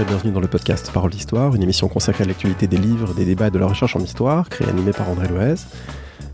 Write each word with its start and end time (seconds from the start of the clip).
et 0.00 0.04
bienvenue 0.04 0.32
dans 0.32 0.40
le 0.40 0.46
podcast 0.46 0.90
Parole 0.92 1.10
d'Histoire, 1.10 1.54
une 1.54 1.62
émission 1.62 1.88
consacrée 1.88 2.24
à 2.24 2.26
l'actualité 2.26 2.66
des 2.66 2.76
livres, 2.76 3.14
des 3.14 3.24
débats 3.24 3.46
et 3.46 3.50
de 3.50 3.58
la 3.58 3.66
recherche 3.66 3.96
en 3.96 4.00
histoire, 4.00 4.48
créée 4.50 4.66
et 4.66 4.70
animée 4.70 4.92
par 4.92 5.08
André 5.08 5.26
Loez. 5.28 5.54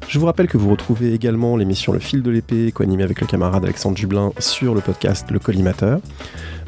Je 0.09 0.19
vous 0.19 0.27
rappelle 0.27 0.49
que 0.49 0.57
vous 0.57 0.69
retrouvez 0.69 1.15
également 1.15 1.57
l'émission 1.57 1.93
Le 1.93 2.01
fil 2.01 2.23
de 2.23 2.31
l'épée, 2.31 2.73
co-animée 2.73 3.05
avec 3.05 3.21
le 3.21 3.27
camarade 3.27 3.63
Alexandre 3.63 3.97
Jublin 3.97 4.33
sur 4.39 4.75
le 4.75 4.81
podcast 4.81 5.31
Le 5.31 5.39
Collimateur. 5.39 6.01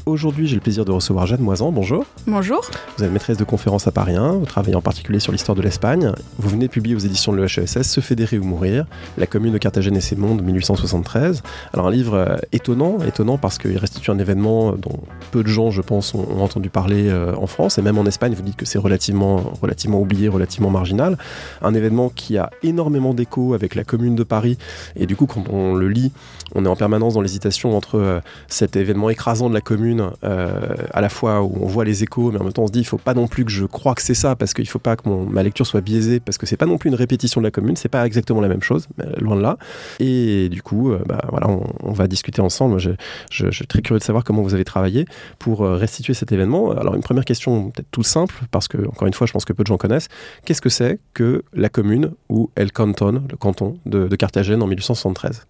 Aujourd'hui, 0.07 0.47
j'ai 0.47 0.57
le 0.57 0.61
plaisir 0.61 0.85
de 0.85 0.93
recevoir 0.93 1.27
Jeanne 1.27 1.41
Moisan. 1.41 1.73
Bonjour. 1.73 2.05
Bonjour. 2.27 2.61
Vous 2.99 3.05
êtes 3.05 3.11
maîtresse 3.11 3.39
de 3.39 3.45
conférences 3.45 3.87
à 3.87 3.91
Paris 3.91 4.15
1, 4.15 4.33
vous 4.33 4.45
travaillez 4.45 4.77
en 4.77 4.83
particulier 4.83 5.19
sur 5.19 5.33
l'histoire 5.33 5.57
de 5.57 5.63
l'Espagne. 5.63 6.13
Vous 6.39 6.51
venez 6.51 6.67
de 6.67 6.71
publier 6.71 6.95
aux 6.95 6.99
éditions 6.99 7.33
de 7.33 7.39
l'EHESS 7.39 7.81
Se 7.85 8.03
fédérer 8.03 8.39
ou 8.39 8.45
mourir, 8.45 8.85
la 9.17 9.27
commune 9.27 9.55
de 9.55 9.59
Carthagène 9.59 9.97
et 9.97 10.03
ses 10.03 10.15
mondes 10.15 10.43
1873. 10.43 11.43
Alors 11.73 11.87
un 11.87 11.91
livre 11.91 12.17
euh, 12.17 12.37
étonnant, 12.53 12.99
étonnant 13.07 13.39
parce 13.39 13.57
qu'il 13.57 13.79
restitue 13.79 14.11
un 14.11 14.19
événement 14.19 14.73
dont 14.73 15.01
peu 15.31 15.43
de 15.43 15.49
gens, 15.49 15.71
je 15.71 15.81
pense, 15.81 16.15
ont, 16.15 16.39
entendu 16.43 16.69
parler 16.69 17.09
euh, 17.09 17.35
en 17.37 17.47
France 17.47 17.79
et 17.79 17.83
même 17.83 17.97
en 17.97 18.05
Espagne. 18.05 18.35
Vous 18.35 18.43
dites 18.43 18.57
que 18.57 18.67
c'est 18.67 18.79
relativement, 18.79 19.55
relativement 19.63 20.03
oublié, 20.03 20.29
relativement 20.29 20.69
marginal. 20.69 21.17
Un 21.63 21.73
événement 21.73 22.11
qui 22.15 22.37
a 22.37 22.51
énormément 22.63 23.15
d'écho 23.15 23.55
avec 23.55 23.75
la 23.75 23.85
commune 23.85 24.17
de 24.17 24.23
Paris 24.23 24.59
et 24.97 25.07
du 25.07 25.17
coup, 25.17 25.25
quand 25.25 25.45
on 25.51 25.75
le 25.75 25.89
lit, 25.89 26.13
on 26.55 26.67
est 26.67 26.69
en 26.69 26.77
permanence 26.77 27.15
dans 27.15 27.23
l'hésitation 27.23 27.75
entre 27.75 27.99
euh, 27.99 28.21
cet 28.49 28.77
événement 28.77 29.09
écrasant 29.09 29.49
de 29.49 29.55
la 29.55 29.63
commune 29.63 29.94
euh, 30.01 30.75
à 30.93 31.01
la 31.01 31.09
fois 31.09 31.43
où 31.43 31.59
on 31.61 31.67
voit 31.67 31.85
les 31.85 32.03
échos, 32.03 32.31
mais 32.33 32.41
en 32.41 32.45
même 32.45 32.53
temps 32.53 32.63
on 32.63 32.67
se 32.67 32.73
dit 32.73 32.81
il 32.81 32.87
faut 32.87 32.99
pas 32.99 33.15
non 33.15 33.27
plus 33.27 33.45
que 33.45 33.51
je 33.51 33.65
croie 33.65 33.95
que 33.95 34.03
c'est 34.03 34.15
ça 34.15 34.37
parce 34.37 34.55
qu'il 34.55 34.69
faut 34.69 34.79
pas 34.79 34.97
que 34.97 35.09
ma 35.09 35.43
lecture 35.43 35.67
soit 35.67 35.81
biaisée 35.81 36.21
parce 36.21 36.39
que 36.39 36.47
c'est 36.47 36.57
pas 36.57 36.67
non 36.67 36.79
plus 36.79 36.89
une 36.89 36.97
répétition 36.97 37.41
de 37.41 37.47
la 37.47 37.51
commune, 37.51 37.77
c'est 37.77 37.89
pas 37.89 38.05
exactement 38.07 38.41
la 38.41 38.49
même 38.49 38.63
chose, 38.63 38.89
loin 39.19 39.37
de 39.37 39.43
là. 39.43 39.59
Et 40.01 40.49
du 40.49 40.63
coup, 40.63 40.93
euh, 40.93 41.03
bah, 41.07 41.21
voilà, 41.31 41.49
on, 41.49 41.93
va 41.93 42.07
discuter 42.09 42.41
ensemble. 42.41 42.79
je, 42.79 43.51
suis 43.51 43.67
très 43.67 43.83
curieux 43.83 44.01
de 44.01 44.05
savoir 44.05 44.25
comment 44.25 44.43
vous 44.43 44.55
avez 44.55 44.65
travaillé 44.65 45.07
pour 45.39 45.63
euh, 45.63 45.77
restituer 45.77 46.15
cet 46.15 46.33
événement. 46.33 46.73
Alors 46.73 46.95
une 46.95 47.03
première 47.03 47.25
question 47.25 47.71
peut-être 47.71 47.91
tout 47.91 48.03
simple 48.03 48.35
parce 48.51 48.69
que 48.69 48.79
encore 48.89 49.07
une 49.07 49.15
fois, 49.15 49.27
je 49.27 49.33
pense 49.33 49.45
que 49.45 49.53
peu 49.53 49.63
de 49.63 49.69
gens 49.69 49.79
connaissent. 49.79 50.09
Qu'est-ce 50.45 50.63
que 50.63 50.69
c'est 50.69 50.99
que 51.13 51.43
la 51.53 51.69
commune 51.69 52.13
ou 52.29 52.51
El 52.57 52.73
Canton, 52.73 53.23
le 53.31 53.37
canton 53.37 53.79
de, 53.87 54.09
de 54.09 54.17
Carthagène 54.17 54.63
en 54.63 54.67
1873 54.67 55.47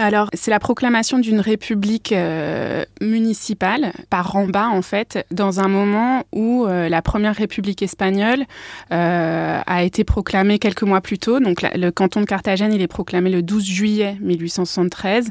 alors, 0.00 0.30
c'est 0.32 0.50
la 0.50 0.60
proclamation 0.60 1.18
d'une 1.18 1.40
république 1.40 2.12
euh, 2.12 2.86
municipale 3.02 3.92
par 4.08 4.32
Ramba, 4.32 4.68
en 4.68 4.80
fait, 4.80 5.26
dans 5.30 5.60
un 5.60 5.68
moment 5.68 6.24
où 6.32 6.64
euh, 6.64 6.88
la 6.88 7.02
première 7.02 7.36
république 7.36 7.82
espagnole 7.82 8.44
euh, 8.92 9.60
a 9.66 9.82
été 9.84 10.04
proclamée 10.04 10.58
quelques 10.58 10.84
mois 10.84 11.02
plus 11.02 11.18
tôt. 11.18 11.38
Donc, 11.38 11.60
le 11.60 11.90
canton 11.90 12.22
de 12.22 12.24
Carthagène, 12.24 12.72
il 12.72 12.80
est 12.80 12.86
proclamé 12.86 13.28
le 13.28 13.42
12 13.42 13.62
juillet 13.62 14.16
1873. 14.22 15.28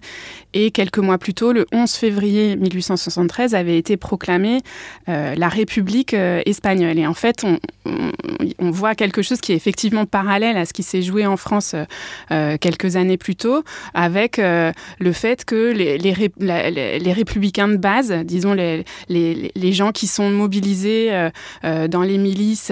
Et 0.53 0.69
quelques 0.69 0.99
mois 0.99 1.17
plus 1.17 1.33
tôt, 1.33 1.51
le 1.51 1.65
11 1.73 1.91
février 1.91 2.55
1873, 2.55 3.55
avait 3.55 3.77
été 3.77 3.97
proclamée 3.97 4.59
la 5.07 5.47
république 5.47 6.13
espagnole. 6.13 6.97
Et 6.97 7.07
en 7.07 7.13
fait, 7.13 7.43
on, 7.43 8.71
voit 8.71 8.93
quelque 8.93 9.21
chose 9.21 9.41
qui 9.41 9.51
est 9.51 9.55
effectivement 9.55 10.05
parallèle 10.05 10.57
à 10.57 10.65
ce 10.65 10.73
qui 10.73 10.83
s'est 10.83 11.01
joué 11.01 11.25
en 11.25 11.37
France 11.37 11.75
quelques 12.29 12.95
années 12.95 13.17
plus 13.17 13.35
tôt, 13.35 13.63
avec 13.93 14.39
euh, 14.59 14.71
le 14.99 15.11
fait 15.11 15.45
que 15.45 15.71
les, 15.71 17.13
républicains 17.13 17.67
de 17.67 17.77
base, 17.77 18.11
disons 18.23 18.53
les, 18.53 18.83
gens 19.71 19.91
qui 19.91 20.07
sont 20.07 20.29
mobilisés 20.29 21.09
euh, 21.11 21.29
euh, 21.63 21.87
dans 21.87 22.03
les 22.03 22.17
milices 22.17 22.71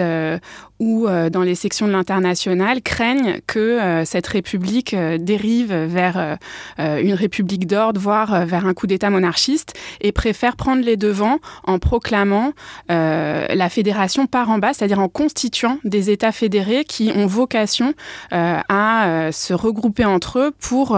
ou 0.79 1.07
dans 1.07 1.41
les 1.41 1.55
sections 1.55 1.87
de 1.87 1.91
l'international, 1.91 2.83
craignent 2.83 3.39
que 3.47 4.03
cette 4.05 4.27
république 4.27 4.95
dérive 5.19 5.73
vers 5.73 6.37
une 6.77 7.15
république 7.15 7.65
d'ordre, 7.65 7.99
voire 7.99 8.45
vers 8.45 8.67
un 8.67 8.75
coup 8.75 8.85
d'État 8.85 9.09
monarchiste, 9.09 9.73
et 10.01 10.11
préfèrent 10.11 10.55
prendre 10.55 10.83
les 10.83 10.95
devants 10.95 11.39
en 11.63 11.79
proclamant 11.79 12.53
la 12.89 13.69
fédération 13.69 14.27
par 14.27 14.51
en 14.51 14.59
bas, 14.59 14.73
c'est-à-dire 14.73 14.99
en 14.99 15.09
constituant 15.09 15.79
des 15.83 16.11
États 16.11 16.31
fédérés 16.31 16.85
qui 16.85 17.11
ont 17.15 17.25
vocation 17.25 17.95
à 18.29 19.29
se 19.31 19.55
regrouper 19.55 20.05
entre 20.05 20.37
eux 20.37 20.51
pour 20.59 20.95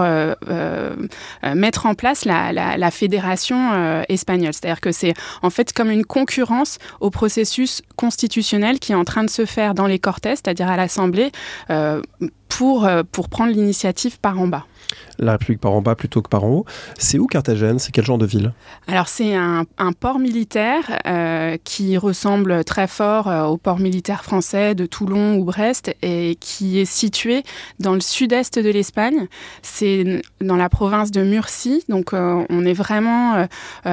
mettre 1.54 1.86
en 1.86 1.94
place 1.94 2.24
la, 2.24 2.90
fédération 2.90 3.72
euh, 3.72 4.02
espagnole. 4.08 4.52
C'est-à-dire 4.52 4.80
que 4.80 4.92
c'est 4.92 5.14
en 5.42 5.50
fait 5.50 5.72
comme 5.72 5.90
une 5.90 6.04
concurrence 6.04 6.78
au 7.00 7.10
processus 7.10 7.82
constitutionnel 7.96 8.78
qui 8.78 8.92
est 8.92 8.96
en 8.96 9.04
train 9.04 9.24
de 9.24 9.30
se 9.30 9.46
faire 9.46 9.74
dans 9.74 9.86
les 9.86 9.98
Cortes, 9.98 10.24
c'est-à-dire 10.24 10.68
à 10.68 10.76
l'Assemblée, 10.76 11.30
pour 12.48 13.28
prendre 13.30 13.52
l'initiative 13.52 14.18
par 14.18 14.40
en 14.40 14.48
bas 14.48 14.66
la 15.20 15.32
République 15.32 15.60
par 15.60 15.72
en 15.72 15.82
bas 15.82 15.94
plutôt 15.94 16.22
que 16.22 16.28
par 16.28 16.44
en 16.44 16.50
haut. 16.50 16.64
C'est 16.98 17.18
où 17.18 17.26
Carthagène? 17.26 17.78
C'est 17.78 17.92
quel 17.92 18.04
genre 18.04 18.18
de 18.18 18.26
ville? 18.26 18.52
Alors 18.88 19.08
c'est 19.08 19.34
un, 19.34 19.64
port 19.98 20.18
militaire 20.18 20.98
euh, 21.06 21.56
qui 21.64 21.98
ressemble 21.98 22.64
très 22.64 22.86
fort 22.86 23.28
euh, 23.28 23.44
au 23.44 23.56
port 23.56 23.78
militaire 23.78 24.24
français 24.24 24.74
de 24.74 24.86
Toulon 24.86 25.36
ou 25.36 25.44
Brest 25.44 25.94
et 26.02 26.36
qui 26.40 26.78
est 26.78 26.84
situé 26.84 27.42
dans 27.78 27.94
le 27.94 28.00
sud-est 28.00 28.58
de 28.58 28.70
l'Espagne. 28.70 29.26
C'est 29.62 30.22
dans 30.40 30.56
la 30.56 30.68
province 30.68 31.10
de 31.10 31.22
Murcie, 31.22 31.84
donc 31.88 32.12
euh, 32.12 32.44
on 32.48 32.64
est 32.64 32.72
vraiment 32.72 33.46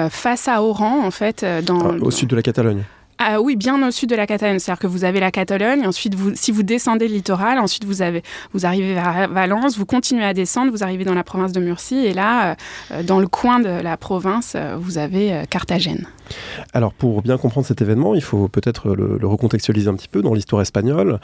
face 0.09 0.47
à 0.47 0.61
Oran 0.61 1.05
en 1.05 1.11
fait. 1.11 1.45
Dans, 1.65 1.97
au 1.99 2.11
sud 2.11 2.29
de 2.29 2.35
la 2.35 2.41
Catalogne 2.41 2.83
ah 3.19 3.41
oui, 3.41 3.55
bien 3.55 3.85
au 3.85 3.89
sud 3.89 4.09
de 4.09 4.16
la 4.16 4.28
Catalogne. 4.28 4.59
C'est-à-dire 4.59 4.79
que 4.79 4.88
vous 4.88 5.03
avez 5.03 5.19
la 5.19 5.31
Catalogne, 5.31 5.88
ensuite, 5.88 6.16
si 6.35 6.51
vous 6.51 6.61
descendez 6.61 7.07
le 7.07 7.16
littoral, 7.16 7.57
ensuite 7.57 7.83
vous, 7.83 8.03
arrivez 8.03 8.94
vers 8.94 9.28
Valence, 9.29 9.78
vous 9.78 9.88
continuez 9.88 10.23
à 10.23 10.33
descendre, 10.33 10.72
vous 10.72 10.83
arrivez 10.83 11.03
dans 11.03 11.16
la 11.16 11.23
province 11.23 11.51
de 11.51 11.59
Murcie, 11.59 12.06
et 12.06 12.13
là, 12.13 12.56
euh, 12.91 13.03
dans 13.03 13.19
le 13.19 13.27
coin 13.27 13.59
de 13.59 13.69
la 13.69 13.97
province, 13.97 14.53
euh, 14.56 14.75
vous 14.79 15.00
avez 15.00 15.33
euh, 15.33 15.44
Carthagène. 15.50 16.06
Alors, 16.73 16.94
pour 16.94 17.23
bien 17.23 17.38
comprendre 17.38 17.66
cet 17.66 17.81
événement, 17.81 18.13
il 18.13 18.22
faut 18.22 18.50
peut-être 18.50 18.94
le, 18.94 19.25
recontextualiser 19.25 19.89
un 19.89 19.95
petit 19.95 20.09
peu 20.09 20.22
dans 20.22 20.33
l'histoire 20.33 20.61
espagnole, 20.61 21.19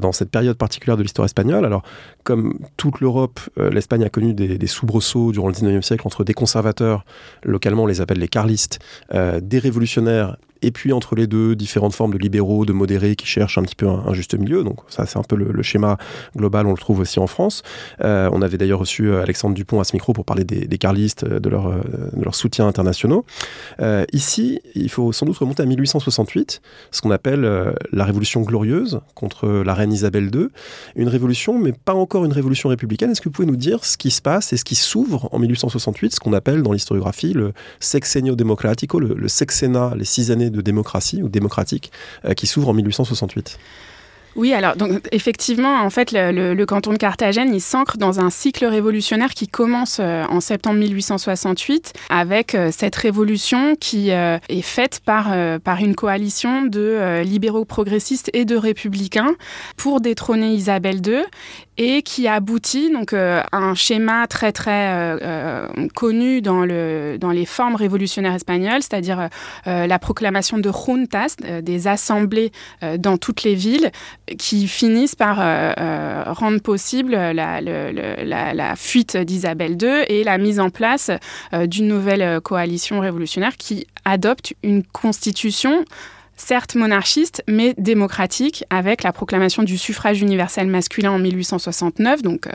dans 0.00 0.12
cette 0.12 0.30
période 0.30 0.58
particulière 0.58 0.98
de 0.98 1.02
l'histoire 1.02 1.24
espagnole. 1.24 1.64
Alors, 1.64 1.82
comme 2.22 2.58
toute 2.76 3.00
l'Europe, 3.00 3.40
l'Espagne 3.56 4.04
a 4.04 4.10
connu 4.10 4.34
des, 4.34 4.58
des, 4.58 4.66
soubresauts 4.66 5.32
durant 5.32 5.48
le 5.48 5.54
19e 5.54 5.80
siècle 5.80 6.02
entre 6.04 6.22
des 6.22 6.34
conservateurs, 6.34 7.06
localement 7.44 7.84
on 7.84 7.86
les 7.86 8.02
appelle 8.02 8.18
les 8.18 8.28
carlistes, 8.28 8.78
des 9.10 9.58
révolutionnaires 9.58 10.36
et 10.62 10.70
puis 10.70 10.92
entre 10.92 11.14
les 11.14 11.26
deux, 11.26 11.54
différentes 11.54 11.94
formes 11.94 12.12
de 12.12 12.18
libéraux, 12.18 12.64
de 12.64 12.72
modérés 12.72 13.16
qui 13.16 13.26
cherchent 13.26 13.58
un 13.58 13.62
petit 13.62 13.74
peu 13.74 13.88
un, 13.88 14.14
juste 14.14 14.34
milieu. 14.34 14.64
Donc 14.64 14.78
ça, 14.88 15.06
c'est 15.06 15.18
un 15.18 15.22
peu 15.22 15.36
le, 15.36 15.62
schéma 15.62 15.96
global, 16.36 16.66
on 16.66 16.72
le 16.72 16.78
trouve 16.78 17.00
aussi 17.00 17.18
en 17.18 17.26
France. 17.26 17.62
Euh, 18.02 18.28
on 18.32 18.42
avait 18.42 18.58
d'ailleurs 18.58 18.80
reçu 18.80 19.08
euh, 19.08 19.22
Alexandre 19.22 19.54
Dupont 19.54 19.80
à 19.80 19.84
ce 19.84 19.94
micro 19.94 20.12
pour 20.12 20.24
parler 20.24 20.44
des, 20.44 20.78
carlistes, 20.78 21.24
euh, 21.24 21.40
de 21.40 21.48
leur, 21.48 21.70
de 21.70 22.24
leur 22.24 22.34
soutien 22.34 22.66
internationaux. 22.66 23.24
ici, 24.12 24.60
il 24.74 24.88
faut 24.88 25.12
sans 25.12 25.26
doute 25.26 25.36
remonter 25.36 25.62
à 25.62 25.66
1868, 25.66 26.60
ce 26.90 27.00
qu'on 27.00 27.10
appelle 27.10 27.42
la 27.92 28.04
Révolution 28.04 28.42
glorieuse 28.42 29.00
contre 29.14 29.48
la 29.48 29.74
reine 29.74 29.92
Isabelle 29.92 30.30
II. 30.34 30.48
Une 30.96 31.08
révolution, 31.08 31.58
mais 31.58 31.72
pas 31.72 31.94
encore 31.94 32.24
une 32.24 32.32
révolution 32.32 32.68
républicaine. 32.68 33.10
Est-ce 33.10 33.20
que 33.20 33.28
vous 33.28 33.32
pouvez 33.32 33.48
nous 33.48 33.56
dire 33.56 33.84
ce 33.84 33.96
qui 33.96 34.10
se 34.10 34.22
passe 34.22 34.52
et 34.52 34.56
ce 34.56 34.64
qui 34.64 34.74
s'ouvre 34.74 35.28
en 35.32 35.38
1868, 35.38 36.14
ce 36.14 36.20
qu'on 36.20 36.32
appelle 36.32 36.62
dans 36.62 36.72
l'historiographie 36.72 37.32
le 37.32 37.52
sexenio 37.80 38.36
democratico, 38.36 39.00
le, 39.00 39.14
le 39.14 39.28
sexennat, 39.28 39.94
les 39.96 40.04
six 40.04 40.30
années 40.30 40.50
de 40.52 40.60
démocratie 40.60 41.22
ou 41.22 41.28
démocratique 41.28 41.90
euh, 42.24 42.34
qui 42.34 42.46
s'ouvre 42.46 42.68
en 42.68 42.74
1868. 42.74 43.58
Oui, 44.34 44.54
alors 44.54 44.76
donc 44.76 45.06
effectivement, 45.12 45.82
en 45.82 45.90
fait, 45.90 46.12
le, 46.14 46.64
canton 46.64 46.92
de 46.92 46.96
Carthagène, 46.96 47.52
il 47.54 47.60
s'ancre 47.60 47.98
dans 47.98 48.18
un 48.18 48.30
cycle 48.30 48.64
révolutionnaire 48.64 49.34
qui 49.34 49.46
commence 49.46 49.98
euh, 50.00 50.24
en 50.24 50.40
septembre 50.40 50.78
1868 50.78 51.92
avec 52.08 52.54
euh, 52.54 52.70
cette 52.72 52.96
révolution 52.96 53.76
qui 53.76 54.08
est 54.08 54.62
faite 54.62 55.00
par, 55.04 55.34
par 55.60 55.80
une 55.80 55.94
coalition 55.94 56.62
de 56.62 57.20
libéraux 57.22 57.66
progressistes 57.66 58.30
et 58.32 58.46
de 58.46 58.56
républicains 58.56 59.34
pour 59.76 60.00
détrôner 60.00 60.54
Isabelle 60.54 61.06
II 61.06 61.24
et 61.78 62.02
qui 62.02 62.28
aboutit 62.28 62.90
donc 62.90 63.12
euh, 63.12 63.40
à 63.50 63.56
un 63.56 63.74
schéma 63.74 64.26
très 64.26 64.52
très 64.52 64.88
euh, 64.92 65.18
euh, 65.22 65.88
connu 65.94 66.42
dans 66.42 66.64
le 66.64 67.16
dans 67.18 67.30
les 67.30 67.46
formes 67.46 67.76
révolutionnaires 67.76 68.34
espagnoles, 68.34 68.82
c'est-à-dire 68.82 69.28
la 69.66 69.98
proclamation 69.98 70.58
de 70.58 70.70
juntas, 70.70 71.36
des 71.62 71.88
assemblées 71.88 72.52
dans 72.98 73.16
toutes 73.16 73.42
les 73.42 73.54
villes, 73.54 73.90
qui 74.38 74.66
finissent 74.68 75.14
par 75.14 75.36
rendre 76.34 76.60
possible 76.60 77.12
la, 77.12 77.60
la 77.60 78.76
fuite 78.76 79.16
d'Isabelle 79.16 79.76
II 79.80 80.04
et 80.08 80.24
la 80.24 80.38
mise 80.38 80.60
en 80.60 80.70
place 80.70 81.10
d'une 81.52 81.88
nouvelle 81.88 82.40
coalition 82.40 83.00
révolutionnaire 83.00 83.56
qui 83.56 83.86
adopte 84.04 84.54
une 84.62 84.82
constitution 84.84 85.84
certes 86.36 86.74
monarchiste, 86.74 87.42
mais 87.46 87.74
démocratique, 87.78 88.64
avec 88.70 89.02
la 89.02 89.12
proclamation 89.12 89.62
du 89.62 89.78
suffrage 89.78 90.20
universel 90.20 90.66
masculin 90.66 91.12
en 91.12 91.18
1869. 91.18 92.22
Donc, 92.22 92.46
euh, 92.46 92.50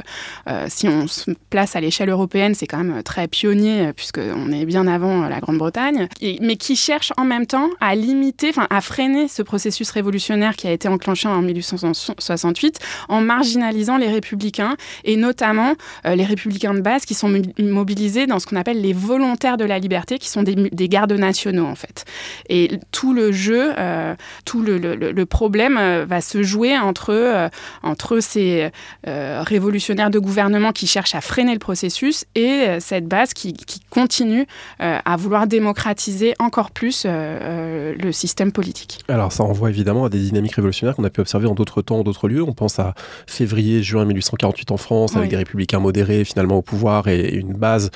euh, 0.50 0.66
si 0.68 0.88
on 0.88 1.08
se 1.08 1.32
place 1.50 1.76
à 1.76 1.82
l'échelle 1.82 2.10
européenne, 2.10 2.56
c'est 2.56 2.68
quand 2.68 2.84
même 2.84 3.04
très 3.04 3.28
pionnier, 3.28 3.92
puisqu'on 3.96 4.52
est 4.52 4.66
bien 4.66 4.88
avant 4.88 5.28
la 5.28 5.40
Grande-Bretagne, 5.40 6.08
mais 6.42 6.58
qui 6.58 6.76
cherche 6.76 7.14
en 7.18 7.26
même 7.26 7.46
temps 7.46 7.70
à 7.80 7.96
limiter, 7.96 8.50
enfin, 8.50 8.68
à 8.70 8.82
freiner 8.82 9.28
ce 9.28 9.42
processus 9.42 9.90
révolutionnaire 9.92 10.56
qui 10.56 10.68
a 10.68 10.72
été 10.72 10.88
enclenché 10.88 11.28
en 11.28 11.42
1868 11.42 12.80
en 13.10 13.22
marginalisant 13.22 13.98
les 13.98 14.10
républicains, 14.10 14.76
et 15.04 15.16
notamment 15.16 15.74
les 16.06 16.26
républicains 16.26 16.74
de 16.74 16.82
base 16.82 17.06
qui 17.06 17.14
sont 17.14 17.42
mobilisés 17.60 18.28
dans 18.28 18.40
ce 18.40 18.48
qu'on 18.48 18.56
appelle 18.56 18.82
les 18.82 18.94
volontaires 18.94 19.58
de 19.58 19.66
la 19.66 19.80
liberté, 19.80 20.18
qui 20.20 20.30
sont 20.30 20.44
des, 20.44 20.56
des 20.56 20.90
gardes 20.90 21.14
nationaux, 21.14 21.66
en 21.66 21.76
fait. 21.76 22.06
Et 22.50 22.80
tout 22.92 23.14
le 23.14 23.32
jeu 23.32 23.67
euh, 23.78 24.16
tout 24.46 24.62
le, 24.62 25.26
problème 25.26 25.78
euh, 25.78 26.06
va 26.08 26.22
se 26.22 26.44
jouer 26.44 26.78
entre, 26.78 27.14
euh, 27.14 27.50
entre 27.84 28.20
ces 28.20 28.70
révolutionnaires 29.06 30.10
de 30.10 30.20
gouvernement 30.20 30.72
qui 30.72 30.88
cherchent 30.88 31.16
à 31.16 31.22
freiner 31.22 31.54
le 31.54 31.60
processus 31.60 32.26
et 32.36 32.66
cette 32.80 33.08
base 33.08 33.34
qui, 33.34 33.56
continue 33.90 34.46
à 34.80 35.18
vouloir 35.18 35.48
démocratiser 35.48 36.34
encore 36.40 36.72
plus 36.72 37.06
le 37.06 38.12
système 38.12 38.52
politique. 38.52 39.00
Alors 39.08 39.32
ça 39.32 39.44
renvoie 39.44 39.70
évidemment 39.70 40.06
à 40.06 40.10
des 40.10 40.20
dynamiques 40.20 40.56
révolutionnaires 40.56 40.96
qu'on 40.96 41.04
a 41.04 41.10
pu 41.10 41.22
observer 41.22 41.48
en 41.48 41.56
d'autres 41.56 41.82
temps, 41.82 42.00
en 42.00 42.04
d'autres 42.04 42.28
lieux. 42.28 42.44
On 42.44 42.54
pense 42.54 42.80
à 42.80 42.94
février, 43.26 43.82
juin 43.82 44.06
1848 44.06 44.72
en 44.72 44.78
France, 44.78 45.16
avec 45.16 45.30
des 45.30 45.38
républicains 45.38 45.80
modérés 45.80 46.24
finalement 46.24 46.58
au 46.58 46.62
pouvoir 46.62 47.08
et 47.08 47.30
une 47.34 47.54
base 47.54 47.92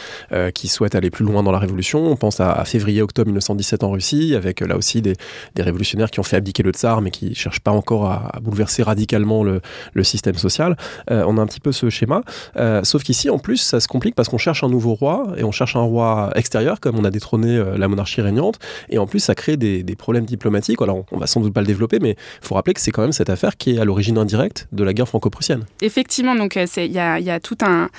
qui 0.53 0.67
souhaite 0.67 0.95
aller 0.95 1.09
plus 1.09 1.25
loin 1.25 1.44
dans 1.44 1.51
la 1.51 1.59
révolution. 1.59 2.06
On 2.06 2.15
pense 2.15 2.39
à, 2.39 2.63
février, 2.65 3.01
octobre 3.01 3.27
1917 3.27 3.83
en 3.83 3.91
Russie, 3.91 4.35
avec 4.35 4.62
là 4.62 4.77
aussi 4.77 5.01
des, 5.01 5.15
des 5.56 5.61
révolutionnaires 5.62 6.12
qui 6.12 6.19
ont 6.19 6.24
fait 6.24 6.38
abdiquer 6.38 6.63
le 6.63 6.72
tsar, 6.72 7.02
mais 7.02 7.12
qui 7.12 7.30
ne 7.30 7.36
cherchent 7.36 7.60
pas 7.60 7.72
encore 7.72 8.06
à, 8.06 8.40
bouleverser 8.42 8.84
radicalement 8.84 9.44
le, 9.44 9.62
système 10.04 10.36
social. 10.36 10.75
Euh, 11.12 11.24
on 11.28 11.38
a 11.38 11.42
un 11.42 11.46
petit 11.46 11.60
peu 11.60 11.72
ce 11.72 11.90
schéma. 11.90 12.24
Euh, 12.58 12.84
sauf 12.84 13.04
qu'ici, 13.04 13.30
en 13.30 13.38
plus, 13.38 13.58
ça 13.58 13.80
se 13.80 13.88
complique 13.88 14.16
parce 14.16 14.30
qu'on 14.30 14.40
cherche 14.40 14.63
un 14.63 14.69
nouveau 14.69 14.96
roi, 14.96 15.34
et 15.38 15.44
on 15.44 15.52
cherche 15.52 15.75
un 15.75 15.81
roi 15.81 16.31
extérieur, 16.36 16.80
comme 16.80 16.98
on 16.98 17.04
a 17.04 17.12
détrôné 17.12 17.56
euh, 17.56 17.78
la 17.78 17.88
monarchie 17.88 18.22
régnante. 18.22 18.58
Et 18.90 18.98
en 18.98 19.06
plus, 19.06 19.19
ça 19.19 19.36
crée 19.36 19.58
des, 19.58 19.84
problèmes 19.96 20.25
diplomatiques. 20.25 20.81
Alors, 20.81 21.06
on 21.12 21.18
va 21.18 21.28
sans 21.28 21.42
doute 21.42 21.54
pas 21.54 21.62
le 21.62 21.68
développer, 21.68 22.00
mais 22.00 22.12
il 22.42 22.48
faut 22.48 22.56
rappeler 22.56 22.74
que 22.74 22.81
c'est 22.81 22.92
quand 22.92 23.04
même 23.04 23.12
cette 23.12 23.30
affaire 23.30 23.58
qui 23.58 23.75
est 23.75 23.80
à 23.80 23.86
l'origine 23.86 24.18
indirecte 24.18 24.68
de 24.72 24.84
la 24.84 24.94
guerre 24.94 25.08
franco-prussienne. 25.08 25.66
Effectivement, 25.81 26.34
donc 26.34 26.56
il 26.56 26.92
y, 26.92 27.00
a, 27.00 27.40
tout 27.40 27.58
un, 27.62 27.90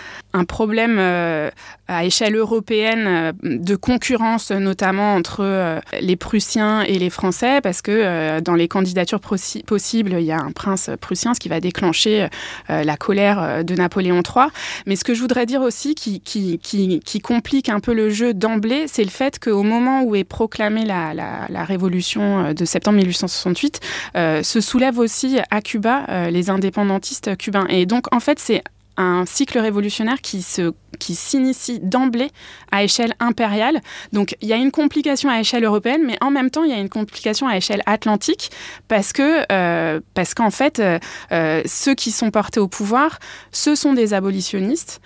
problème 0.45 0.99
à 0.99 2.05
échelle 2.05 2.35
européenne 2.35 3.33
de 3.43 3.77
concurrence, 3.77 4.51
notamment 4.51 5.15
entre 5.15 5.81
les 6.01 6.17
Prussiens 6.17 6.83
et 6.83 6.99
les 6.99 7.11
Français 7.11 7.52
parce 7.61 7.83
que 7.83 7.91
euh, 7.91 8.41
dans 8.41 8.55
les 8.55 8.69
candidatures 8.69 9.21
possibles, 9.21 10.17
il 10.19 10.25
y 10.25 10.33
a 10.33 10.39
un 10.39 10.53
prince 10.53 10.91
prussien, 11.01 11.35
ce 11.35 11.41
qui 11.41 11.49
va 11.49 11.61
déclencher 11.61 12.29
euh, 12.71 12.85
la 12.85 12.97
colère 12.97 13.41
euh, 13.41 13.63
de 13.63 13.75
Napoléon 13.75 14.23
III. 14.23 14.47
Mais 14.87 14.97
ce 14.97 15.05
que 15.05 15.15
je 15.15 15.21
voudrais 15.21 15.47
dire 15.47 15.61
aussi, 15.63 15.95
qui, 15.95 17.21
complique 17.23 17.69
un 17.69 17.81
peu 17.81 17.93
le 17.93 18.11
jeu 18.11 18.35
d'emblée, 18.35 18.87
c'est 18.87 19.05
le 19.05 19.11
fait 19.11 19.39
qu'au 19.39 19.63
moment 19.63 20.03
où 20.03 20.15
est 20.15 20.25
proclamée 20.25 20.85
la, 20.85 21.15
la, 21.15 21.65
révolution 21.65 22.53
de 22.53 22.65
septembre 22.65 22.97
1868, 22.99 23.81
se 24.15 24.61
soulèvent 24.61 24.99
aussi 24.99 25.39
à 25.51 25.61
Cuba 25.61 26.29
les 26.31 26.51
indépendantistes 26.51 27.37
cubains. 27.37 27.67
Et 27.69 27.87
donc, 27.87 28.13
en 28.13 28.21
fait, 28.21 28.39
c'est 28.39 28.63
un 28.97 29.25
cycle 29.27 29.59
révolutionnaire 29.59 30.21
qui 30.21 30.43
se 30.43 30.73
qui 30.99 31.15
s'initie 31.15 31.81
d'emblée 31.81 32.31
à 32.71 32.83
échelle 32.83 33.15
impériale. 33.21 33.81
Donc 34.13 34.37
il 34.41 34.49
y 34.49 34.53
a 34.53 34.57
une 34.57 34.71
complication 34.71 35.29
à 35.29 35.41
échelle 35.41 35.65
européenne, 35.65 36.03
mais 36.05 36.17
en 36.21 36.31
même 36.31 36.51
temps 36.51 36.65
il 36.65 36.71
y 36.71 36.75
a 36.75 36.79
une 36.79 36.89
complication 36.89 37.47
à 37.47 37.57
échelle 37.57 37.83
atlantique 37.87 38.51
parce 38.89 39.13
que 39.13 39.45
euh, 39.53 40.01
parce 40.15 40.35
qu'en 40.35 40.51
fait 40.51 40.79
euh, 40.79 40.99
euh, 41.33 41.63
ceux 41.67 41.95
qui 41.95 42.11
sont 42.11 42.31
portés 42.31 42.61
au 42.61 42.69
pouvoir, 42.69 43.19
ce 43.51 43.75
sont 43.75 43.95
des 43.95 44.15
abolitionnistes 44.15 45.01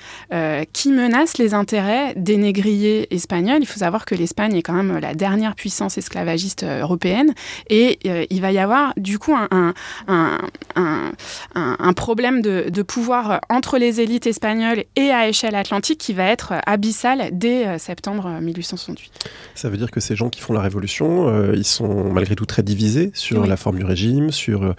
qui 0.73 0.91
menacent 0.91 1.39
les 1.39 1.55
intérêts 1.55 2.15
des 2.17 2.37
négriers 2.37 3.13
espagnols. 3.15 3.59
Il 3.61 3.67
faut 3.67 3.81
savoir 3.81 4.05
que 4.05 4.15
l'Espagne 4.15 4.55
est 4.57 4.63
quand 4.63 4.73
même 4.73 4.99
la 4.99 5.15
dernière 5.15 5.55
puissance 5.55 5.99
esclavagiste 5.99 6.65
européenne 6.65 7.35
et 7.69 7.99
il 8.31 8.41
va 8.41 8.53
y 8.53 8.59
avoir 8.59 8.93
du 8.97 9.19
coup 9.19 9.35
un, 9.35 9.75
un, 10.07 11.93
problème 11.95 12.43
de 12.43 12.83
pouvoir 12.83 13.41
entre 13.49 13.79
les 13.79 14.01
élites 14.01 14.27
espagnoles 14.27 14.85
et 14.97 15.11
à 15.11 15.29
échelle 15.29 15.55
atlantique 15.55 15.76
qui 15.81 16.13
va 16.13 16.25
être 16.25 16.55
abyssal 16.67 17.31
dès 17.33 17.67
euh, 17.67 17.79
septembre 17.79 18.29
1868. 18.41 19.13
Ça 19.55 19.69
veut 19.69 19.77
dire 19.77 19.91
que 19.91 20.01
ces 20.01 20.17
gens 20.17 20.31
qui 20.31 20.41
font 20.41 20.53
la 20.53 20.61
révolution, 20.61 21.29
euh, 21.29 21.53
ils 21.55 21.67
sont 21.67 22.11
malgré 22.13 22.35
tout 22.35 22.47
très 22.47 22.63
divisés 22.63 23.11
sur 23.15 23.47
la 23.47 23.57
forme 23.57 23.79
du 23.79 23.85
régime, 23.85 24.31
sur 24.31 24.63
euh, 24.63 24.75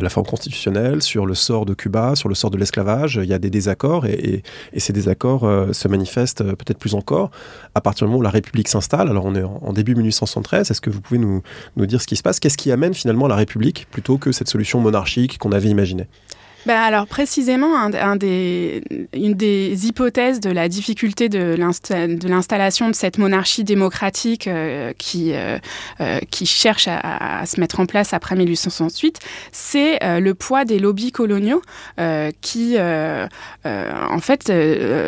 la 0.00 0.08
forme 0.08 0.26
constitutionnelle, 0.26 1.02
sur 1.02 1.26
le 1.26 1.34
sort 1.34 1.66
de 1.66 1.74
Cuba, 1.74 2.16
sur 2.16 2.28
le 2.28 2.34
sort 2.34 2.50
de 2.50 2.56
l'esclavage. 2.56 3.20
Il 3.22 3.28
y 3.28 3.34
a 3.34 3.38
des 3.38 3.50
désaccords 3.50 4.06
et, 4.06 4.42
ces 4.76 4.92
désaccords 4.92 5.46
se 5.72 5.88
manifestent 5.88 6.42
peut-être 6.42 6.78
plus 6.78 6.94
encore 6.94 7.30
à 7.74 7.80
partir 7.80 8.06
du 8.06 8.10
moment 8.10 8.20
où 8.20 8.22
la 8.22 8.30
République 8.30 8.68
s'installe. 8.68 9.08
Alors 9.08 9.24
on 9.24 9.34
est 9.34 9.42
en, 9.42 9.72
début 9.72 9.94
1873. 9.94 10.70
Est-ce 10.70 10.80
que 10.80 10.90
vous 10.90 11.00
pouvez 11.00 11.18
nous, 11.18 11.42
nous 11.76 11.86
dire 11.86 12.00
ce 12.00 12.06
qui 12.06 12.16
se 12.16 12.22
passe? 12.22 12.38
Qu'est-ce 12.40 12.56
qui 12.56 12.70
amène 12.70 12.94
finalement 12.94 13.26
la 13.26 13.36
République 13.36 13.86
plutôt 13.90 14.18
que 14.18 14.32
cette 14.32 14.48
solution 14.48 14.80
monarchique 14.80 15.38
qu'on 15.38 15.52
avait 15.52 15.68
imaginée? 15.68 16.06
Ben 16.68 16.78
alors 16.78 17.06
précisément, 17.06 17.72
une 17.88 19.34
des 19.34 19.86
hypothèses 19.86 20.38
de 20.38 20.50
la 20.50 20.68
difficulté 20.68 21.30
de 21.30 21.56
l'installation 22.28 22.90
de 22.90 22.94
cette 22.94 23.16
monarchie 23.16 23.64
démocratique 23.64 24.46
euh, 24.46 24.92
qui, 24.98 25.32
euh, 25.32 25.56
euh, 26.02 26.18
qui 26.30 26.44
cherche 26.44 26.86
à, 26.86 27.46
se 27.46 27.58
mettre 27.58 27.80
en 27.80 27.86
place 27.86 28.12
après 28.12 28.36
1868, 28.36 29.18
c'est 29.50 29.98
le 30.20 30.34
poids 30.34 30.66
des 30.66 30.78
lobbies 30.78 31.10
coloniaux 31.10 31.62
qui, 32.42 32.76
en 32.78 34.20
fait, 34.20 34.52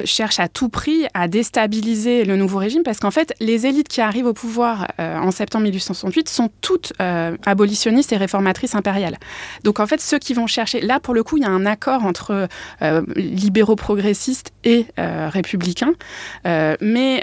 cherchent 0.07 0.41
à 0.41 0.49
tout 0.49 0.71
prix 0.71 1.07
à 1.13 1.29
déstabiliser 1.29 2.25
le 2.25 2.37
nouveau 2.37 2.57
régime 2.57 2.83
parce 2.83 3.01
qu'en 3.01 3.11
fait, 3.11 3.35
les 3.39 3.67
élites 3.67 3.89
qui 3.89 4.01
arrivent 4.01 4.27
au 4.27 4.33
pouvoir 4.33 4.89
en 4.99 5.31
septembre 5.31 5.65
1868 5.65 6.31
sont 6.31 6.49
toutes 6.63 6.95
abolitionnistes 6.99 8.13
et 8.13 8.17
réformatrices 8.17 8.75
impériales. 8.75 9.19
Donc 9.63 9.79
en 9.79 9.87
fait, 9.87 10.01
ceux 10.01 10.19
qui 10.19 10.33
vont 10.33 10.47
chercher, 10.47 10.81
là 10.81 11.01
pour 11.01 11.13
le 11.13 11.23
coup, 11.23 11.37
il 11.37 11.43
y 11.43 11.47
a 11.47 11.50
un 11.51 11.67
accord 11.67 12.05
entre 12.05 12.49
euh, 12.83 13.03
libéraux 13.17 13.77
progressistes 13.77 14.53
et 14.65 14.87
euh, 14.99 15.29
républicains. 15.31 15.93
Euh, 16.47 16.77
mais, 16.81 17.23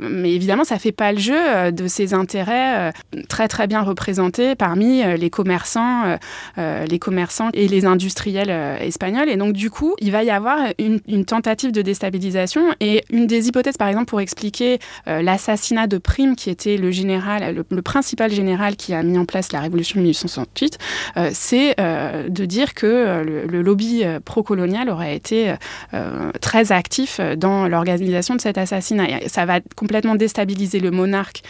mais 0.00 0.32
évidemment, 0.32 0.64
ça 0.64 0.76
ne 0.76 0.80
fait 0.80 0.92
pas 0.92 1.12
le 1.12 1.18
jeu 1.18 1.72
de 1.72 1.86
ces 1.86 2.14
intérêts 2.14 2.92
très 3.28 3.48
très 3.48 3.66
bien 3.66 3.82
représentés 3.82 4.54
parmi 4.54 5.02
les 5.16 5.30
commerçants, 5.30 6.16
les 6.56 6.98
commerçants 6.98 7.50
et 7.52 7.68
les 7.68 7.84
industriels 7.84 8.50
espagnols. 8.80 9.28
Et 9.28 9.36
donc 9.36 9.52
du 9.52 9.70
coup, 9.70 9.94
il 10.00 10.12
va 10.12 10.24
y 10.24 10.30
avoir 10.30 10.58
une, 10.78 11.24
tentative 11.24 11.72
de 11.72 11.82
déstabilisation. 11.82 12.62
Et 12.80 13.04
une 13.10 13.26
des 13.26 13.48
hypothèses, 13.48 13.76
par 13.76 13.88
exemple, 13.88 14.06
pour 14.06 14.20
expliquer 14.20 14.78
l'assassinat 15.06 15.86
de 15.86 15.98
Prime, 15.98 16.36
qui 16.36 16.50
était 16.50 16.76
le 16.76 16.90
général, 16.90 17.64
le, 17.68 17.82
principal 17.82 18.30
général 18.30 18.76
qui 18.76 18.94
a 18.94 19.02
mis 19.02 19.18
en 19.18 19.24
place 19.24 19.52
la 19.52 19.60
révolution 19.60 19.98
de 20.00 20.02
1868, 20.02 20.78
c'est 21.32 21.76
de 21.76 22.44
dire 22.44 22.74
que 22.74 23.22
le, 23.24 23.46
le 23.46 23.61
lobby 23.62 24.04
euh, 24.04 24.20
pro-colonial 24.20 24.88
aurait 24.88 25.16
été 25.16 25.50
euh, 25.50 25.54
euh, 25.94 26.30
très 26.40 26.72
actif 26.72 27.20
dans 27.36 27.68
l'organisation 27.68 28.34
de 28.34 28.40
cet 28.40 28.58
assassinat. 28.58 29.20
ça 29.26 29.46
va 29.46 29.60
complètement 29.76 30.14
déstabiliser 30.14 30.80
le 30.80 30.90
monarque 30.90 31.42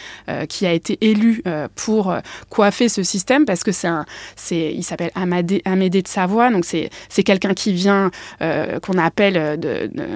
qui 0.49 0.65
a 0.65 0.73
été 0.73 0.97
élu 1.01 1.43
pour 1.75 2.15
coiffer 2.49 2.89
ce 2.89 3.03
système 3.03 3.45
parce 3.45 3.63
que 3.63 3.71
c'est 3.71 3.87
un, 3.87 4.05
c'est, 4.35 4.73
il 4.73 4.83
s'appelle 4.83 5.11
Amadé, 5.15 5.61
Amédée 5.65 6.01
de 6.01 6.07
Savoie, 6.07 6.49
donc 6.51 6.65
c'est, 6.65 6.89
c'est 7.09 7.23
quelqu'un 7.23 7.53
qui 7.53 7.73
vient, 7.73 8.11
qu'on 8.39 8.97
appelle 8.97 9.59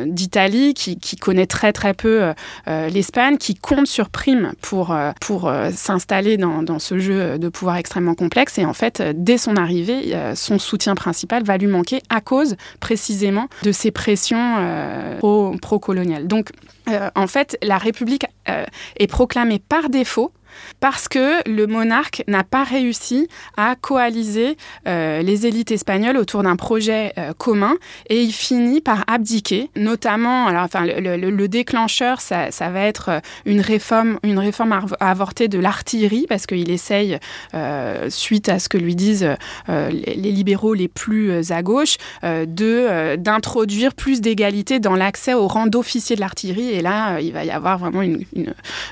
d'Italie, 0.07 0.73
qui, 0.73 0.97
qui, 0.97 1.15
connaît 1.15 1.45
très 1.45 1.73
très 1.73 1.93
peu 1.93 2.33
l'Espagne, 2.67 3.37
qui 3.37 3.55
compte 3.55 3.87
sur 3.87 4.09
Prime 4.09 4.53
pour, 4.61 4.95
pour 5.21 5.51
s'installer 5.73 6.37
dans, 6.37 6.63
dans, 6.63 6.79
ce 6.79 6.99
jeu 6.99 7.37
de 7.37 7.49
pouvoir 7.49 7.77
extrêmement 7.77 8.15
complexe. 8.15 8.57
Et 8.57 8.65
en 8.65 8.73
fait, 8.73 9.01
dès 9.15 9.37
son 9.37 9.55
arrivée, 9.55 10.15
son 10.35 10.59
soutien 10.59 10.95
principal 10.95 11.43
va 11.43 11.57
lui 11.57 11.67
manquer 11.67 11.76
à 12.09 12.21
cause 12.21 12.55
précisément 12.79 13.47
de 13.63 13.71
ces 13.71 13.91
pressions 13.91 14.55
euh, 14.59 15.57
pro-coloniales. 15.61 16.27
Euh, 16.89 17.09
en 17.15 17.27
fait, 17.27 17.57
la 17.61 17.77
République 17.77 18.25
euh, 18.49 18.65
est 18.97 19.07
proclamée 19.07 19.59
par 19.59 19.89
défaut 19.89 20.31
parce 20.79 21.07
que 21.07 21.47
le 21.47 21.67
monarque 21.67 22.23
n'a 22.27 22.43
pas 22.43 22.63
réussi 22.63 23.27
à 23.57 23.75
coaliser 23.75 24.57
euh, 24.87 25.21
les 25.21 25.45
élites 25.45 25.71
espagnoles 25.71 26.17
autour 26.17 26.41
d'un 26.41 26.55
projet 26.55 27.13
commun 27.37 27.75
et 28.09 28.23
il 28.23 28.31
finit 28.31 28.81
par 28.81 29.03
abdiquer, 29.05 29.69
notamment, 29.75 30.47
alors, 30.47 30.63
enfin, 30.63 30.85
le, 30.85 31.47
déclencheur, 31.47 32.21
ça, 32.21 32.49
va 32.59 32.81
être 32.81 33.21
une 33.45 33.61
réforme, 33.61 34.19
une 34.23 34.39
réforme 34.39 34.79
avortée 34.99 35.47
de 35.47 35.59
l'artillerie 35.59 36.25
parce 36.27 36.47
qu'il 36.47 36.71
essaye, 36.71 37.19
suite 38.09 38.49
à 38.49 38.57
ce 38.57 38.67
que 38.67 38.79
lui 38.79 38.95
disent 38.95 39.29
les, 39.67 40.15
libéraux 40.31 40.73
les 40.73 40.87
plus 40.87 41.51
à 41.51 41.61
gauche, 41.61 41.97
d'introduire 42.23 43.93
plus 43.93 44.21
d'égalité 44.21 44.79
dans 44.79 44.95
l'accès 44.95 45.35
au 45.35 45.47
rang 45.47 45.67
d'officier 45.67 46.15
de 46.15 46.21
l'artillerie 46.21 46.76
et 46.77 46.81
là, 46.81 47.19
il 47.19 47.33
va 47.33 47.43
y 47.43 47.51
avoir 47.51 47.77
vraiment 47.77 48.01
une, 48.01 48.23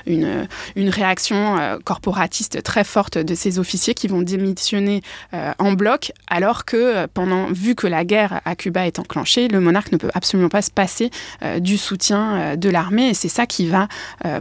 une, 0.06 0.46
réaction 0.76 1.26
vision 1.26 1.78
corporatiste 1.84 2.62
très 2.62 2.84
forte 2.84 3.18
de 3.18 3.34
ces 3.34 3.58
officiers 3.58 3.94
qui 3.94 4.08
vont 4.08 4.22
démissionner 4.22 5.02
en 5.32 5.72
bloc, 5.72 6.12
alors 6.28 6.64
que 6.64 7.06
pendant, 7.06 7.46
vu 7.46 7.74
que 7.74 7.86
la 7.86 8.04
guerre 8.04 8.40
à 8.44 8.56
Cuba 8.56 8.86
est 8.86 8.98
enclenchée, 8.98 9.48
le 9.48 9.60
monarque 9.60 9.92
ne 9.92 9.96
peut 9.96 10.10
absolument 10.14 10.48
pas 10.48 10.62
se 10.62 10.70
passer 10.70 11.10
du 11.58 11.76
soutien 11.76 12.56
de 12.56 12.68
l'armée, 12.68 13.10
et 13.10 13.14
c'est 13.14 13.28
ça 13.28 13.46
qui 13.46 13.66
va 13.66 13.88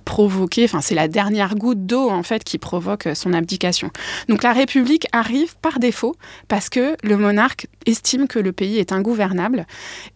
provoquer, 0.06 0.66
enfin 0.66 0.82
c'est 0.82 0.96
la 0.96 1.08
dernière 1.08 1.56
goutte 1.56 1.86
d'eau 1.86 2.10
en 2.10 2.24
fait 2.24 2.44
qui 2.44 2.58
provoque 2.58 3.08
son 3.14 3.34
abdication. 3.34 3.92
Donc 4.30 4.44
la 4.44 4.54
République 4.54 5.08
arrive 5.12 5.56
par 5.62 5.80
défaut 5.80 6.16
parce 6.48 6.70
que 6.70 6.96
le 7.04 7.18
monarque 7.18 7.68
estime 7.86 8.28
que 8.28 8.40
le 8.40 8.52
pays 8.52 8.78
est 8.78 8.92
ingouvernable. 8.92 9.66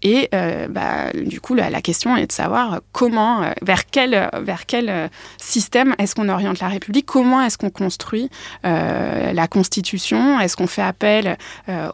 Et 0.02 0.30
euh, 0.34 0.68
bah, 0.68 1.12
du 1.14 1.40
coup, 1.40 1.54
la, 1.54 1.82
question 1.82 2.18
est 2.18 2.28
de 2.28 2.32
savoir 2.32 2.82
comment, 2.92 3.19
euh, 3.20 3.52
vers 3.62 3.86
quel, 3.86 4.30
vers 4.42 4.66
quel 4.66 4.90
euh, 4.90 5.08
système 5.38 5.96
est-ce 6.00 6.16
qu'on 6.16 6.30
oriente 6.30 6.60
la 6.60 6.68
République, 6.68 7.06
comment 7.06 7.42
est-ce 7.42 7.58
qu'on 7.58 7.70
construit 7.70 8.30
la 8.64 9.48
Constitution, 9.48 10.40
est-ce 10.40 10.56
qu'on 10.56 10.68
fait 10.68 10.82
appel 10.82 11.38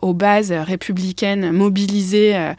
aux 0.01 0.13
bases 0.13 0.51
républicaines 0.51 1.51
mobilisées 1.51 2.53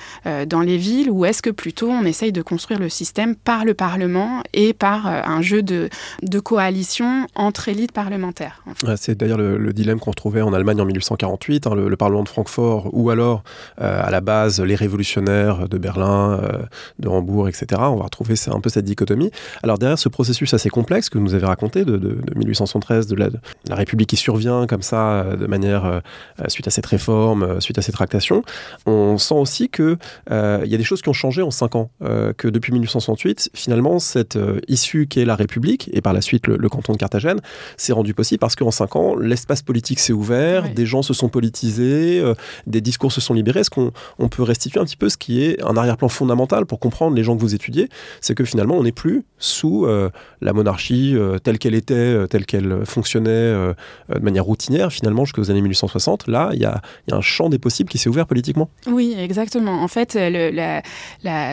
dans 0.46 0.60
les 0.60 0.76
villes, 0.76 1.10
ou 1.10 1.24
est-ce 1.24 1.42
que 1.42 1.50
plutôt 1.50 1.90
on 1.90 2.04
essaye 2.04 2.32
de 2.32 2.42
construire 2.42 2.78
le 2.78 2.88
système 2.88 3.34
par 3.34 3.64
le 3.64 3.74
Parlement 3.74 4.42
et 4.52 4.72
par 4.72 5.06
un 5.06 5.42
jeu 5.42 5.62
de, 5.62 5.88
de 6.22 6.40
coalition 6.40 7.26
entre 7.34 7.68
élites 7.68 7.92
parlementaires. 7.92 8.62
C'est 8.96 9.16
d'ailleurs 9.16 9.38
le, 9.38 9.72
dilemme 9.72 10.00
qu'on 10.00 10.10
retrouvait 10.10 10.42
en 10.42 10.52
Allemagne 10.52 10.80
en 10.80 10.86
1848, 10.86 11.66
hein, 11.66 11.74
le, 11.74 11.88
le, 11.88 11.96
Parlement 11.96 12.22
de 12.22 12.28
Francfort, 12.28 12.88
ou 12.92 13.10
alors 13.10 13.42
euh, 13.80 14.00
à 14.02 14.10
la 14.10 14.20
base 14.20 14.60
les 14.60 14.74
révolutionnaires 14.74 15.68
de 15.68 15.78
Berlin, 15.78 16.40
euh, 16.42 16.62
de 16.98 17.08
Hambourg, 17.08 17.48
etc. 17.48 17.82
On 17.84 17.96
va 17.96 18.04
retrouver 18.04 18.36
un 18.56 18.60
peu 18.60 18.70
cette 18.70 18.84
dichotomie. 18.84 19.30
Alors 19.62 19.78
derrière 19.78 19.98
ce 19.98 20.08
processus 20.08 20.54
assez 20.54 20.70
complexe 20.70 21.08
que 21.08 21.18
vous 21.18 21.24
nous 21.24 21.34
avez 21.34 21.46
raconté 21.46 21.84
de, 21.84 22.18
1873, 22.34 23.06
de 23.06 23.16
la, 23.16 23.28
République 23.70 24.08
qui 24.08 24.16
survient 24.16 24.66
comme 24.66 24.82
ça 24.82 25.20
euh, 25.20 25.36
de 25.36 25.46
manière 25.46 26.00
suite 26.48 26.66
à 26.66 26.70
cette 26.70 26.86
réforme, 26.86 27.60
suite 27.60 27.78
à 27.78 27.82
ces 27.82 27.92
tractations, 27.92 28.42
on 28.86 29.18
sent 29.18 29.34
aussi 29.34 29.68
que 29.68 29.96
il 30.30 30.68
y 30.68 30.74
a 30.74 30.78
des 30.78 30.84
choses 30.84 31.02
qui 31.02 31.08
ont 31.08 31.14
changé 31.14 31.42
en 31.42 31.50
cinq 31.50 31.76
ans, 31.76 31.90
que 32.00 32.48
depuis 32.48 32.72
1868, 32.72 33.50
finalement 33.54 33.98
cette 33.98 34.38
issue 34.68 35.06
qui 35.06 35.20
est 35.20 35.24
la 35.24 35.36
République 35.36 35.90
et 35.92 36.00
par 36.00 36.12
la 36.12 36.20
suite 36.20 36.46
le, 36.46 36.68
canton 36.68 36.92
de 36.92 36.98
Carthagène 36.98 37.40
s'est 37.76 37.92
rendu 37.92 38.14
possible 38.14 38.38
parce 38.38 38.56
qu'en 38.56 38.70
cinq 38.70 38.96
ans 38.96 39.16
l'espace 39.16 39.62
politique 39.62 40.00
s'est 40.00 40.12
ouvert, 40.12 40.68
des 40.72 40.86
gens 40.86 41.02
se 41.02 41.14
sont 41.14 41.28
politisés, 41.28 42.22
des 42.66 42.80
discours 42.80 43.12
se 43.12 43.20
sont 43.20 43.34
libérés. 43.34 43.60
Est-ce 43.60 43.70
qu'on 43.70 43.92
on 44.18 44.28
peut 44.28 44.42
restituer 44.42 44.80
un 44.80 44.84
petit 44.84 44.96
peu 44.96 45.08
ce 45.08 45.16
qui 45.16 45.42
est 45.42 45.62
un 45.62 45.76
arrière-plan 45.76 46.08
fondamental 46.08 46.66
pour 46.66 46.80
comprendre 46.80 47.16
les 47.16 47.24
gens 47.24 47.36
que 47.36 47.40
vous 47.40 47.54
étudiez 47.54 47.88
C'est 48.20 48.34
que 48.36 48.44
finalement, 48.44 48.76
on 48.76 48.84
n'est 48.84 48.92
plus 48.92 49.24
sous 49.38 49.84
euh, 49.84 50.10
la 50.40 50.52
monarchie 50.52 51.14
euh, 51.16 51.38
telle 51.38 51.58
qu'elle 51.58 51.74
était, 51.74 51.94
euh, 51.94 52.26
telle 52.26 52.46
qu'elle 52.46 52.86
fonctionnait 52.86 53.26
de 53.26 54.20
manière 54.20 54.44
routinière, 54.44 54.92
finalement, 54.92 55.24
jusqu'aux 55.24 55.50
années 55.50 55.60
1860. 55.60 56.28
Là, 56.28 56.50
il 56.52 56.60
y 56.60 56.64
a, 56.64 56.80
un 57.10 57.20
champ 57.20 57.48
des 57.48 57.58
possibles 57.58 57.88
qui 57.88 57.98
s'est 57.98 58.08
ouvert 58.08 58.26
politiquement. 58.26 58.68
Oui, 58.86 59.16
exactement. 59.18 59.82
En 59.82 59.88
fait, 59.88 60.18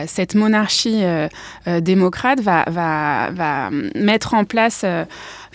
cette 0.06 0.34
monarchie 0.34 1.02
démocrate 1.80 2.40
va, 2.40 3.70
mettre 3.94 4.34
en 4.34 4.44
place 4.44 4.84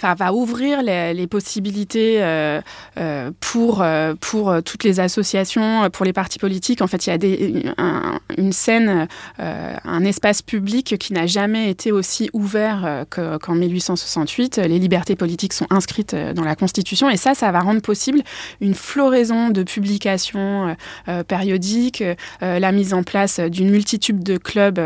va 0.01 0.33
ouvrir 0.33 0.81
les, 0.81 1.27
possibilités 1.27 2.23
euh, 2.23 2.61
euh, 2.97 3.31
pour, 3.39 3.81
euh, 3.81 4.13
pour 4.19 4.53
toutes 4.63 4.83
les 4.83 4.99
associations, 4.99 5.89
pour 5.91 6.05
les 6.05 6.13
partis 6.13 6.39
politiques. 6.39 6.81
En 6.81 6.87
fait, 6.87 7.05
il 7.05 7.09
y 7.09 7.69
a 7.77 8.19
une 8.37 8.51
scène, 8.51 9.07
un 9.37 10.05
espace 10.05 10.41
public 10.41 10.97
qui 10.97 11.13
n'a 11.13 11.27
jamais 11.27 11.69
été 11.69 11.91
aussi 11.91 12.29
ouvert 12.33 13.05
qu'en 13.09 13.55
1868. 13.55 14.57
Les 14.57 14.79
libertés 14.79 15.15
politiques 15.15 15.53
sont 15.53 15.67
inscrites 15.69 16.15
dans 16.15 16.43
la 16.43 16.55
Constitution 16.55 17.09
et 17.09 17.17
ça, 17.17 17.33
ça 17.33 17.51
va 17.51 17.59
rendre 17.59 17.81
possible 17.81 18.21
une 18.61 18.75
floraison 18.75 19.49
de 19.49 19.63
publications 19.63 20.75
périodiques, 21.27 22.03
la 22.41 22.71
mise 22.71 22.93
en 22.93 23.03
place 23.03 23.39
d'une 23.39 23.69
multitude 23.69 24.23
de 24.23 24.37
clubs 24.37 24.81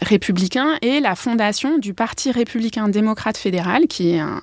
républicains 0.00 0.76
et 0.82 1.00
la 1.00 1.14
fondation 1.14 1.78
du 1.78 1.94
Parti 1.94 2.30
républicain 2.30 2.88
démocrate 2.88 3.36
fédéral 3.36 3.86
qui 3.86 3.95
est 4.00 4.18
un, 4.18 4.40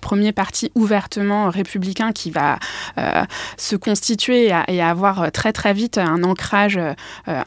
premier 0.00 0.32
parti 0.32 0.70
ouvertement 0.74 1.50
républicain 1.50 2.12
qui 2.12 2.30
va 2.30 2.58
euh, 2.98 3.24
se 3.56 3.76
constituer 3.76 4.52
et, 4.68 4.82
avoir 4.82 5.32
très 5.32 5.52
très 5.52 5.72
vite 5.72 5.98
un 5.98 6.22
ancrage 6.22 6.76
euh, 6.76 6.94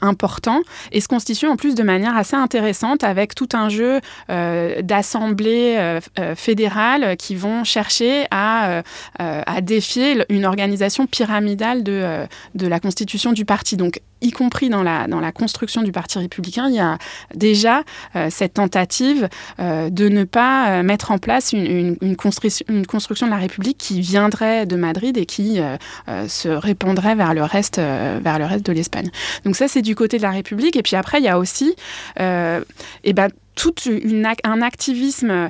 important 0.01 0.61
et 0.91 1.01
se 1.01 1.07
constituer 1.07 1.47
en 1.47 1.55
plus 1.55 1.75
de 1.75 1.83
manière 1.83 2.17
assez 2.17 2.35
intéressante 2.35 3.03
avec 3.03 3.35
tout 3.35 3.49
un 3.53 3.69
jeu 3.69 4.01
euh, 4.29 4.81
d'assemblées 4.81 5.99
fédérales 6.35 7.15
qui 7.17 7.35
vont 7.35 7.63
chercher 7.63 8.25
à, 8.31 8.81
à, 9.19 9.61
défier 9.61 10.23
une 10.29 10.45
organisation 10.45 11.07
pyramidale 11.07 11.83
de, 11.83 12.25
de 12.55 12.67
la 12.67 12.79
constitution 12.79 13.33
du 13.33 13.45
parti. 13.45 13.77
Donc 13.77 14.01
y 14.21 14.31
compris 14.31 14.69
dans 14.69 14.81
la, 14.81 15.07
dans 15.07 15.19
la 15.19 15.31
construction 15.31 15.83
du 15.83 15.91
Parti 15.91 16.17
républicain, 16.17 16.69
il 16.69 16.75
y 16.75 16.79
a 16.79 16.97
déjà 17.35 17.83
cette 18.29 18.55
tentative 18.55 19.29
de 19.59 20.09
ne 20.09 20.23
pas 20.23 20.81
mettre 20.81 21.11
en 21.11 21.19
place 21.19 21.53
une, 21.53 21.76
une, 21.79 22.15
construction 22.15 23.25
de 23.25 23.31
la 23.31 23.37
République 23.37 23.77
qui 23.77 24.01
viendrait 24.01 24.65
de 24.65 24.75
Madrid 24.75 25.17
et 25.17 25.25
qui 25.25 25.59
euh, 25.59 25.77
euh, 26.09 26.27
se 26.27 26.49
répandrait 26.49 27.15
vers 27.15 27.33
le 27.33 27.43
reste, 27.43 27.79
euh, 27.79 28.19
vers 28.21 28.39
le 28.39 28.45
reste 28.45 28.65
de 28.65 28.71
l'Espagne. 28.71 29.09
Donc 29.45 29.55
ça, 29.55 29.67
c'est 29.67 29.81
du 29.81 29.95
côté 29.95 30.17
de 30.17 30.23
la 30.23 30.31
République. 30.31 30.75
Et 30.75 30.83
puis 30.83 30.95
après, 30.95 31.19
il 31.19 31.23
y 31.23 31.29
a 31.29 31.39
aussi, 31.39 31.75
et 32.19 33.13
ben, 33.13 33.29
tout 33.55 33.73
une, 33.87 34.27
un 34.43 34.61
activisme 34.61 35.49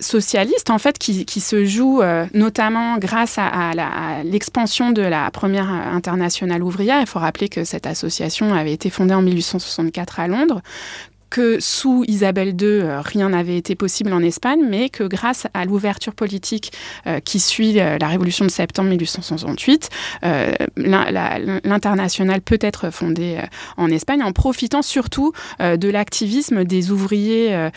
socialiste 0.00 0.70
en 0.70 0.78
fait 0.78 0.98
qui, 0.98 1.24
qui 1.24 1.40
se 1.40 1.64
joue 1.64 2.02
notamment 2.34 2.98
grâce 2.98 3.38
à, 3.38 3.46
à 3.46 4.22
l'expansion 4.24 4.90
de 4.90 5.02
la 5.02 5.30
première 5.30 5.70
internationale 5.70 6.62
ouvrière. 6.62 7.00
Il 7.00 7.06
faut 7.06 7.18
rappeler 7.18 7.48
que 7.48 7.64
cette 7.64 7.86
association 7.86 8.52
avait 8.52 8.72
été 8.72 8.90
fondée 8.90 9.14
en 9.14 9.22
1864 9.22 10.20
à 10.20 10.28
Londre, 10.28 10.60
que 11.30 11.60
sous 11.60 12.04
Isabelle 12.06 12.50
II, 12.60 12.66
euh, 12.66 13.00
rien 13.00 13.30
n'avait 13.30 13.56
été 13.56 13.74
possible 13.74 14.12
en 14.12 14.22
Espagne, 14.22 14.60
mais 14.68 14.88
que 14.88 15.04
grâce 15.04 15.46
à 15.54 15.64
l'ouverture 15.64 16.14
politique 16.14 16.72
euh, 17.06 17.20
qui 17.20 17.40
suit 17.40 17.80
euh, 17.80 17.98
la 17.98 18.08
révolution 18.08 18.44
de 18.44 18.50
septembre 18.50 18.90
1868, 18.90 19.90
l'international 20.76 22.40
peut 22.40 22.58
être 22.60 22.90
fondé 22.90 23.38
en 23.76 23.90
Espagne 23.90 24.22
en 24.22 24.32
profitant 24.32 24.82
surtout 24.82 25.32
de 25.60 25.88
l'activisme 25.88 26.64
des 26.64 26.90
ouvriers 26.90 27.68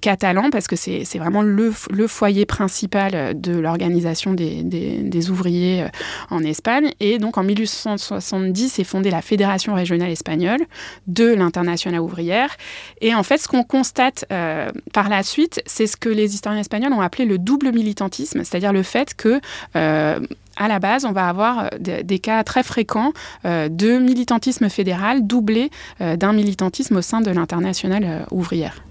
catalans, 0.00 0.50
parce 0.50 0.66
que 0.66 0.76
c'est 0.76 1.18
vraiment 1.18 1.42
le, 1.42 1.72
foyer 2.06 2.46
principal 2.46 3.38
de 3.40 3.58
l'organisation 3.58 4.32
des, 4.32 4.62
des, 4.62 5.30
ouvriers 5.30 5.86
en 6.30 6.42
Espagne. 6.42 6.92
Et 7.00 7.18
donc 7.18 7.38
en 7.38 7.42
1870 7.42 8.78
est 8.78 8.84
fondée 8.84 9.10
la 9.10 9.22
Fédération 9.22 9.74
régionale 9.74 10.10
espagnole 10.10 10.60
de 11.06 11.32
l'international 11.34 12.00
ouvrière. 12.00 12.56
Et 13.00 13.14
en 13.14 13.22
fait, 13.22 13.38
ce 13.38 13.48
qu'on 13.48 13.62
constate 13.62 14.24
euh, 14.30 14.70
par 14.92 15.08
la 15.08 15.22
suite, 15.22 15.62
c'est 15.66 15.86
ce 15.86 15.96
que 15.96 16.08
les 16.08 16.34
historiens 16.34 16.60
espagnols 16.60 16.92
ont 16.92 17.00
appelé 17.00 17.24
le 17.24 17.38
double 17.38 17.72
militantisme, 17.72 18.44
c'est-à-dire 18.44 18.72
le 18.72 18.82
fait 18.82 19.14
que 19.14 19.40
euh, 19.76 20.20
à 20.56 20.68
la 20.68 20.78
base, 20.78 21.04
on 21.06 21.12
va 21.12 21.28
avoir 21.28 21.68
euh, 21.86 22.02
des 22.02 22.18
cas 22.18 22.44
très 22.44 22.62
fréquents 22.62 23.12
de 23.44 23.98
militantisme 23.98 24.68
fédéral 24.68 25.26
doublé 25.26 25.70
d'un 26.00 26.32
militantisme 26.32 26.96
au 26.96 27.02
sein 27.02 27.20
de 27.20 27.30
l'internationale 27.30 28.26
ouvrière. 28.30 28.82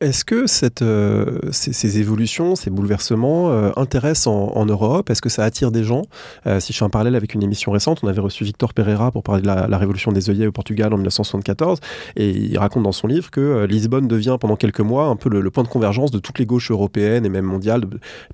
Est-ce 0.00 0.26
que 0.26 0.44
euh, 0.82 1.38
ces, 1.52 1.98
évolutions, 1.98 2.54
ces 2.54 2.68
bouleversements 2.68 3.50
euh, 3.50 3.70
intéressent 3.76 4.26
en, 4.26 4.66
Europe? 4.66 5.08
Est-ce 5.08 5.22
que 5.22 5.30
ça 5.30 5.42
attire 5.42 5.70
des 5.70 5.84
gens? 5.84 6.02
Euh, 6.46 6.60
Si 6.60 6.74
je 6.74 6.78
fais 6.78 6.84
un 6.84 6.90
parallèle 6.90 7.16
avec 7.16 7.32
une 7.32 7.42
émission 7.42 7.72
récente, 7.72 8.00
on 8.02 8.08
avait 8.08 8.20
reçu 8.20 8.44
Victor 8.44 8.74
Pereira 8.74 9.10
pour 9.10 9.22
parler 9.22 9.40
de 9.40 9.46
la, 9.46 9.78
révolution 9.78 10.12
des 10.12 10.28
œillets 10.28 10.46
au 10.46 10.52
Portugal 10.52 10.92
en 10.92 10.96
1974, 10.96 11.80
et 12.16 12.28
il 12.28 12.58
raconte 12.58 12.82
dans 12.82 12.92
son 12.92 13.06
livre 13.06 13.30
que 13.30 13.64
Lisbonne 13.64 14.06
devient 14.06 14.36
pendant 14.38 14.56
quelques 14.56 14.80
mois 14.80 15.06
un 15.06 15.16
peu 15.16 15.30
le, 15.30 15.50
point 15.50 15.62
de 15.62 15.68
convergence 15.68 16.10
de 16.10 16.18
toutes 16.18 16.38
les 16.38 16.46
gauches 16.46 16.70
européennes 16.70 17.24
et 17.24 17.30
même 17.30 17.44
mondiales, 17.44 17.84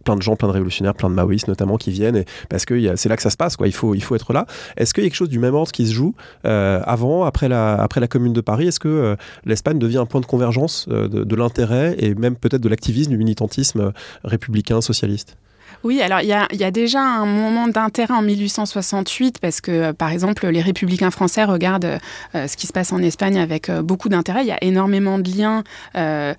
plein 0.05 0.17
de 0.17 0.23
gens, 0.23 0.35
plein 0.35 0.49
de 0.49 0.53
révolutionnaires, 0.53 0.95
plein 0.95 1.11
de 1.11 1.15
maoïstes 1.15 1.47
notamment 1.47 1.77
qui 1.77 1.93
viennent, 1.93 2.17
et, 2.17 2.25
parce 2.49 2.65
que 2.65 2.97
c'est 2.97 3.09
là 3.09 3.17
que 3.17 3.23
ça 3.23 3.31
se 3.31 3.37
passe. 3.37 3.57
Il, 3.65 3.73
faut, 3.73 3.95
être 3.95 4.33
là. 4.33 4.47
Est-ce 4.77 4.95
qu'il 4.95 5.05
y 5.05 5.07
a 5.07 5.11
quelque 5.11 5.17
chose 5.17 5.29
du 5.29 5.39
même 5.39 5.55
ordre 5.55 5.71
qui 5.71 5.87
se 5.87 5.93
joue 5.93 6.15
avant, 6.43 7.25
après 7.25 7.49
la, 7.49 7.87
Commune 8.11 8.33
de 8.33 8.41
Paris? 8.41 8.67
Est-ce 8.67 8.81
que 8.81 9.17
l'Espagne 9.45 9.79
devient 9.79 9.99
un 9.99 10.07
point 10.07 10.21
de 10.21 10.27
convergence 10.27 10.89
de, 10.89 11.07
de 11.07 11.37
et 11.59 12.15
même 12.15 12.37
peut-être 12.37 12.63
de 12.63 12.69
l'activisme, 12.69 13.11
du 13.11 13.19
militantisme 13.19 13.93
républicain, 14.25 14.81
socialiste 14.81 15.37
oui, 15.85 16.01
alors 16.01 16.21
il 16.21 16.29
y 16.29 16.65
a, 16.65 16.71
déjà 16.71 17.01
un 17.01 17.27
moment 17.27 17.67
d'intérêt 17.67 18.15
en 18.15 18.23
1868 18.23 19.41
parce 19.41 19.61
que, 19.61 19.91
par 19.91 20.11
exemple, 20.11 20.47
les 20.47 20.61
républicains 20.61 21.11
français 21.11 21.45
regardent 21.45 21.99
euh, 22.35 22.47
ce 22.47 22.57
qui 22.57 22.69
se 22.69 22.73
passe 22.73 22.93
en 22.93 22.99
Espagne 22.99 23.39
avec 23.39 23.69
euh, 23.69 23.83
beaucoup 23.83 24.09
d'intérêt. 24.09 24.43
Il 24.43 24.47
y 24.47 24.53
a 24.53 24.63
énormément 24.63 25.19
de 25.19 25.29
liens. 25.29 25.65
Euh, 25.97 26.35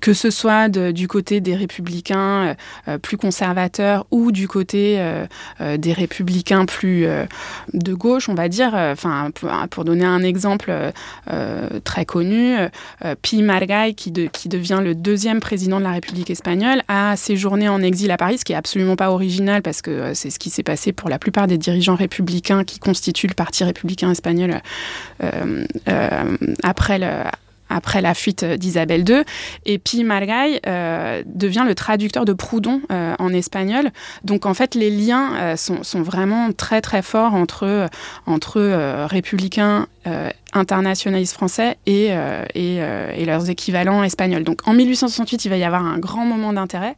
que 0.00 0.12
ce 0.12 0.30
soit 0.30 0.68
du 0.68 1.08
côté 1.08 1.40
des 1.40 1.54
républicains 1.54 2.56
plus 3.02 3.16
conservateurs 3.16 4.06
ou 4.10 4.32
du 4.32 4.48
côté 4.48 5.02
des 5.60 5.92
républicains 5.92 6.64
plus 6.64 7.06
de 7.72 7.94
gauche, 7.94 8.28
on 8.28 8.34
va 8.34 8.48
dire. 8.48 8.74
Enfin, 8.74 9.30
pour, 9.70 9.84
donner 9.84 10.04
un 10.04 10.22
exemple 10.22 10.72
très 11.84 12.04
connu, 12.04 12.56
Pi 13.22 13.42
Margay, 13.42 13.94
qui, 13.94 14.12
qui 14.32 14.48
devient 14.48 14.80
le 14.82 14.94
deuxième 14.94 15.40
président 15.40 15.78
de 15.78 15.84
la 15.84 15.92
République 15.92 16.30
espagnole, 16.30 16.82
a 16.88 17.16
séjourné 17.16 17.68
en 17.68 17.82
exil 17.82 18.10
à 18.10 18.16
Paris, 18.16 18.38
ce 18.38 18.44
qui 18.44 18.52
est 18.52 18.56
absolument 18.56 18.96
pas 18.96 19.10
original 19.10 19.62
parce 19.62 19.82
que 19.82 20.14
c'est 20.14 20.30
ce 20.30 20.38
qui 20.38 20.50
s'est 20.50 20.62
passé 20.62 20.92
pour 20.92 21.08
la 21.08 21.18
plupart 21.18 21.46
des 21.46 21.58
dirigeants 21.58 21.96
républicains 21.96 22.64
qui 22.64 22.78
constituent 22.78 23.28
le 23.28 23.34
Parti 23.34 23.64
républicain 23.64 24.10
espagnol 24.10 24.60
après 26.62 26.98
le 26.98 27.24
après 27.74 28.00
la 28.00 28.14
fuite 28.14 28.44
d'Isabelle 28.44 29.08
II. 29.08 29.22
Et 29.66 29.78
puis 29.78 30.04
Margay 30.04 30.60
euh, 30.66 31.22
devient 31.26 31.64
le 31.66 31.74
traducteur 31.74 32.24
de 32.24 32.32
Proudhon 32.32 32.80
euh, 32.90 33.14
en 33.18 33.32
espagnol. 33.32 33.90
Donc 34.22 34.46
en 34.46 34.54
fait, 34.54 34.74
les 34.74 34.90
liens 34.90 35.34
euh, 35.34 35.56
sont, 35.56 35.82
sont, 35.82 36.02
vraiment 36.02 36.52
très 36.52 36.80
très 36.80 37.02
forts 37.02 37.34
entre, 37.34 37.88
entre 38.26 39.06
républicains 39.06 39.88
internationalistes 40.52 41.34
français 41.34 41.76
et, 41.86 42.10
et, 42.54 42.76
et, 42.76 43.24
leurs 43.24 43.50
équivalents 43.50 44.04
espagnols. 44.04 44.44
Donc 44.44 44.60
en 44.66 44.72
1868, 44.72 45.44
il 45.44 45.48
va 45.48 45.56
y 45.56 45.64
avoir 45.64 45.84
un 45.84 45.98
grand 45.98 46.24
moment 46.24 46.52
d'intérêt. 46.52 46.94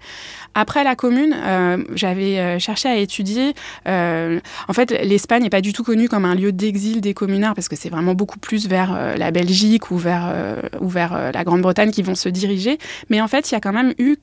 Après 0.59 0.85
la 0.85 0.97
Commune, 0.97 1.37
euh, 1.39 1.85
j'avais 1.95 2.39
euh, 2.39 2.59
cherché 2.59 2.89
à 2.89 2.97
étudier. 2.97 3.53
Euh, 3.87 4.41
en 4.69 4.73
fait, 4.73 4.91
l'Espagne 5.05 5.43
n'est 5.43 5.51
pas 5.51 5.61
du 5.61 5.75
tout 5.75 5.85
connue 5.85 6.09
comme 6.09 6.25
un 6.25 6.35
lieu 6.35 6.51
d'exil 6.51 7.03
des 7.03 7.13
communards 7.13 7.55
parce 7.55 7.69
que 7.69 7.77
c'est 7.77 7.91
vraiment 7.91 8.15
beaucoup 8.15 8.39
plus 8.39 8.67
vers 8.67 9.17
la 9.19 9.31
Belgique 9.31 9.91
ou 9.91 9.99
vers, 9.99 10.35
ou 10.81 10.89
vers 10.89 11.31
la 11.33 11.45
Grande-Bretagne 11.45 11.91
qui 11.91 12.01
vont 12.01 12.15
se 12.15 12.31
diriger. 12.31 12.79
Mais 13.11 13.21
en 13.21 13.29
fait, 13.29 13.51
il 13.51 13.55
y 13.55 13.57
a 13.57 13.61
quand 13.61 13.75
même 13.75 13.93
eu, 13.99 14.17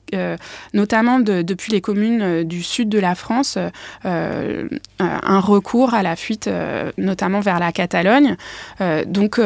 notamment 0.72 1.20
depuis 1.20 1.70
les 1.70 1.80
communes 1.80 2.42
du 2.42 2.64
sud 2.64 2.88
de 2.88 2.98
la 2.98 3.14
France, 3.14 3.56
un 4.02 5.40
recours 5.40 5.94
à 5.94 6.02
la 6.02 6.16
fuite, 6.16 6.50
notamment 6.98 7.40
vers 7.40 7.60
la 7.60 7.70
Catalogne. 7.70 8.36
Donc, 9.06 9.40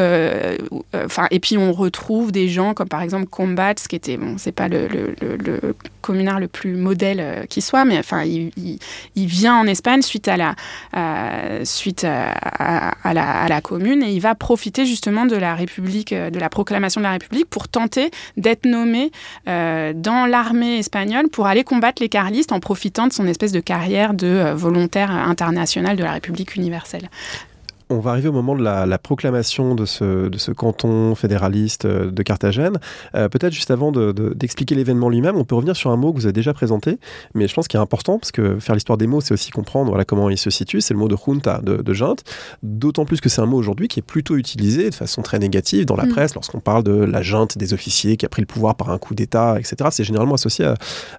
enfin, 0.95 1.27
et 1.31 1.41
puis 1.41 1.59
on 1.59 1.73
retrouve 1.73 2.33
des 2.33 2.49
gens 2.49 2.75
comme 2.75 2.89
par 2.89 3.03
exemple 3.03 3.27
Combats, 3.27 3.75
qui 3.75 3.97
était, 3.97 4.17
bon, 4.17 4.37
c'est 4.39 4.53
pas 4.53 4.69
le, 4.69 4.89
le, 4.89 5.15
le 5.21 5.75
communard 6.09 6.41
le 6.41 6.49
plus 6.49 6.75
modèle 6.75 7.21
euh, 7.21 7.45
qui 7.45 7.61
soit, 7.61 7.85
mais 7.85 7.99
enfin, 7.99 8.25
il, 8.25 8.81
vient 9.15 9.57
en 9.57 9.67
Espagne 9.67 10.01
suite 10.01 10.27
à 10.27 10.37
la, 10.39 10.55
suite 11.65 12.05
à, 12.05 13.13
la, 13.13 13.61
commune 13.61 14.03
et 14.03 14.13
il 14.13 14.21
va 14.21 14.35
profiter 14.35 14.87
justement 14.87 15.27
de 15.27 15.37
la 15.37 15.55
République, 15.55 16.13
euh, 16.15 16.31
de 16.31 16.39
la 16.39 16.49
proclamation 16.49 17.01
de 17.01 17.05
la 17.05 17.13
République 17.13 17.51
pour 17.51 17.69
tenter 17.69 18.11
d'être 18.39 18.65
nommé 18.65 19.13
euh, 19.49 19.93
dans 19.95 20.25
l'armée 20.25 20.79
espagnole 20.79 21.29
pour 21.29 21.47
aller 21.47 21.65
combattre 21.65 22.01
les 22.01 22.09
carlistes 22.09 22.53
en 22.53 22.61
profitant 22.61 23.07
de 23.07 23.13
son 23.13 23.27
espèce 23.27 23.53
de 23.53 23.61
carrière 23.61 24.15
de 24.15 24.53
volontaire 24.55 25.11
international 25.11 25.97
de 25.97 26.05
la 26.05 26.13
République 26.13 26.57
universelle. 26.57 27.11
On 27.91 28.01
va 28.01 28.11
arriver 28.11 28.29
au 28.29 28.33
moment 28.33 28.55
de 28.55 28.63
la, 28.63 28.99
proclamation 28.99 29.75
de 29.75 29.87
ce, 29.87 30.29
de 30.29 30.37
ce, 30.37 30.53
canton 30.53 31.15
fédéraliste 31.15 31.87
euh, 31.87 32.11
de 32.11 32.23
Carthagène. 32.23 32.79
Euh, 33.15 33.29
peut-être 33.29 33.53
juste 33.53 33.71
avant 33.71 33.93
d'expliquer 33.93 34.75
l'événement 34.75 35.09
lui-même, 35.09 35.37
on 35.37 35.45
peut 35.45 35.55
revenir 35.55 35.75
sur 35.75 35.91
un 35.91 35.97
mot 35.97 36.13
que 36.13 36.19
vous 36.19 36.27
avez 36.27 36.33
déjà 36.33 36.53
présenté, 36.53 36.99
mais 37.35 37.49
je 37.49 37.55
pense 37.55 37.69
qu'il 37.69 37.79
est 37.79 37.83
important 37.83 38.19
parce 38.19 38.33
que 38.33 38.59
faire 38.59 38.75
l'histoire 38.75 38.99
des 38.99 39.07
mots, 39.07 39.21
c'est 39.21 39.33
aussi 39.33 39.51
comprendre 39.51 39.89
voilà, 39.89 40.05
comment 40.05 40.29
il 40.29 40.37
se 40.37 40.51
situe. 40.51 40.81
C'est 40.81 40.93
le 40.93 41.01
mot 41.01 41.09
de 41.09 41.17
junta, 41.17 41.61
de, 41.63 41.77
de 41.77 41.93
junte. 41.95 42.25
D'autant 42.63 43.07
plus 43.07 43.21
que 43.21 43.29
c'est 43.29 43.41
un 43.41 43.47
mot 43.47 43.57
aujourd'hui 43.57 43.89
qui 43.89 44.01
est 44.01 44.03
plutôt 44.03 44.37
utilisé 44.37 44.91
de 44.91 44.95
façon 44.95 45.23
très 45.23 45.39
négative 45.39 45.87
dans 45.87 45.97
la 45.97 46.05
mm. 46.05 46.11
presse 46.11 46.35
lorsqu'on 46.35 46.61
parle 46.61 46.83
de 46.83 46.93
la 46.93 47.23
junte 47.23 47.57
des 47.57 47.73
officiers 47.73 48.17
qui 48.17 48.27
a 48.27 48.29
pris 48.29 48.43
le 48.43 48.47
pouvoir 48.47 48.75
par 48.75 48.91
un 48.91 48.99
coup 48.99 49.15
d'État, 49.15 49.59
etc. 49.59 49.89
C'est 49.91 50.05
généralement 50.05 50.35
associé 50.35 50.71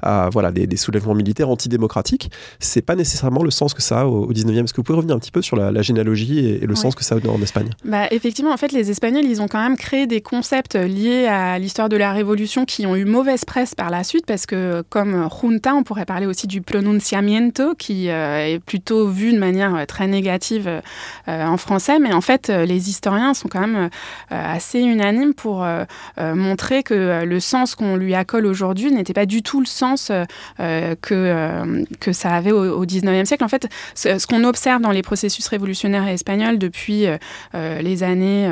à, 0.02 0.30
voilà, 0.32 0.52
des, 0.52 0.78
soulèvements 0.78 1.16
militaires 1.16 1.50
antidémocratiques. 1.50 2.32
C'est 2.60 2.82
pas 2.82 2.96
nécessairement 2.96 3.44
le 3.44 3.52
sens 3.52 3.74
que 3.74 3.82
ça 3.82 4.02
a 4.02 4.06
au, 4.06 4.32
19e. 4.32 4.66
Est-ce 4.66 4.74
que 4.74 4.78
vous 4.78 4.84
pouvez 4.84 4.98
revenir 4.98 5.16
un 5.16 5.20
petit 5.20 5.32
peu 5.32 5.42
sur 5.42 5.56
la, 5.56 5.72
la 5.72 5.82
généalogie 5.82 6.40
et, 6.40 6.59
et 6.62 6.66
le 6.66 6.76
sens 6.76 6.96
que 6.96 7.04
ça 7.04 7.16
a 7.16 7.28
en 7.30 7.42
Espagne. 7.42 7.70
Bah, 7.84 8.08
Effectivement, 8.12 8.52
en 8.52 8.58
fait, 8.58 8.72
les 8.72 8.92
Espagnols, 8.92 9.26
ils 9.26 9.42
ont 9.42 9.48
quand 9.48 9.62
même 9.62 9.78
créé 9.78 10.08
des 10.08 10.22
concepts 10.22 10.76
liés 10.76 11.28
à 11.28 11.60
l'histoire 11.60 11.90
de 11.90 11.98
la 11.98 12.12
Révolution 12.12 12.66
qui 12.66 12.86
ont 12.86 12.96
eu 12.96 13.06
mauvaise 13.06 13.46
presse 13.46 13.76
par 13.76 13.90
la 13.90 14.04
suite, 14.04 14.26
parce 14.26 14.46
que 14.46 14.84
comme 14.90 15.28
junta, 15.30 15.74
on 15.76 15.84
pourrait 15.84 16.06
parler 16.06 16.26
aussi 16.26 16.48
du 16.48 16.62
pronunciamiento, 16.62 17.76
qui 17.76 18.10
euh, 18.10 18.56
est 18.56 18.60
plutôt 18.60 19.08
vu 19.08 19.34
de 19.34 19.40
manière 19.40 19.76
euh, 19.76 19.86
très 19.86 20.08
négative 20.08 20.68
euh, 20.68 21.46
en 21.46 21.58
français, 21.58 22.00
mais 22.00 22.14
en 22.14 22.22
fait, 22.22 22.50
les 22.50 22.90
historiens 22.90 23.34
sont 23.34 23.48
quand 23.48 23.66
même 23.66 23.90
assez 24.30 24.80
unanimes 24.80 25.34
pour 25.34 25.66
montrer 26.18 26.84
que 26.84 27.24
le 27.24 27.40
sens 27.40 27.76
qu'on 27.76 27.96
lui 27.96 28.16
accole 28.16 28.46
aujourd'hui 28.46 28.92
n'était 28.92 29.14
pas 29.14 29.26
du 29.26 29.42
tout 29.42 29.60
le 29.60 29.66
sens 29.66 30.12
que, 30.58 31.76
que 32.00 32.14
ça 32.14 32.32
avait 32.32 32.52
au, 32.52 32.80
au 32.80 32.86
19e 32.86 33.26
siècle. 33.26 33.44
En 33.44 33.48
fait, 33.48 33.68
ce 33.96 34.26
qu'on 34.28 34.44
observe 34.44 34.82
dans 34.82 34.92
les 34.92 35.02
processus 35.02 35.48
révolutionnaires 35.48 36.08
espagnols 36.08 36.49
depuis 36.58 37.06
euh, 37.06 37.18
euh, 37.56 37.82
les 37.82 38.04
années 38.04 38.50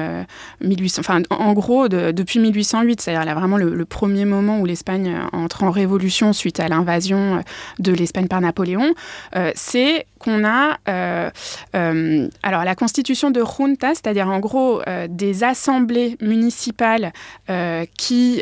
1800, 0.61 1.01
euh, 1.09 1.23
en 1.29 1.53
gros 1.53 1.87
depuis 1.87 2.39
1808, 2.39 3.01
c'est-à-dire 3.01 3.33
vraiment 3.35 3.57
le, 3.57 3.85
premier 3.85 4.25
moment 4.25 4.59
où 4.59 4.65
l'Espagne 4.65 5.15
entre 5.31 5.63
en 5.63 5.71
révolution 5.71 6.33
suite 6.33 6.59
à 6.59 6.67
l'invasion 6.67 7.41
de 7.79 7.93
l'Espagne 7.93 8.27
par 8.27 8.41
Napoléon, 8.41 8.93
c'est 9.55 10.05
qu'on 10.27 10.43
a 10.43 10.77
alors 12.43 12.65
la 12.65 12.75
constitution 12.75 13.31
de 13.31 13.41
junta, 13.41 13.95
c'est-à-dire 13.95 14.27
en 14.27 14.39
gros 14.39 14.81
des 15.09 15.43
assemblées 15.43 16.17
municipales 16.21 17.13
qui 17.97 18.41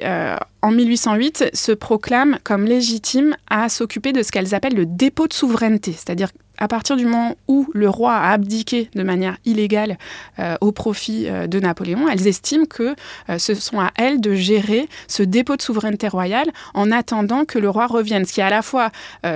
en 0.61 0.71
1808 0.71 1.51
se 1.53 1.71
proclament 1.71 2.39
comme 2.43 2.65
légitimes 2.65 3.35
à 3.49 3.69
s'occuper 3.69 4.13
de 4.13 4.23
ce 4.23 4.31
qu'elles 4.31 4.55
appellent 4.55 4.75
le 4.75 4.87
dépôt 4.87 5.27
de 5.27 5.33
souveraineté, 5.33 5.91
c'est-à-dire 5.91 6.29
à 6.57 6.67
partir 6.67 6.95
du 6.95 7.05
moment 7.05 7.35
où 7.47 7.67
le 7.73 7.89
roi 7.89 8.13
a 8.13 8.31
abdiqué 8.31 8.89
de 8.95 9.03
manière 9.03 9.37
illégale 9.45 9.97
euh, 10.39 10.55
au 10.61 10.71
profit 10.71 11.27
euh, 11.27 11.47
de 11.47 11.59
Napoléon, 11.59 12.07
elles 12.09 12.27
estiment 12.27 12.65
que 12.65 12.95
euh, 13.29 13.37
ce 13.37 13.53
sont 13.55 13.79
à 13.79 13.91
elles 13.95 14.21
de 14.21 14.33
gérer 14.33 14.87
ce 15.07 15.23
dépôt 15.23 15.57
de 15.57 15.61
souveraineté 15.61 16.07
royale 16.07 16.49
en 16.73 16.91
attendant 16.91 17.45
que 17.45 17.59
le 17.59 17.69
roi 17.69 17.87
revienne, 17.87 18.25
ce 18.25 18.33
qui 18.33 18.39
est 18.39 18.43
à 18.43 18.49
la 18.49 18.61
fois 18.61 18.91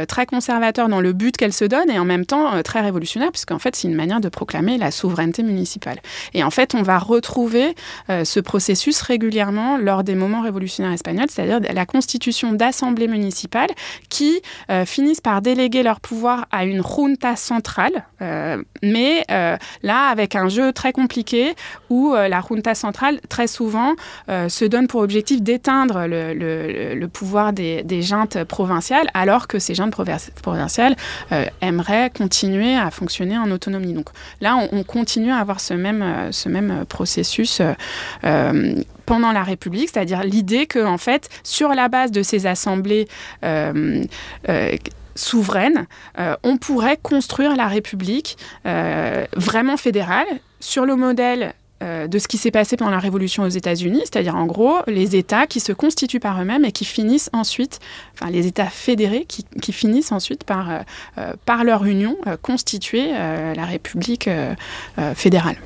très 0.08 0.26
conservateur 0.26 0.88
dans 0.90 1.02
le 1.02 1.14
but 1.14 1.36
qu'elle 1.36 1.54
se 1.54 1.66
donne 1.66 1.90
et 1.90 2.00
en 2.00 2.06
même 2.06 2.26
temps 2.26 2.39
très 2.64 2.82
révolutionnaire, 2.82 3.32
puisqu'en 3.32 3.60
fait 3.60 3.76
c'est 3.76 3.88
une 3.88 3.96
manière 3.96 4.20
de 4.20 4.30
proclamer 4.30 4.78
la 4.78 4.92
souveraineté 4.92 5.44
municipale. 5.44 6.00
Et 6.34 6.44
en 6.44 6.52
fait 6.52 6.76
on 6.76 6.82
va 6.82 6.98
retrouver 7.00 7.76
ce 8.08 8.40
processus 8.40 9.02
régulièrement 9.02 9.78
lors 9.78 10.04
des 10.04 10.16
moments 10.16 10.42
révolutionnaires 10.42 10.94
espagnols, 10.94 11.28
c'est-à-dire 11.30 11.60
la 11.74 11.86
constitution 11.86 12.54
d'assemblées 12.54 13.08
municipales 13.08 13.70
qui 14.10 14.42
finissent 14.86 15.22
par 15.22 15.42
déléguer 15.42 15.84
leur 15.84 16.00
pouvoir 16.00 16.48
à 16.52 16.66
une 16.66 16.84
junta 16.84 17.36
centrale, 17.36 18.06
euh, 18.22 18.62
mais 18.84 19.24
euh, 19.32 19.58
là 19.84 20.08
avec 20.08 20.36
un 20.36 20.50
jeu 20.50 20.74
très 20.74 20.92
compliqué 20.92 21.56
où 21.90 22.14
euh, 22.14 22.28
la 22.28 22.42
junta 22.42 22.76
centrale 22.76 23.20
très 23.30 23.48
souvent 23.48 23.94
se 24.28 24.66
donne 24.66 24.88
pour 24.88 25.02
objectif 25.02 25.42
d'éteindre 25.42 26.06
le, 26.08 27.06
pouvoir 27.08 27.54
des, 27.54 27.84
des, 27.84 28.02
juntes 28.02 28.44
provinciales, 28.44 29.10
alors 29.14 29.48
que 29.48 29.60
ces 29.60 29.76
juntes 29.76 29.94
provinciales 30.42 30.96
aimeraient 31.62 32.12
continuer 32.16 32.29
à 32.78 32.92
fonctionner 32.92 33.38
en 33.38 33.52
autonomie. 33.52 33.94
Donc 33.94 34.10
là, 34.42 34.58
on, 34.72 34.84
continue 34.84 35.32
à 35.32 35.38
avoir 35.38 35.60
ce 35.60 35.74
même, 35.74 36.32
ce 36.32 36.50
même 36.50 36.86
processus 36.88 37.62
pendant 39.06 39.32
la 39.32 39.44
République, 39.44 39.90
c'est-à-dire 39.94 40.24
l'idée 40.24 40.66
que, 40.66 40.84
en 40.86 40.98
fait, 40.98 41.30
sur 41.44 41.70
la 41.70 41.90
base 41.90 42.12
de 42.12 42.24
ces 42.24 42.46
assemblées 42.48 43.08
souveraine, 45.20 45.86
euh, 46.18 46.36
on 46.44 46.58
pourrait 46.58 46.98
construire 47.02 47.56
la 47.56 47.68
République 47.68 48.38
euh, 48.66 49.26
vraiment 49.36 49.78
fédérale 49.78 50.28
sur 50.60 50.86
le 50.86 50.96
modèle 50.96 51.54
euh, 51.84 52.08
de 52.08 52.20
ce 52.20 52.28
qui 52.28 52.38
s'est 52.38 52.52
passé 52.52 52.78
pendant 52.78 52.92
la 52.92 53.00
Révolution 53.00 53.44
aux 53.44 53.50
États-Unis, 53.50 54.02
c'est-à-dire 54.04 54.36
en 54.36 54.46
gros 54.46 54.78
les 54.88 55.16
États 55.16 55.48
qui 55.48 55.60
se 55.60 55.72
constituent 55.72 56.20
par 56.20 56.42
eux-mêmes 56.42 56.66
et 56.66 56.72
qui 56.72 56.86
finissent 56.86 57.30
ensuite, 57.34 57.80
enfin 58.14 58.32
les 58.32 58.48
États 58.48 58.66
fédérés 58.66 59.26
qui, 59.26 59.72
finissent 59.72 60.12
ensuite 60.12 60.44
par, 60.44 60.84
par 61.46 61.64
leur 61.64 61.86
union 61.86 62.18
constituer 62.42 63.12
la 63.12 63.66
République 63.66 64.30
fédérale. 65.16 65.58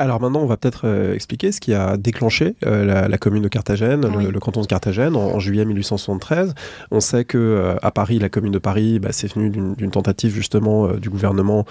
Alors 0.00 0.20
maintenant, 0.20 0.40
on 0.40 0.46
va 0.46 0.56
peut-être 0.56 0.82
euh, 0.84 1.12
expliquer 1.12 1.50
ce 1.50 1.60
qui 1.60 1.74
a 1.74 1.96
déclenché 1.96 2.54
euh, 2.64 3.08
la, 3.08 3.18
commune 3.18 3.42
de 3.42 3.48
Carthagène, 3.48 4.06
le, 4.06 4.38
canton 4.38 4.60
de 4.62 4.66
Carthagène, 4.68 5.16
en, 5.16 5.40
juillet 5.40 5.64
1873. 5.64 6.54
On 6.92 7.00
sait 7.00 7.24
que 7.24 7.36
euh, 7.36 7.74
à 7.82 7.90
Paris, 7.90 8.20
la 8.20 8.28
commune 8.28 8.52
de 8.52 8.60
Paris, 8.60 9.00
bah, 9.00 9.08
c'est 9.10 9.32
venu 9.32 9.50
d'une 9.50 9.90
tentative 9.90 10.32
justement 10.32 10.86
du 10.92 11.10
gouvernement 11.10 11.64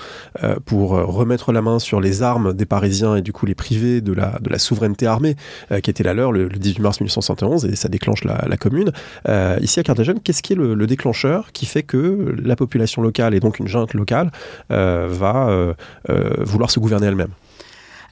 pour 0.65 0.89
remettre 0.89 1.51
la 1.51 1.61
main 1.61 1.79
sur 1.79 2.01
les 2.01 2.21
armes 2.21 2.53
des 2.53 2.65
Parisiens 2.65 3.15
et 3.15 3.21
du 3.21 3.31
coup 3.31 3.45
les 3.45 3.55
priver 3.55 4.01
de 4.01 4.11
la, 4.11 4.37
de 4.41 4.49
la 4.49 4.59
souveraineté 4.59 5.05
armée 5.07 5.35
qui 5.81 5.89
était 5.89 6.03
la 6.03 6.13
leur 6.13 6.31
le, 6.31 6.49
18 6.49 6.81
mars 6.81 6.99
1871 6.99 7.65
et 7.65 7.75
ça 7.75 7.87
déclenche 7.87 8.23
la, 8.23 8.57
commune. 8.57 8.91
ici 9.61 9.79
à 9.79 9.83
Carthagène, 9.83 10.19
qu'est-ce 10.19 10.41
qui 10.41 10.53
est 10.53 10.55
le, 10.55 10.73
le, 10.73 10.87
déclencheur 10.87 11.51
qui 11.53 11.65
fait 11.65 11.83
que 11.83 12.35
la 12.43 12.55
population 12.55 13.01
locale 13.01 13.33
et 13.33 13.39
donc 13.39 13.59
une 13.59 13.67
junte 13.67 13.93
locale 13.93 14.31
va 14.69 15.75
vouloir 16.39 16.71
se 16.71 16.79
gouverner 16.79 17.07
elle-même? 17.07 17.31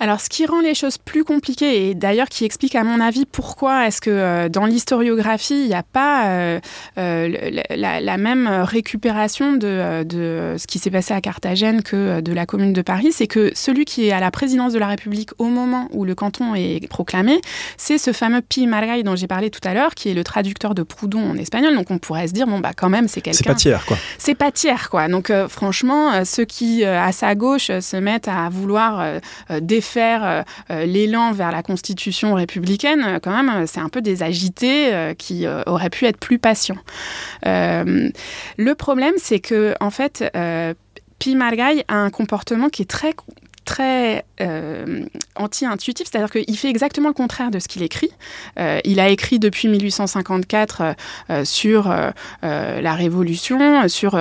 Alors, 0.05 0.21
ce 0.21 0.29
qui 0.29 0.45
rend 0.45 0.61
les 0.61 0.75
choses 0.75 0.99
plus 0.99 1.23
compliquées, 1.23 1.89
et 1.89 1.95
d'ailleurs 1.95 2.29
qui 2.29 2.45
explique, 2.45 2.75
à 2.75 2.83
mon 2.83 2.99
avis, 3.01 3.25
pourquoi 3.25 3.87
est-ce 3.87 4.01
que 4.01 4.11
euh, 4.11 4.49
dans 4.49 4.67
l'historiographie, 4.67 5.61
il 5.61 5.67
n'y 5.67 5.73
a 5.73 5.81
pas 5.81 6.27
euh, 6.27 6.59
euh, 6.99 7.61
la, 7.71 8.17
même 8.19 8.47
récupération 8.47 9.53
de, 9.53 10.03
de 10.03 10.57
ce 10.59 10.67
qui 10.67 10.77
s'est 10.77 10.91
passé 10.91 11.15
à 11.15 11.21
Carthagène 11.21 11.81
que 11.81 12.21
de 12.21 12.33
la 12.33 12.45
Commune 12.45 12.71
de 12.71 12.83
Paris, 12.83 13.13
c'est 13.13 13.25
que 13.25 13.51
celui 13.55 13.85
qui 13.85 14.05
est 14.05 14.11
à 14.11 14.19
la 14.19 14.29
présidence 14.29 14.73
de 14.73 14.77
la 14.77 14.85
République 14.85 15.31
au 15.39 15.45
moment 15.45 15.89
où 15.91 16.05
le 16.05 16.13
canton 16.13 16.53
est 16.53 16.87
proclamé, 16.87 17.41
c'est 17.77 17.97
ce 17.97 18.13
fameux 18.13 18.41
Pi 18.41 18.67
Margall 18.67 19.01
dont 19.01 19.15
j'ai 19.15 19.25
parlé 19.25 19.49
tout 19.49 19.67
à 19.67 19.73
l'heure, 19.73 19.95
qui 19.95 20.09
est 20.09 20.13
le 20.13 20.23
traducteur 20.23 20.75
de 20.75 20.83
Proudhon 20.83 21.31
en 21.31 21.35
espagnol. 21.35 21.73
Donc, 21.73 21.89
on 21.89 21.97
pourrait 21.97 22.27
se 22.27 22.33
dire, 22.33 22.45
bon, 22.45 22.59
bah, 22.59 22.73
quand 22.77 22.89
même, 22.89 23.07
c'est 23.07 23.21
quelqu'un. 23.21 23.39
C'est 23.39 23.49
pas 23.49 23.55
tiers, 23.55 23.85
quoi. 23.87 23.97
C'est 24.19 24.35
pas 24.35 24.51
tiers, 24.51 24.91
quoi. 24.91 25.07
Donc, 25.07 25.33
franchement, 25.49 26.23
ceux 26.25 26.45
qui, 26.45 26.85
à 26.85 27.11
sa 27.11 27.33
gauche, 27.33 27.71
se 27.79 27.97
mettent 27.97 28.27
à 28.27 28.49
vouloir 28.49 29.03
défendre 29.61 29.94
euh, 30.01 30.43
euh, 30.71 30.85
l'élan 30.85 31.31
vers 31.31 31.51
la 31.51 31.63
constitution 31.63 32.33
républicaine, 32.33 33.03
euh, 33.05 33.19
quand 33.19 33.31
même, 33.31 33.67
c'est 33.67 33.79
un 33.79 33.89
peu 33.89 34.01
des 34.01 34.23
agités 34.23 35.13
qui 35.17 35.45
auraient 35.65 35.89
pu 35.89 36.05
être 36.05 36.17
plus 36.17 36.39
patients. 36.39 36.77
le 37.43 38.73
problème, 38.73 39.13
c'est 39.17 39.39
que, 39.39 39.75
en 39.79 39.89
fait, 39.89 40.23
Pi 41.19 41.37
a 41.87 41.95
un 41.95 42.09
comportement 42.09 42.69
qui 42.69 42.81
est 42.81 42.89
très 42.89 43.13
très 43.65 44.23
euh, 44.41 45.05
anti-intuitif, 45.35 46.07
c'est-à-dire 46.09 46.29
qu'il 46.29 46.57
fait 46.57 46.69
exactement 46.69 47.09
le 47.09 47.13
contraire 47.13 47.51
de 47.51 47.59
ce 47.59 47.67
qu'il 47.67 47.81
écrit. 47.83 48.11
Euh, 48.59 48.79
il 48.85 48.99
a 48.99 49.09
écrit 49.09 49.39
depuis 49.39 49.67
1854 49.67 50.95
euh, 51.29 51.45
sur 51.45 51.93
la 52.41 52.93
Révolution, 52.93 53.87
sur 53.87 54.17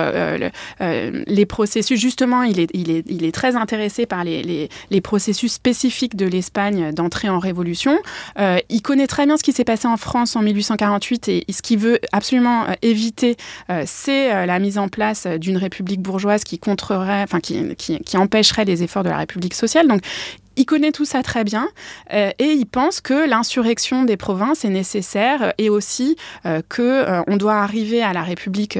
les 0.79 1.45
processus. 1.45 1.99
Justement, 1.99 2.43
il 2.43 2.59
est, 2.59 3.31
très 3.31 3.55
intéressé 3.55 4.05
par 4.05 4.23
les, 4.23 4.69
processus 5.03 5.53
spécifiques 5.53 6.15
de 6.15 6.25
l'Espagne 6.25 6.91
d'entrée 6.91 7.29
en 7.29 7.37
Révolution. 7.37 7.99
il 8.37 8.81
connaît 8.81 9.07
très 9.07 9.25
bien 9.27 9.37
ce 9.37 9.43
qui 9.43 9.51
s'est 9.51 9.63
passé 9.63 9.87
en 9.87 9.97
France 9.97 10.35
en 10.35 10.41
1848 10.41 11.29
et 11.29 11.45
ce 11.51 11.61
qu'il 11.61 11.77
veut 11.77 11.99
absolument 12.11 12.65
éviter, 12.81 13.37
c'est 13.85 14.45
la 14.45 14.59
mise 14.59 14.79
en 14.79 14.87
place 14.87 15.27
d'une 15.27 15.57
république 15.57 16.01
bourgeoise 16.01 16.43
qui 16.43 16.57
contrerait, 16.57 17.21
enfin 17.23 17.39
qui 17.39 18.17
empêcherait 18.17 18.65
les 18.65 18.81
efforts 18.81 19.03
de 19.03 19.09
la 19.09 19.17
République 19.17 19.34
Donc, 19.87 20.01
il 20.57 20.65
connaît 20.65 20.91
tout 20.91 21.05
ça 21.05 21.23
très 21.23 21.43
bien 21.43 21.67
euh, 22.13 22.31
et 22.39 22.51
il 22.51 22.65
pense 22.65 23.01
que 23.01 23.27
l'insurrection 23.27 24.03
des 24.03 24.17
provinces 24.17 24.65
est 24.65 24.69
nécessaire 24.69 25.53
et 25.57 25.69
aussi 25.69 26.15
euh, 26.45 26.61
que 26.67 26.81
euh, 26.81 27.21
on 27.27 27.37
doit 27.37 27.55
arriver 27.55 28.01
à 28.01 28.13
la 28.13 28.23
République 28.23 28.79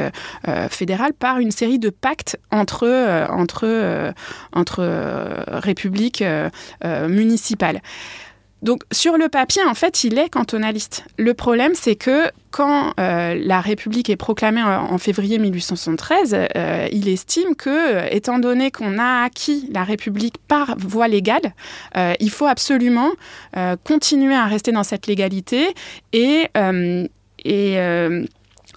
fédérale 0.70 1.14
par 1.14 1.40
une 1.40 1.52
série 1.52 1.80
de 1.80 1.90
pactes 1.90 2.40
entre 2.52 3.26
entre 4.52 4.84
républiques 5.48 6.24
municipales. 6.84 7.82
Donc 8.66 8.82
sur 8.92 9.16
le 9.16 9.30
papier, 9.30 9.62
en 9.64 9.76
fait, 9.76 10.04
il 10.04 10.18
est 10.18 10.28
cantonaliste. 10.28 11.06
Le 11.18 11.36
problème, 11.36 11.74
c'est 11.76 11.96
que 11.96 12.32
quand 12.50 12.94
euh, 13.00 13.40
la 13.40 13.62
République 13.62 14.10
est 14.10 14.16
proclamée 14.16 14.64
en, 14.64 14.98
février 14.98 15.38
1873, 15.38 16.34
euh, 16.34 16.88
il 16.92 17.08
estime 17.08 17.54
que, 17.56 17.70
euh, 17.70 18.08
étant 18.10 18.40
donné 18.40 18.72
qu'on 18.72 18.98
a 18.98 19.22
acquis 19.24 19.70
la 19.72 19.84
République 19.84 20.40
par 20.48 20.76
voie 20.80 21.08
légale, 21.08 21.54
il 22.20 22.32
faut 22.32 22.48
absolument 22.48 23.12
continuer 23.84 24.34
à 24.34 24.46
rester 24.46 24.72
dans 24.72 24.84
cette 24.84 25.06
légalité 25.06 25.76
et, 26.12 26.48
et 27.46 27.78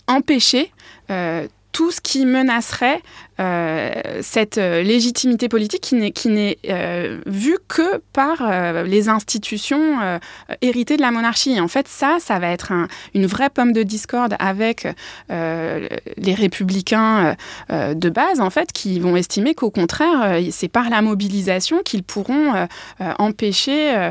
empêcher 0.07 0.71
tout 1.79 1.93
ce 1.93 2.01
qui 2.01 2.27
menacerait 2.27 3.01
euh, 3.39 3.93
cette 4.21 4.59
euh, 4.59 4.83
légitimité 4.83 5.49
politique 5.49 5.81
qui 5.81 6.29
n'est, 6.29 6.59
euh, 6.69 7.21
vue 7.25 7.59
que 7.69 7.99
par 8.13 8.43
les 8.85 9.09
institutions 9.09 10.19
héritées 10.61 10.97
de 10.97 11.03
la 11.03 11.13
monarchie. 11.13 11.61
en 11.61 11.69
fait, 11.69 11.87
ça, 11.87 12.17
ça 12.19 12.41
va 12.41 12.49
être 12.49 12.73
une 13.15 13.27
vraie 13.27 13.49
pomme 13.49 13.73
de 13.73 13.85
discorde 13.85 14.35
avec 14.41 14.89
les 15.29 16.35
républicains 16.35 17.37
de 17.71 18.09
base, 18.11 18.41
en 18.41 18.51
fait, 18.51 18.73
qui 18.73 18.99
vont 18.99 19.15
estimer 19.15 19.55
qu'au 19.55 19.71
contraire, 19.71 20.41
c'est 20.51 20.69
par 20.69 20.91
la 20.91 21.03
mobilisation 21.03 21.83
qu'ils 21.85 22.03
pourront 22.03 22.67
empêcher 23.19 24.11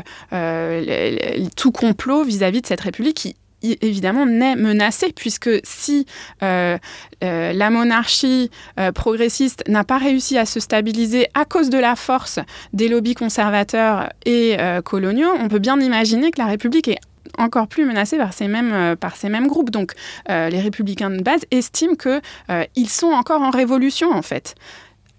tout 1.56 1.72
complot 1.72 2.24
vis-à-vis 2.24 2.62
de 2.62 2.66
cette 2.66 2.80
république 2.80 3.16
qui 3.16 3.36
évidemment 3.62 4.26
menacée 4.26 5.12
puisque 5.14 5.50
si 5.64 6.06
euh, 6.42 6.78
euh, 7.24 7.52
la 7.52 7.70
monarchie 7.70 8.50
euh, 8.78 8.92
progressiste 8.92 9.64
n'a 9.68 9.84
pas 9.84 9.98
réussi 9.98 10.38
à 10.38 10.46
se 10.46 10.60
stabiliser 10.60 11.26
à 11.34 11.44
cause 11.44 11.70
de 11.70 11.78
la 11.78 11.96
force 11.96 12.38
des 12.72 12.88
lobbies 12.88 13.14
conservateurs 13.14 14.10
et 14.24 14.56
coloniaux, 14.84 15.30
on 15.38 15.48
peut 15.48 15.58
bien 15.58 15.80
imaginer 15.80 16.30
que 16.30 16.40
la 16.40 16.46
République 16.46 16.88
est 16.88 16.98
encore 17.36 17.68
plus 17.68 17.84
menacée 17.84 18.16
par 18.16 18.32
ces 18.32 18.48
mêmes, 18.48 18.96
par 18.96 19.16
ces 19.16 19.28
mêmes 19.28 19.46
groupes. 19.46 19.70
Donc 19.70 19.92
les 20.28 20.60
républicains 20.60 21.10
de 21.10 21.22
base 21.22 21.42
estiment 21.50 21.94
qu'ils 21.94 22.88
sont 22.88 23.08
encore 23.08 23.42
en 23.42 23.50
révolution 23.50 24.10
en 24.12 24.22
fait. 24.22 24.54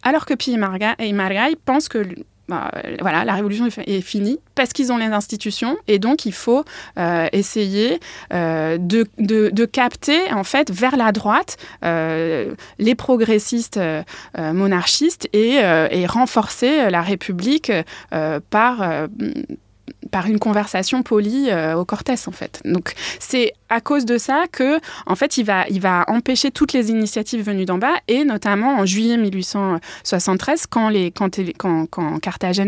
Alors 0.04 0.26
que 0.26 0.34
Pi 0.34 0.58
et 1.00 1.14
Margaille 1.14 1.56
pensent 1.66 1.90
que 1.90 2.06
bah, 2.50 2.72
voilà, 3.00 3.26
la 3.26 3.34
révolution 3.36 3.68
est, 3.68 4.02
finie 4.02 4.40
parce 4.56 4.74
qu'ils 4.74 4.92
ont 4.92 4.98
les 4.98 5.06
institutions 5.06 5.78
et 5.88 6.00
donc 6.00 6.26
il 6.26 6.34
faut 6.34 6.64
euh, 6.98 7.28
essayer 7.32 8.00
euh, 8.34 8.80
de, 8.80 9.66
capter 9.66 10.34
en 10.34 10.44
fait 10.44 10.72
vers 10.72 10.98
la 10.98 11.12
droite 11.12 11.58
euh, 11.86 12.56
les 12.80 12.96
progressistes 12.96 13.80
monarchistes 14.36 15.30
et, 15.32 15.60
renforcer 16.08 16.90
la 16.90 17.04
République 17.04 17.72
par 18.50 19.08
par 20.12 20.28
une 20.28 20.40
conversation 20.40 21.04
polie 21.04 21.50
euh, 21.50 21.76
au 21.76 21.86
Cortès 21.86 22.28
en 22.28 22.32
fait. 22.32 22.62
Donc 22.66 22.94
c'est 23.20 23.54
à 23.70 23.82
cause 23.82 24.06
de 24.06 24.18
ça 24.18 24.46
que 24.52 24.80
en 25.06 25.16
fait 25.16 25.38
il 25.38 25.46
va 25.46 25.68
il 25.70 25.82
va 25.82 26.06
empêcher 26.08 26.52
toutes 26.52 26.74
les 26.74 26.90
initiatives 26.90 27.44
venues 27.46 27.66
d'en 27.66 27.78
bas 27.78 27.96
et 28.08 28.24
notamment 28.24 28.80
en 28.80 28.86
juillet 28.86 29.18
1873 29.18 30.68
quand 30.68 30.90
les 30.90 31.12
quand, 31.12 31.30
quand, 31.58 31.88
quand 31.88 32.20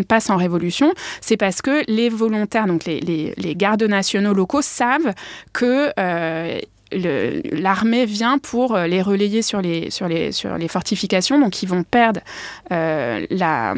passe 0.08 0.30
en 0.30 0.38
révolution, 0.38 0.94
c'est 1.22 1.38
parce 1.38 1.62
que 1.62 1.84
les 1.88 2.10
volontaires 2.10 2.68
donc 2.68 2.86
les, 2.86 3.00
les, 3.00 3.34
les 3.38 3.56
gardes 3.56 3.84
nationaux 3.84 4.34
locaux 4.34 4.62
savent 4.62 5.14
que 5.54 5.92
euh, 6.00 6.60
l'armée 6.91 8.06
vient 8.06 8.38
pour 8.38 8.75
euh, 8.75 8.88
les 8.88 9.01
relayer 9.01 9.41
sur 9.41 9.62
les, 9.62 9.89
sur 9.89 10.08
les, 10.08 10.32
sur 10.32 10.58
les 10.58 10.67
fortifications, 10.67 11.39
donc 11.39 11.63
ils 11.63 11.69
vont 11.69 11.84
perdre 11.84 12.21
euh, 12.71 13.25
la, 13.30 13.73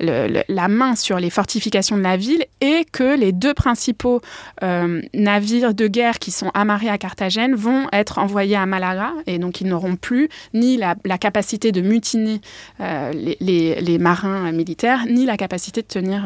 la 0.00 0.68
main 0.68 0.96
sur 0.96 1.18
les 1.18 1.30
fortifications 1.30 1.96
de 1.96 2.02
la 2.02 2.16
ville 2.16 2.44
et 2.60 2.84
que 2.90 3.16
les 3.16 3.32
deux 3.32 3.54
principaux 3.54 4.20
euh, 4.62 5.00
navires 5.14 5.74
de 5.74 5.86
guerre 5.86 6.18
qui 6.18 6.30
sont 6.30 6.50
amarrés 6.54 6.88
à 6.88 6.98
Carthagène 6.98 7.54
vont 7.54 7.86
être 7.92 8.18
envoyés 8.18 8.56
à 8.56 8.66
Malaga 8.66 9.12
et 9.26 9.38
donc 9.38 9.60
ils 9.60 9.66
n'auront 9.66 9.96
plus 9.96 10.28
ni 10.52 10.76
la, 10.76 10.94
capacité 11.18 11.72
de 11.72 11.80
mutiner 11.80 12.40
les, 12.80 13.36
les, 13.40 13.80
les, 13.80 13.98
marins 13.98 14.50
militaires 14.52 15.06
ni 15.08 15.26
la 15.26 15.36
capacité 15.36 15.80
de 15.82 15.86
tenir 15.86 16.24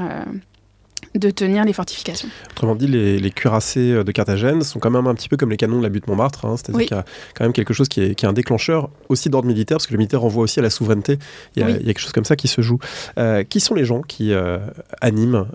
de 1.18 1.30
tenir 1.30 1.64
les 1.64 1.72
fortifications. 1.72 2.28
Autrement 2.52 2.74
dit, 2.74 2.86
les, 2.86 3.30
cuirassés 3.30 3.92
euh, 3.92 4.04
de 4.04 4.12
Carthagène 4.12 4.62
sont 4.62 4.78
quand 4.78 4.90
même 4.90 5.06
un 5.06 5.14
petit 5.14 5.28
peu 5.28 5.36
comme 5.36 5.50
les 5.50 5.56
canons 5.56 5.78
de 5.78 5.82
la 5.82 5.88
butte 5.88 6.06
Montmartre, 6.06 6.44
hein. 6.44 6.56
c'est-à-dire 6.56 6.86
qu'il 6.86 6.96
y 6.96 7.00
a 7.00 7.04
quand 7.34 7.44
même 7.44 7.52
quelque 7.52 7.74
chose 7.74 7.88
qui 7.88 8.00
est, 8.00 8.24
un 8.24 8.32
déclencheur 8.32 8.90
aussi 9.08 9.30
d'ordre 9.30 9.48
militaire, 9.48 9.76
parce 9.76 9.86
que 9.86 9.92
le 9.92 9.98
militaire 9.98 10.20
renvoie 10.20 10.42
aussi 10.42 10.58
à 10.58 10.62
la 10.62 10.70
souveraineté, 10.70 11.18
il 11.56 11.62
y 11.62 11.64
a, 11.64 11.72
quelque 11.72 12.00
chose 12.00 12.12
comme 12.12 12.24
ça 12.24 12.36
qui 12.36 12.48
se 12.48 12.60
joue. 12.60 12.78
Euh, 13.18 13.44
qui 13.44 13.60
sont 13.60 13.74
les 13.74 13.84
gens 13.84 14.02
qui 14.02 14.32
euh, 14.32 14.58
animent 15.00 15.46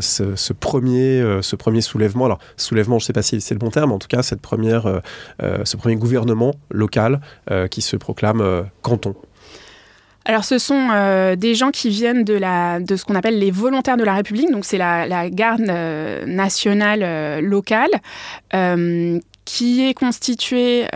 ce, 0.00 0.52
premier, 0.52 1.38
ce 1.42 1.56
premier 1.56 1.80
soulèvement? 1.80 2.26
Alors, 2.26 2.38
soulèvement, 2.56 2.98
je 2.98 3.04
ne 3.04 3.06
sais 3.06 3.12
pas 3.12 3.22
si 3.22 3.40
c'est 3.40 3.54
le 3.54 3.58
bon 3.58 3.70
terme, 3.70 3.92
en 3.92 3.98
tout 3.98 4.08
cas, 4.08 4.22
cette 4.22 4.40
première, 4.40 5.00
ce 5.40 5.76
premier 5.76 5.96
gouvernement 5.96 6.54
local 6.70 7.20
qui 7.70 7.82
se 7.82 7.96
proclame 7.96 8.64
canton 8.82 9.14
alors, 10.26 10.44
ce 10.44 10.58
sont 10.58 10.88
euh, 10.92 11.34
des 11.34 11.54
gens 11.54 11.70
qui 11.70 11.88
viennent 11.88 12.24
de, 12.24 12.34
la, 12.34 12.78
de 12.78 12.96
ce 12.96 13.04
qu'on 13.04 13.14
appelle 13.14 13.38
les 13.38 13.50
volontaires 13.50 13.96
de 13.96 14.04
la 14.04 14.14
République, 14.14 14.50
donc 14.50 14.64
c'est 14.64 14.78
la, 14.78 15.30
garde 15.30 15.62
euh, 15.68 16.26
nationale 16.26 17.00
euh, 17.02 17.40
locale, 17.40 17.90
qui 19.44 19.88
est 19.88 19.94
constituée 19.94 20.86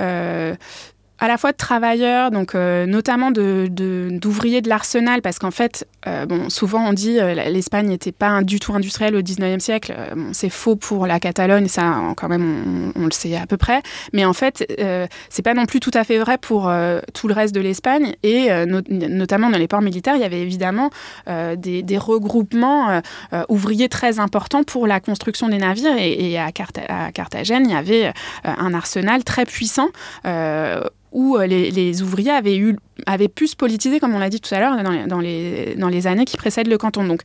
à 1.21 1.29
la 1.29 1.39
fois 1.39 1.53
de 1.53 1.57
travailleurs, 1.57 2.31
donc 2.33 2.55
euh, 2.55 2.87
notamment 2.87 3.31
d'ouvriers 3.31 3.69
de, 3.71 4.19
d'ouvriers 4.19 4.61
de, 4.63 4.69
l'arsenal, 4.69 5.23
parce 5.23 5.39
qu'en 5.39 5.53
fait, 5.53 5.87
euh, 6.09 6.27
bon, 6.27 6.51
souvent 6.51 6.89
on 6.89 6.93
dit 6.93 7.21
euh, 7.21 7.35
l'Espagne 7.35 7.87
n'était 7.87 8.13
pas 8.13 8.43
du 8.43 8.59
tout 8.59 8.75
industrielle 8.75 9.15
au 9.15 9.23
19e 9.23 9.61
siècle. 9.61 9.95
Bon, 10.17 10.31
c'est 10.33 10.51
faux 10.51 10.75
pour 10.75 11.07
la 11.07 11.21
Catalogne, 11.21 11.69
ça 11.69 12.01
quand 12.17 12.29
même 12.29 12.93
on, 12.97 13.05
le 13.05 13.13
sait 13.13 13.37
à 13.37 13.47
peu 13.47 13.57
près. 13.57 13.81
Mais 14.13 14.25
en 14.25 14.33
fait, 14.33 14.67
c'est 15.29 15.43
pas 15.43 15.55
non 15.55 15.67
plus 15.67 15.81
tout 15.81 15.93
à 15.95 16.03
fait 16.03 16.19
vrai 16.19 16.37
pour 16.37 16.71
tout 17.13 17.29
le 17.29 17.35
reste 17.35 17.55
de 17.55 17.61
l'Espagne. 17.61 18.15
Et 18.23 18.49
notamment 18.67 19.51
dans 19.51 19.59
les 19.59 19.69
ports 19.69 19.83
militaires, 19.83 20.17
il 20.17 20.21
y 20.21 20.25
avait 20.25 20.41
évidemment 20.41 20.91
des, 21.27 21.99
regroupements 21.99 23.01
ouvriers 23.49 23.89
très 23.89 24.19
importants 24.19 24.65
pour 24.65 24.87
la 24.87 25.01
construction 25.01 25.49
des 25.49 25.59
navires. 25.59 25.97
Et, 25.97 26.39
à, 26.39 26.47
à, 26.89 27.13
Carthagène, 27.13 27.65
il 27.67 27.73
y 27.73 27.77
avait 27.77 28.13
un 28.45 28.75
arsenal 28.75 29.23
très 29.25 29.45
puissant 29.45 29.89
où 31.15 31.37
euh, 31.37 31.47
les, 31.47 32.03
ouvriers 32.03 32.33
avaient 32.33 32.57
eu 32.57 32.77
avait 33.07 33.29
pu 33.29 33.47
se 33.47 33.57
politiser, 33.57 34.01
comme 34.01 34.15
on 34.15 34.19
l'a 34.19 34.31
dit 34.31 34.41
tout 34.41 34.55
à 34.55 34.61
l'heure, 34.61 34.77
dans, 35.07 35.21
les, 35.21 36.07
années 36.07 36.25
qui 36.25 36.37
précèdent 36.37 36.69
le 36.69 36.79
canton. 36.79 37.05
Donc, 37.05 37.23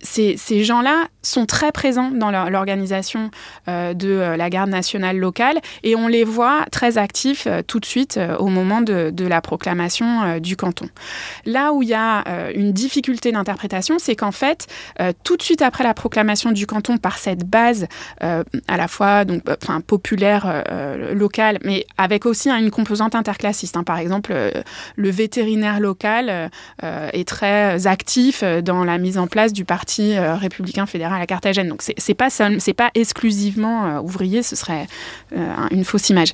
ces, 0.00 0.36
ces 0.36 0.64
gens-là 0.64 1.06
sont 1.22 1.46
très 1.46 1.72
présents 1.72 2.10
dans 2.10 2.30
l'organisation 2.50 3.30
de 3.66 4.36
la 4.36 4.50
garde 4.50 4.70
nationale 4.70 5.16
locale 5.16 5.60
et 5.82 5.96
on 5.96 6.08
les 6.08 6.24
voit 6.24 6.66
très 6.70 6.98
actifs 6.98 7.46
tout 7.66 7.80
de 7.80 7.84
suite 7.84 8.18
au 8.38 8.48
moment 8.48 8.80
de, 8.80 9.12
la 9.22 9.40
proclamation 9.40 10.38
du 10.38 10.56
canton. 10.56 10.88
Là 11.46 11.72
où 11.72 11.82
il 11.82 11.88
y 11.88 11.94
a 11.94 12.50
une 12.54 12.72
difficulté 12.72 13.32
d'interprétation, 13.32 13.98
c'est 13.98 14.16
qu'en 14.16 14.32
fait, 14.32 14.66
tout 15.24 15.36
de 15.36 15.42
suite 15.42 15.62
après 15.62 15.84
la 15.84 15.94
proclamation 15.94 16.50
du 16.50 16.66
canton 16.66 16.98
par 16.98 17.18
cette 17.18 17.44
base 17.44 17.86
à 18.20 18.76
la 18.76 18.88
fois 18.88 19.24
donc, 19.24 19.42
populaire 19.86 20.64
locale, 21.14 21.58
mais 21.64 21.86
avec 21.98 22.26
aussi 22.26 22.50
une 22.50 22.70
composante 22.70 23.14
interclassiste. 23.14 23.76
Hein. 23.76 23.84
Par 23.84 23.98
exemple, 23.98 24.32
euh, 24.34 24.50
le 24.96 25.10
vétérinaire 25.10 25.80
local 25.80 26.28
euh, 26.28 26.48
euh, 26.84 27.08
est 27.12 27.26
très 27.26 27.86
actif 27.86 28.42
dans 28.42 28.84
la 28.84 28.98
mise 28.98 29.18
en 29.18 29.26
place 29.26 29.52
du 29.52 29.64
Parti 29.64 30.18
républicain 30.18 30.86
fédéral 30.86 31.20
à 31.20 31.26
Carthagène. 31.26 31.68
Donc, 31.68 31.82
c'est 31.82 32.14
pas, 32.14 32.30
c'est 32.30 32.72
pas 32.72 32.90
exclusivement 32.94 34.00
ouvrier, 34.00 34.42
ce 34.42 34.56
serait 34.56 34.86
une 35.70 35.84
fausse 35.84 36.10
image. 36.10 36.32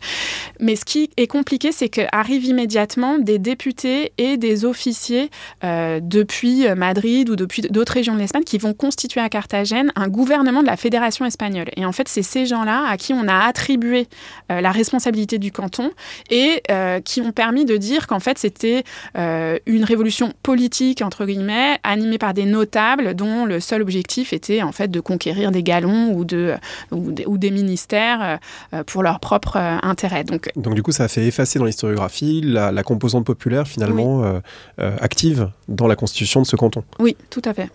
Mais 0.60 0.76
ce 0.76 0.84
qui 0.84 1.10
est 1.16 1.26
compliqué, 1.26 1.72
c'est 1.72 1.88
qu'arrivent 1.88 2.44
immédiatement 2.44 3.18
des 3.18 3.38
députés 3.38 4.12
et 4.18 4.36
des 4.36 4.64
officiers 4.64 5.30
depuis 5.62 6.66
Madrid 6.74 7.28
ou 7.30 7.36
depuis 7.36 7.62
d'autres 7.62 7.92
régions 7.92 8.14
de 8.14 8.20
l'Espagne 8.20 8.44
qui 8.44 8.58
vont 8.58 8.74
constituer 8.74 9.20
à 9.20 9.28
Carthagène 9.28 9.92
un 9.96 10.08
gouvernement 10.08 10.62
de 10.62 10.66
la 10.66 10.76
Fédération 10.76 11.24
espagnole. 11.24 11.68
Et 11.76 11.84
en 11.84 11.92
fait, 11.92 12.08
c'est 12.08 12.22
ces 12.22 12.46
gens-là 12.46 12.86
à 12.88 12.96
qui 12.96 13.12
on 13.12 13.28
a 13.28 13.46
attribué 13.46 14.08
la 14.48 14.70
responsabilité 14.70 15.38
du 15.38 15.52
canton 15.52 15.90
et 16.30 16.62
euh, 16.70 17.00
qui 17.00 17.20
ont 17.20 17.32
permis 17.32 17.64
de 17.64 17.76
dire 17.76 18.06
qu'en 18.06 18.20
fait 18.20 18.38
c'était 18.48 18.82
euh, 19.16 19.58
une 19.66 19.84
révolution 19.84 20.32
politique 20.42 21.02
entre 21.02 21.26
guillemets 21.26 21.78
animée 21.84 22.18
par 22.18 22.32
des 22.32 22.46
notables 22.46 23.14
dont 23.14 23.44
le 23.44 23.60
seul 23.60 23.82
objectif 23.82 24.32
était 24.32 24.62
en 24.62 24.72
fait 24.72 24.90
de 24.90 25.00
conquérir 25.00 25.50
des 25.50 25.62
galons 25.62 26.12
ou 26.12 26.24
de 26.24 26.54
ou, 26.90 27.38
des 27.38 27.50
ministères 27.50 28.38
euh, 28.72 28.82
pour 28.84 29.02
leur 29.02 29.20
propre 29.20 29.56
intérêt. 29.56 30.24
Donc, 30.24 30.50
donc 30.56 30.74
du 30.74 30.82
coup 30.82 30.92
ça 30.92 31.04
a 31.04 31.08
fait 31.08 31.26
effacer 31.26 31.58
dans 31.58 31.66
l'historiographie 31.66 32.40
la, 32.42 32.82
composante 32.82 33.26
populaire 33.26 33.68
finalement 33.68 34.40
active 34.78 35.50
dans 35.68 35.86
la 35.86 35.96
constitution 35.96 36.40
de 36.40 36.46
ce 36.46 36.56
canton. 36.56 36.84
Oui, 36.98 37.16
tout 37.30 37.42
à 37.44 37.52
fait. 37.52 37.68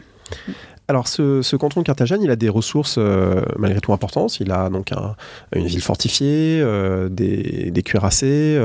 Alors, 0.89 1.08
ce, 1.08 1.56
canton 1.56 1.80
de 1.80 1.86
Carthagène, 1.86 2.22
il 2.22 2.30
a 2.30 2.36
des 2.36 2.50
ressources 2.50 2.96
euh, 2.98 3.41
malgré 3.58 3.80
tout 3.80 3.93
importantes. 3.93 4.41
Il 4.41 4.52
a 4.52 4.69
donc 4.69 4.91
une 5.56 5.65
ville 5.65 5.82
fortifiée, 5.82 6.60
euh, 6.62 7.08
des, 7.08 7.72
cuirassés, 7.84 8.60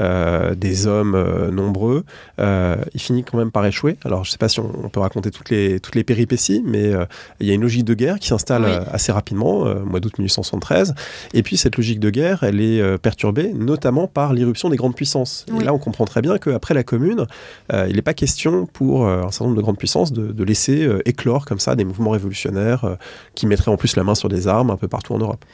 euh, 0.00 0.54
des 0.54 0.86
hommes 0.86 1.50
nombreux. 1.52 2.04
il 2.38 3.00
finit 3.00 3.22
quand 3.22 3.36
même 3.36 3.50
par 3.50 3.66
échouer. 3.66 3.98
Alors, 4.04 4.24
je 4.24 4.30
ne 4.30 4.32
sais 4.32 4.38
pas 4.38 4.48
si 4.48 4.60
on, 4.60 4.88
peut 4.88 5.00
raconter 5.00 5.30
toutes 5.30 5.50
les, 5.50 5.80
toutes 5.80 5.94
les 5.94 6.04
péripéties, 6.04 6.62
mais 6.64 6.92
il 7.40 7.46
y 7.46 7.50
a 7.50 7.54
une 7.54 7.60
logique 7.60 7.84
de 7.84 7.94
guerre 7.94 8.18
qui 8.18 8.28
s'installe 8.28 8.64
assez 8.90 9.12
rapidement, 9.12 9.58
au 9.60 9.84
mois 9.84 10.00
d'août 10.00 10.18
1873. 10.18 10.94
Et 11.34 11.42
puis, 11.42 11.58
cette 11.58 11.76
logique 11.76 12.00
de 12.00 12.08
guerre, 12.08 12.44
elle 12.44 12.62
est 12.62 12.98
perturbée 12.98 13.52
notamment 13.52 14.06
par 14.06 14.32
l'irruption 14.32 14.70
des 14.70 14.76
grandes 14.76 14.94
puissances. 14.94 15.44
Et 15.60 15.64
là, 15.64 15.74
on 15.74 15.78
comprend 15.78 16.06
très 16.06 16.22
bien 16.22 16.38
qu'après 16.38 16.72
la 16.72 16.82
Commune, 16.82 17.26
il 17.72 17.94
n'est 17.94 18.02
pas 18.02 18.14
question 18.14 18.64
pour 18.64 19.06
un 19.06 19.30
certain 19.30 19.46
nombre 19.46 19.56
de 19.56 19.62
grandes 19.62 19.78
puissances 19.78 20.12
de, 20.12 20.32
de 20.32 20.44
laisser 20.44 20.88
éclore 21.04 21.44
comme 21.44 21.57
des 21.76 21.84
mouvements 21.84 22.10
révolutionnaires 22.10 22.84
euh, 22.84 22.96
qui 23.34 23.46
mettraient 23.46 23.70
en 23.70 23.76
plus 23.76 23.96
la 23.96 24.04
main 24.04 24.14
sur 24.14 24.28
des 24.28 24.48
armes 24.48 24.70
un 24.70 24.76
peu 24.76 24.88
partout 24.88 25.14
en 25.14 25.18
Europe. 25.18 25.44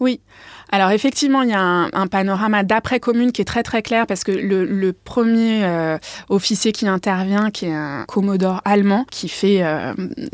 Oui. 0.00 0.20
Alors 0.70 0.90
effectivement, 0.90 1.42
il 1.42 1.50
y 1.50 1.54
a 1.54 1.60
un, 1.60 2.06
panorama 2.06 2.62
d'après-commune 2.62 3.32
qui 3.32 3.42
est 3.42 3.44
très 3.44 3.62
très 3.62 3.82
clair 3.82 4.06
parce 4.06 4.24
que 4.24 4.32
le, 4.32 4.92
premier 4.92 5.64
euh, 5.64 5.98
officier 6.28 6.72
qui 6.72 6.86
intervient, 6.86 7.50
qui 7.50 7.66
est 7.66 7.74
un 7.74 8.04
commodore 8.06 8.60
allemand, 8.64 9.06
qui 9.10 9.28
fait, 9.28 9.62
euh, 9.62 9.92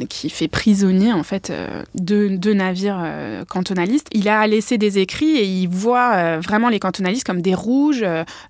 qui 0.09 0.31
fait 0.31 0.49
prisonnier 0.49 1.13
en 1.13 1.23
fait 1.23 1.53
deux, 1.95 2.37
deux, 2.37 2.55
navires 2.55 3.05
cantonalistes, 3.49 4.09
il 4.13 4.29
a 4.29 4.47
laissé 4.47 4.79
des 4.79 4.99
écrits 4.99 5.37
et 5.37 5.45
il 5.45 5.69
voit 5.69 6.39
vraiment 6.39 6.69
les 6.69 6.79
cantonalistes 6.79 7.27
comme 7.27 7.43
des 7.43 7.55
rouges 7.55 8.05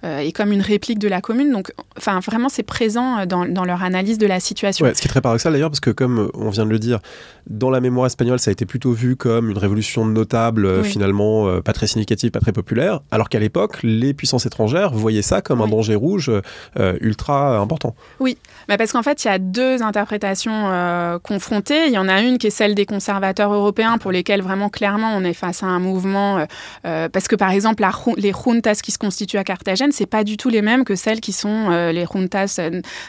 et 0.05 0.33
comme 0.33 0.53
une 0.53 0.62
réplique 0.62 0.99
de 0.99 1.09
la 1.09 1.21
commune. 1.21 1.53
Donc, 1.53 1.73
enfin 1.97 2.21
vraiment, 2.21 2.49
c'est 2.49 2.62
présent 2.62 3.27
dans, 3.27 3.47
dans, 3.47 3.64
leur 3.64 3.83
analyse 3.83 4.19
de 4.19 4.27
la 4.27 4.40
situation. 4.40 4.87
ce 4.87 5.01
qui 5.01 5.07
est 5.07 5.11
très 5.11 5.21
paradoxal 5.21 5.53
d'ailleurs 5.53 5.71
parce 5.71 5.81
que 5.81 5.90
comme 5.90 6.31
on 6.35 6.51
vient 6.51 6.66
de 6.66 6.71
le 6.71 6.79
dire, 6.79 7.01
dans 7.49 7.71
la 7.71 7.81
mémoire 7.81 8.07
espagnole, 8.07 8.38
ça 8.38 8.51
a 8.51 8.53
été 8.53 8.66
plutôt 8.66 8.93
vu 8.93 9.16
comme 9.16 9.51
une 9.51 9.59
révolution 9.59 10.07
de 10.07 10.12
notables 10.12 10.85
finalement 10.85 11.61
pas 11.70 11.74
très 11.74 11.87
significative, 11.87 12.33
pas 12.33 12.40
très 12.40 12.50
populaire, 12.50 12.98
alors 13.12 13.28
qu'à 13.28 13.38
l'époque, 13.38 13.78
les 13.85 14.12
puissances 14.12 14.44
étrangères 14.44 14.92
voyaient 14.92 15.22
ça 15.22 15.40
comme 15.40 15.61
un 15.62 15.68
danger 15.68 15.94
rouge 15.94 16.28
euh, 16.28 16.98
ultra 17.00 17.59
important. 17.59 17.94
Oui, 18.18 18.38
bah 18.66 18.76
parce 18.76 18.90
qu'en 18.90 19.04
fait, 19.04 19.22
il 19.22 19.28
y 19.28 19.30
a 19.30 19.38
deux 19.38 19.80
interprétations 19.80 20.64
euh, 20.66 21.20
confrontées. 21.20 21.87
Il 21.87 21.92
y 21.92 21.98
en 21.98 22.09
a 22.09 22.22
une 22.22 22.38
qui 22.38 22.48
est 22.48 22.50
celle 22.50 22.74
des 22.74 22.87
conservateurs 22.87 23.52
européens, 23.52 23.98
pour 23.98 24.11
lesquels 24.11 24.42
vraiment 24.42 24.68
clairement 24.68 25.14
on 25.14 25.22
est 25.22 25.33
face 25.33 25.62
à 25.62 25.66
un 25.66 25.78
mouvement, 25.78 26.44
euh, 26.87 27.09
parce 27.09 27.28
que 27.28 27.37
par 27.37 27.52
exemple, 27.52 27.83
la, 27.83 27.92
les 28.16 28.33
juntas 28.33 28.80
qui 28.83 28.90
se 28.90 28.98
constituent 28.98 29.38
à 29.38 29.44
Carthagène, 29.44 29.92
c'est 29.92 30.06
pas 30.06 30.24
du 30.24 30.37
tout 30.37 30.48
les 30.48 30.62
mêmes 30.62 30.83
que 30.85 30.96
celles 30.96 31.20
qui 31.20 31.33
sont 31.33 31.70
les 31.70 32.04
juntas 32.12 32.59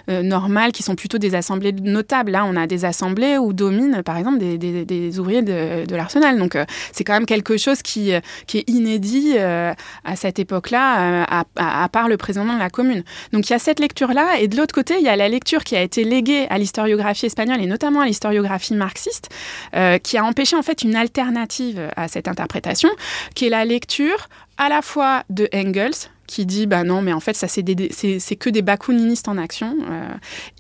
normales, 0.08 0.72
qui 0.72 0.84
sont 0.84 0.94
plutôt 0.96 1.18
des 1.18 1.34
assemblées 1.34 1.72
notables. 1.72 2.32
Là, 2.32 2.46
on 2.46 2.56
a 2.56 2.68
des 2.68 2.86
assemblées 2.86 3.40
où 3.40 3.54
dominent, 3.54 4.04
par 4.04 4.18
exemple, 4.18 4.38
des, 4.38 4.60
des, 4.86 5.20
ouvriers 5.20 5.42
de, 5.42 5.88
de 5.88 5.96
l'arsenal. 5.96 6.38
Donc, 6.38 6.56
c'est 6.92 7.04
quand 7.04 7.14
même 7.14 7.26
quelque 7.26 7.58
chose 7.58 7.82
qui, 7.82 8.12
qui 8.46 8.51
est 8.60 8.70
inédit 8.70 9.34
euh, 9.38 9.74
à 10.04 10.16
cette 10.16 10.40
époque-là, 10.40 11.22
euh, 11.22 11.44
à, 11.56 11.90
part 11.90 12.08
le 12.08 12.18
président 12.18 12.54
de 12.54 12.60
la 12.60 12.70
commune. 12.70 13.04
Donc 13.34 13.50
il 13.50 13.54
y 13.54 13.56
a 13.56 13.60
cette 13.60 13.80
lecture-là, 13.80 14.40
et 14.40 14.48
de 14.48 14.58
l'autre 14.58 14.74
côté, 14.74 14.96
il 14.98 15.04
y 15.04 15.10
a 15.10 15.16
la 15.16 15.30
lecture 15.30 15.64
qui 15.64 15.76
a 15.76 15.82
été 15.82 16.04
léguée 16.04 16.48
à 16.50 16.58
l'historiographie 16.58 17.28
espagnole, 17.28 17.62
et 17.62 17.68
notamment 17.68 18.02
à 18.02 18.06
l'historiographie 18.06 18.74
marxiste, 18.74 19.30
euh, 19.76 19.98
qui 19.98 20.18
a 20.18 20.24
empêché 20.24 20.56
en 20.56 20.64
fait 20.64 20.84
une 20.84 20.96
alternative 20.96 21.90
à 21.96 22.08
cette 22.08 22.28
interprétation, 22.28 22.90
qui 23.36 23.46
est 23.46 23.50
la 23.50 23.66
lecture 23.66 24.28
à 24.58 24.70
la 24.70 24.82
fois 24.82 25.24
de 25.30 25.50
Engels, 25.54 26.10
qui 26.28 26.46
dit 26.46 26.66
bah 26.66 26.84
non 26.84 27.02
mais 27.02 27.12
en 27.12 27.20
fait 27.20 27.34
ça 27.34 27.48
c'est 27.50 27.64
que 27.64 28.50
des 28.50 28.62
bakouninistes 28.62 29.28
en 29.28 29.38
action 29.38 29.76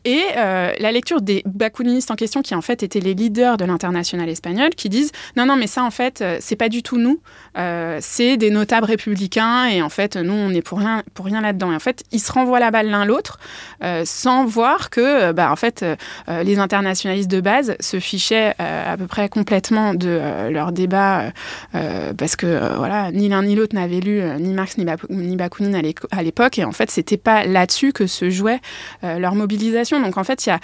et 0.06 0.22
euh, 0.38 0.72
la 0.80 0.92
lecture 0.92 1.22
des 1.22 1.44
bakouninistes 1.46 2.12
en 2.12 2.16
question 2.16 2.42
qui 2.42 2.56
en 2.56 2.62
fait 2.62 2.84
étaient 2.84 3.00
les 3.00 3.14
leaders 3.14 3.58
de 3.58 3.66
l'international 3.66 4.30
espagnol 4.30 4.70
qui 4.72 4.90
disent 4.90 5.12
non 5.36 5.46
non 5.46 5.56
mais 5.56 5.68
ça 5.68 5.84
en 5.84 5.92
fait 5.92 6.22
euh, 6.22 6.38
c'est 6.40 6.56
pas 6.56 6.70
du 6.70 6.84
tout 6.84 6.98
nous 6.98 7.20
c'est 8.00 8.38
des 8.38 8.50
notables 8.50 8.86
républicains 8.86 9.66
et 9.66 9.82
en 9.82 9.90
fait 9.90 10.16
nous 10.16 10.34
on 10.34 10.52
est 10.52 10.62
pour 10.62 10.80
rien 10.80 11.04
pour 11.14 11.26
rien 11.26 11.42
là-dedans 11.42 11.72
et 11.72 11.76
en 11.76 11.80
fait 11.80 12.04
ils 12.12 12.20
se 12.20 12.32
renvoient 12.32 12.62
la 12.62 12.72
balle 12.72 12.88
l'un 12.88 13.04
l'autre 13.04 13.40
sans 14.06 14.46
voir 14.46 14.90
que 14.90 15.34
bah 15.34 15.52
en 15.52 15.58
fait 15.58 15.86
les 16.30 16.60
internationalistes 16.60 17.30
de 17.30 17.42
base 17.42 17.76
se 17.82 18.00
fichaient 18.00 18.54
à 18.58 18.96
peu 18.98 19.08
près 19.08 19.28
complètement 19.28 19.94
de 19.94 20.50
leur 20.50 20.72
débat 20.72 21.26
parce 22.18 22.38
que 22.38 22.78
voilà 22.78 23.12
ni 23.12 23.28
l'un 23.28 23.44
ni 23.44 23.56
l'autre 23.56 23.76
n'avait 23.76 24.00
lu 24.00 24.22
ni 24.40 24.54
Marx 24.54 24.78
ni, 24.78 24.86
ni 25.10 25.36
Bakounine 25.36 25.76
à 26.12 26.24
l'époque. 26.24 26.60
Et 26.60 26.64
en 26.64 26.72
fait, 26.72 26.90
c'était 26.92 27.18
pas 27.18 27.46
là-dessus 27.46 27.94
que 27.94 28.08
se 28.08 28.30
jouait 28.30 28.60
euh, 29.04 29.20
leur 29.20 29.36
mobilisation. 29.36 29.91
Donc 30.00 30.18
en 30.18 30.24
fait, 30.24 30.46
il 30.46 30.58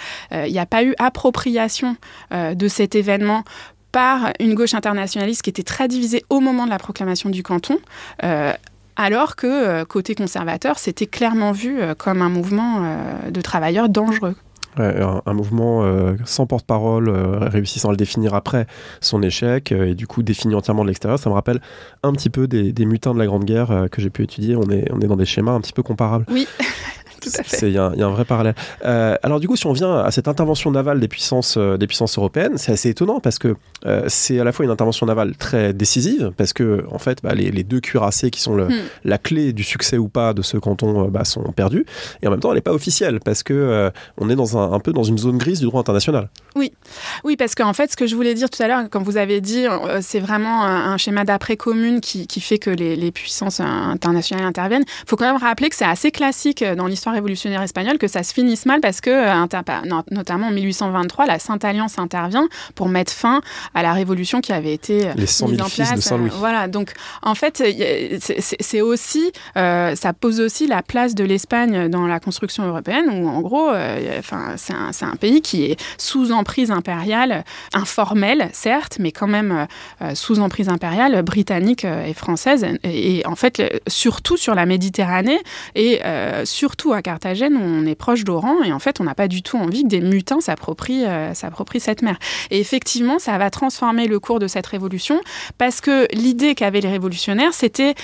n'y 0.50 0.58
a, 0.58 0.62
a, 0.62 0.66
pas 0.66 0.84
eu 0.84 0.94
appropriation 0.98 1.96
euh, 2.32 2.54
de 2.54 2.68
cet 2.68 2.94
événement 2.94 3.44
par 3.92 4.32
une 4.38 4.54
gauche 4.54 4.74
internationaliste 4.74 5.42
qui 5.42 5.50
était 5.50 5.62
très 5.62 5.88
divisée 5.88 6.24
au 6.30 6.40
moment 6.40 6.64
de 6.64 6.70
la 6.70 6.78
proclamation 6.78 7.30
du 7.30 7.42
canton. 7.42 7.78
Euh, 8.24 8.52
alors 8.96 9.36
que 9.36 9.84
côté 9.84 10.14
conservateur, 10.16 10.78
c'était 10.78 11.06
clairement 11.06 11.52
vu 11.52 11.78
comme 11.98 12.20
un 12.20 12.28
mouvement 12.28 12.82
de 13.30 13.40
travailleurs 13.40 13.88
dangereux 13.88 14.34
un, 14.80 15.34
mouvement 15.34 15.84
euh, 15.84 16.14
sans 16.24 16.46
porte-parole, 16.46 17.08
euh, 17.08 17.48
réussissant 17.48 17.88
à 17.88 17.90
le 17.92 17.96
définir 17.96 18.34
après 18.34 18.66
son 19.00 19.22
échec, 19.22 19.72
euh, 19.72 19.90
et 19.90 19.94
du 19.94 20.06
coup 20.06 20.22
défini 20.22 20.54
entièrement 20.54 20.82
de 20.82 20.88
l'extérieur. 20.88 21.18
Ça 21.18 21.30
me 21.30 21.34
rappelle 21.34 21.60
un 22.02 22.12
petit 22.12 22.30
peu 22.30 22.46
des, 22.46 22.72
des 22.72 22.84
mutins 22.84 23.14
de 23.14 23.18
la 23.18 23.26
Grande 23.26 23.44
Guerre 23.44 23.86
que 23.90 24.00
j'ai 24.00 24.10
pu 24.10 24.22
étudier. 24.22 24.56
On 24.56 24.68
est, 24.70 24.90
on 24.92 25.00
est 25.00 25.06
dans 25.06 25.16
des 25.16 25.26
schémas 25.26 25.52
un 25.52 25.60
petit 25.60 25.72
peu 25.72 25.82
comparables. 25.82 26.26
Oui. 26.30 26.46
Il 27.62 27.70
y, 27.70 27.78
a 27.78 27.84
un 27.84 28.10
vrai 28.10 28.24
parallèle. 28.24 28.54
Euh, 28.84 29.16
alors 29.22 29.40
du 29.40 29.48
coup, 29.48 29.56
si 29.56 29.66
on 29.66 29.72
vient 29.72 29.98
à 29.98 30.10
cette 30.10 30.28
intervention 30.28 30.70
navale 30.70 31.00
des 31.00 31.08
puissances, 31.08 31.56
euh, 31.56 31.76
des 31.76 31.86
puissances 31.86 32.16
européennes, 32.18 32.56
c'est 32.56 32.72
assez 32.72 32.88
étonnant 32.88 33.20
parce 33.20 33.38
que 33.38 33.56
euh, 33.86 34.04
c'est 34.08 34.38
à 34.40 34.44
la 34.44 34.52
fois 34.52 34.64
une 34.64 34.70
intervention 34.70 35.06
navale 35.06 35.36
très 35.36 35.72
décisive, 35.72 36.32
parce 36.36 36.52
que 36.52 36.84
en 36.90 36.98
fait, 36.98 37.22
bah, 37.22 37.34
les, 37.34 37.62
deux 37.62 37.80
cuirassés 37.80 38.30
qui 38.30 38.40
sont 38.40 38.54
le, 38.54 38.68
hmm. 38.68 38.82
la 39.04 39.18
clé 39.18 39.52
du 39.52 39.62
succès 39.62 39.98
ou 39.98 40.08
pas 40.08 40.32
de 40.32 40.42
ce 40.42 40.56
canton 40.56 41.08
bah, 41.08 41.24
sont 41.24 41.52
perdus, 41.52 41.84
et 42.22 42.28
en 42.28 42.30
même 42.30 42.40
temps, 42.40 42.50
elle 42.50 42.56
n'est 42.56 42.60
pas 42.62 42.72
officielle 42.72 43.20
parce 43.20 43.42
que 43.42 43.90
on 44.16 44.30
est 44.30 44.36
dans 44.36 44.56
un, 44.56 44.72
un, 44.72 44.80
peu 44.80 44.92
dans 44.92 45.02
une 45.02 45.18
zone 45.18 45.38
grise 45.38 45.60
du 45.60 45.66
droit 45.66 45.80
international. 45.80 46.28
Oui, 46.56 46.72
oui, 47.24 47.36
parce 47.36 47.54
qu'en 47.54 47.72
fait, 47.72 47.90
ce 47.90 47.96
que 47.96 48.06
je 48.06 48.14
voulais 48.14 48.34
dire 48.34 48.50
tout 48.50 48.62
à 48.62 48.68
l'heure, 48.68 48.88
comme 48.90 49.02
vous 49.02 49.16
avez 49.16 49.40
dit, 49.40 49.66
c'est 50.00 50.20
vraiment 50.20 50.64
un, 50.64 50.96
schéma 50.96 51.24
d'après-commune 51.24 52.00
qui, 52.00 52.26
qui, 52.26 52.40
fait 52.40 52.58
que 52.58 52.70
les, 52.70 52.96
les 52.96 53.12
puissances 53.12 53.60
internationales 53.60 54.46
interviennent. 54.46 54.84
Il 54.86 55.08
faut 55.08 55.16
quand 55.16 55.32
même 55.32 55.40
rappeler 55.40 55.68
que 55.68 55.76
c'est 55.76 55.84
assez 55.84 56.10
classique 56.10 56.64
dans 56.76 56.86
l'histoire 56.86 57.14
révolutionnaire 57.18 57.62
espagnol 57.62 57.98
que 57.98 58.08
ça 58.08 58.22
se 58.22 58.32
finisse 58.32 58.64
mal 58.64 58.80
parce 58.80 59.00
que, 59.00 59.10
notamment 60.12 60.48
en 60.48 60.50
1823, 60.50 61.26
la 61.26 61.38
Sainte 61.38 61.64
Alliance 61.64 61.98
intervient 61.98 62.48
pour 62.74 62.88
mettre 62.88 63.12
fin 63.12 63.40
à 63.74 63.82
la 63.82 63.92
révolution 63.92 64.40
qui 64.40 64.52
avait 64.52 64.72
été 64.72 65.10
Les 65.16 65.26
100 65.26 65.48
000 65.48 65.50
mise 65.50 65.60
en 65.60 65.64
fils 65.66 65.88
place. 65.88 65.94
de 65.96 66.00
Saint-Louis. 66.00 66.30
Voilà, 66.34 66.68
donc 66.68 66.92
en 67.22 67.34
fait, 67.34 67.62
c'est 68.38 68.80
aussi, 68.80 69.32
ça 69.54 70.12
pose 70.18 70.40
aussi 70.40 70.66
la 70.66 70.82
place 70.82 71.14
de 71.14 71.24
l'Espagne 71.24 71.88
dans 71.88 72.06
la 72.06 72.20
construction 72.20 72.66
européenne 72.66 73.10
où 73.10 73.28
en 73.28 73.40
gros, 73.40 73.70
enfin, 74.18 74.54
c'est 74.56 74.74
un, 74.74 74.90
un, 75.08 75.16
pays 75.16 75.42
qui 75.42 75.64
est 75.64 75.80
sous 75.98 76.32
emprise 76.32 76.70
impériale, 76.70 77.44
informelle 77.74 78.50
certes, 78.52 78.98
mais 79.00 79.10
quand 79.10 79.26
même 79.26 79.66
sous 80.14 80.38
emprise 80.38 80.68
impériale 80.68 81.22
britannique 81.22 81.84
et 81.84 82.14
française. 82.14 82.66
Et, 82.84 83.18
et 83.18 83.26
en 83.26 83.36
fait, 83.36 83.62
surtout 83.88 84.36
sur 84.36 84.54
la 84.54 84.66
Méditerranée 84.66 85.40
et 85.74 86.00
euh, 86.04 86.44
surtout 86.44 86.92
à 86.98 87.02
Carthagène 87.02 87.56
on 87.56 87.86
est 87.86 87.94
proche 87.94 88.24
d'Oran 88.24 88.62
et 88.62 88.72
en 88.72 88.78
fait 88.78 89.00
on 89.00 89.04
n'a 89.04 89.14
pas 89.14 89.28
du 89.28 89.42
tout 89.42 89.56
envie 89.56 89.82
que 89.84 89.88
des 89.88 90.00
mutins 90.00 90.40
s'approprient 90.40 91.06
euh, 91.06 91.32
cette 91.78 92.02
mer. 92.02 92.18
Et 92.50 92.60
effectivement, 92.60 93.18
ça 93.18 93.36
va 93.38 93.50
transformer 93.50 94.06
le 94.06 94.18
cours 94.20 94.38
de 94.38 94.46
cette 94.46 94.66
révolution 94.66 95.20
parce 95.58 95.80
que 95.80 96.06
l'idée 96.14 96.54
qu'avaient 96.54 96.80
les 96.80 96.88
révolutionnaires, 96.88 97.54
c'était 97.54 97.94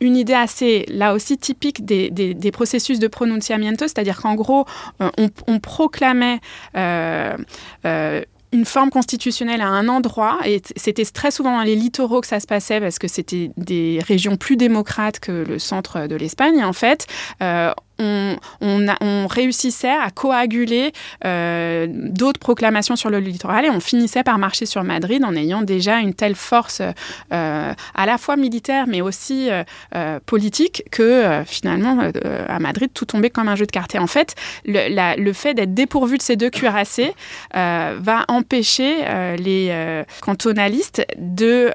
une 0.00 0.16
idée 0.16 0.34
assez, 0.34 0.84
là 0.88 1.14
aussi, 1.14 1.38
typique 1.38 1.84
des, 1.84 2.10
des, 2.10 2.50
processus 2.50 2.98
de 2.98 3.06
pronunciamiento, 3.06 3.86
c'est-à-dire 3.86 4.20
qu'en 4.20 4.34
gros, 4.34 4.66
euh, 5.00 5.08
on, 5.46 5.60
proclamait 5.60 6.40
euh, 6.76 7.36
euh, 7.86 8.22
une 8.50 8.64
forme 8.64 8.90
constitutionnelle 8.90 9.60
à 9.60 9.68
un 9.68 9.88
endroit, 9.88 10.40
et 10.44 10.60
c'était 10.74 11.04
très 11.04 11.30
souvent 11.30 11.56
dans 11.56 11.62
les 11.62 11.76
littoraux 11.76 12.20
que 12.20 12.26
ça 12.26 12.40
se 12.40 12.48
passait, 12.48 12.80
parce 12.80 12.98
que 12.98 13.06
c'était 13.06 13.52
des 13.56 14.00
régions 14.04 14.36
plus 14.36 14.56
démocrates 14.56 15.20
que 15.20 15.30
le 15.30 15.60
centre 15.60 16.08
de 16.08 16.16
l'Espagne, 16.16 16.64
en 16.64 16.72
fait, 16.72 17.06
on, 18.60 19.26
réussissait 19.26 19.88
à 19.88 20.10
coaguler 20.10 20.92
euh, 21.24 21.86
d'autres 21.88 22.40
proclamations 22.40 22.96
sur 22.96 23.08
le 23.08 23.18
littoral 23.18 23.64
et 23.64 23.70
on 23.70 23.80
finissait 23.80 24.22
par 24.22 24.38
marcher 24.38 24.66
sur 24.66 24.82
Madrid 24.84 25.24
en 25.24 25.34
ayant 25.34 25.62
déjà 25.62 25.98
une 25.98 26.12
telle 26.12 26.34
force 26.34 26.82
euh, 27.32 27.72
à 27.94 28.06
la 28.06 28.18
fois 28.18 28.36
militaire 28.36 28.86
mais 28.86 29.00
aussi 29.00 29.48
euh, 29.50 30.18
politique 30.26 30.84
que 30.90 31.42
finalement 31.46 32.10
à 32.48 32.58
Madrid 32.58 32.90
tout 32.92 33.04
tombait 33.04 33.30
comme 33.30 33.48
un 33.48 33.56
jeu 33.56 33.66
de 33.66 33.70
cartes. 33.70 33.94
Et 33.94 33.98
en 33.98 34.06
fait, 34.06 34.34
le, 34.64 35.32
fait 35.32 35.54
d'être 35.54 35.74
dépourvu 35.74 36.18
de 36.18 36.22
ces 36.22 36.36
deux 36.36 36.50
cuirassés 36.50 37.14
va 37.54 38.24
empêcher 38.28 39.04
les 39.38 40.04
cantonalistes 40.20 41.06
de, 41.18 41.72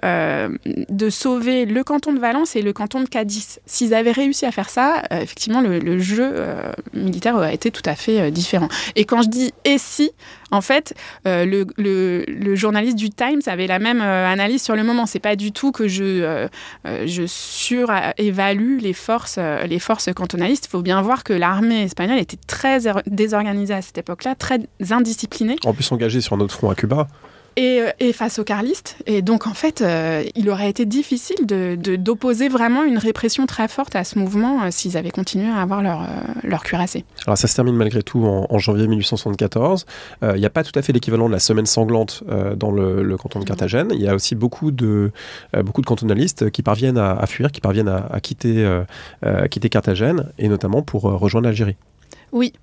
de 0.89 1.09
sauver 1.09 1.65
le 1.65 1.83
canton 1.83 2.13
de 2.13 2.19
Valence 2.19 2.55
et 2.55 2.61
le 2.61 2.73
canton 2.73 3.01
de 3.01 3.07
Cadiz. 3.07 3.59
S'ils 3.65 3.93
avaient 3.93 4.11
réussi 4.11 4.45
à 4.45 4.51
faire 4.51 4.69
ça, 4.69 5.03
effectivement, 5.11 5.61
le, 5.61 5.79
le 5.79 5.99
jeu 5.99 6.16
euh, 6.23 6.71
militaire 6.93 7.37
a 7.37 7.51
été 7.51 7.71
tout 7.71 7.83
à 7.85 7.95
fait 7.95 8.19
euh, 8.19 8.29
différent. 8.29 8.69
Et 8.95 9.05
quand 9.05 9.21
je 9.21 9.29
dis 9.29 9.53
et 9.65 9.77
si, 9.77 10.11
en 10.51 10.61
fait, 10.61 10.93
euh, 11.27 11.45
le, 11.77 12.55
journaliste 12.55 12.97
du 12.97 13.09
Times 13.09 13.41
avait 13.45 13.67
la 13.67 13.79
même 13.79 14.01
analyse 14.01 14.63
sur 14.63 14.75
le 14.75 14.83
moment. 14.83 15.05
C'est 15.05 15.19
pas 15.19 15.35
du 15.35 15.51
tout 15.51 15.71
que 15.71 15.87
je, 15.87 16.47
je 16.85 17.23
surévalue 17.27 18.79
les 18.79 18.93
forces, 18.93 19.37
les 19.67 19.79
forces 19.79 20.11
cantonalistes. 20.13 20.65
Il 20.65 20.69
faut 20.69 20.81
bien 20.81 21.01
voir 21.01 21.23
que 21.23 21.33
l'armée 21.33 21.83
espagnole 21.83 22.17
était 22.17 22.37
très 22.47 22.79
désorganisée 23.05 23.73
à 23.73 23.81
cette 23.81 23.97
époque-là, 23.97 24.35
très 24.35 24.59
indisciplinée. 24.89 25.57
En 25.65 25.73
plus 25.73 25.91
engagée 25.91 26.21
sur 26.21 26.37
notre 26.37 26.53
front 26.53 26.69
à 26.69 26.75
Cuba 26.75 27.07
et, 27.57 27.81
et, 27.99 28.13
face 28.13 28.37
aux 28.37 28.43
carlistes. 28.43 28.97
Et 29.07 29.21
donc, 29.23 29.47
en 29.47 29.53
fait, 29.53 29.81
euh, 29.81 30.23
il 30.35 30.49
aurait 30.49 30.69
été 30.69 30.85
difficile 30.85 31.45
d'opposer 31.45 32.45
de, 32.45 32.49
de, 32.49 32.57
vraiment 32.57 32.83
une 32.83 32.99
répression 32.99 33.47
très 33.47 33.67
forte 33.67 33.95
à 33.95 34.03
ce 34.03 34.19
mouvement 34.19 34.63
euh, 34.63 34.67
s'ils 34.69 34.95
avaient 34.95 35.11
continué 35.11 35.49
à 35.49 35.61
avoir 35.61 35.81
leur, 35.81 36.03
euh, 36.03 36.05
leur 36.43 36.63
cuirassé. 36.63 37.03
Alors, 37.25 37.37
ça 37.37 37.47
se 37.47 37.55
termine 37.55 37.75
malgré 37.75 38.03
tout 38.03 38.23
en, 38.23 38.45
en 38.47 38.59
janvier 38.59 38.87
1874. 38.87 39.85
Il 40.21 40.39
n'y 40.39 40.45
a 40.45 40.49
pas 40.51 40.63
tout 40.63 40.77
à 40.77 40.81
fait 40.83 40.93
l'équivalent 40.93 41.27
de 41.27 41.33
la 41.33 41.39
semaine 41.39 41.65
sanglante 41.65 42.23
dans 42.55 42.71
le, 42.71 43.01
le, 43.01 43.17
canton 43.17 43.39
de 43.39 43.45
Carthagène. 43.45 43.87
Il 43.91 44.01
y 44.01 44.07
a 44.07 44.13
aussi 44.13 44.35
beaucoup 44.35 44.69
de, 44.71 45.11
beaucoup 45.63 45.81
de 45.81 45.87
cantonalistes 45.87 46.51
qui 46.51 46.61
parviennent 46.61 46.97
à, 46.97 47.13
à 47.13 47.25
fuir, 47.25 47.51
qui 47.51 47.61
parviennent 47.61 47.87
à, 47.87 48.07
à 48.11 48.19
quitter, 48.19 48.67
quitter 49.49 49.69
Carthagène, 49.69 50.31
et 50.37 50.47
notamment 50.47 50.83
pour 50.83 51.03
rejoindre 51.03 51.47
l'Algérie. 51.47 51.75
Oui. 52.31 52.53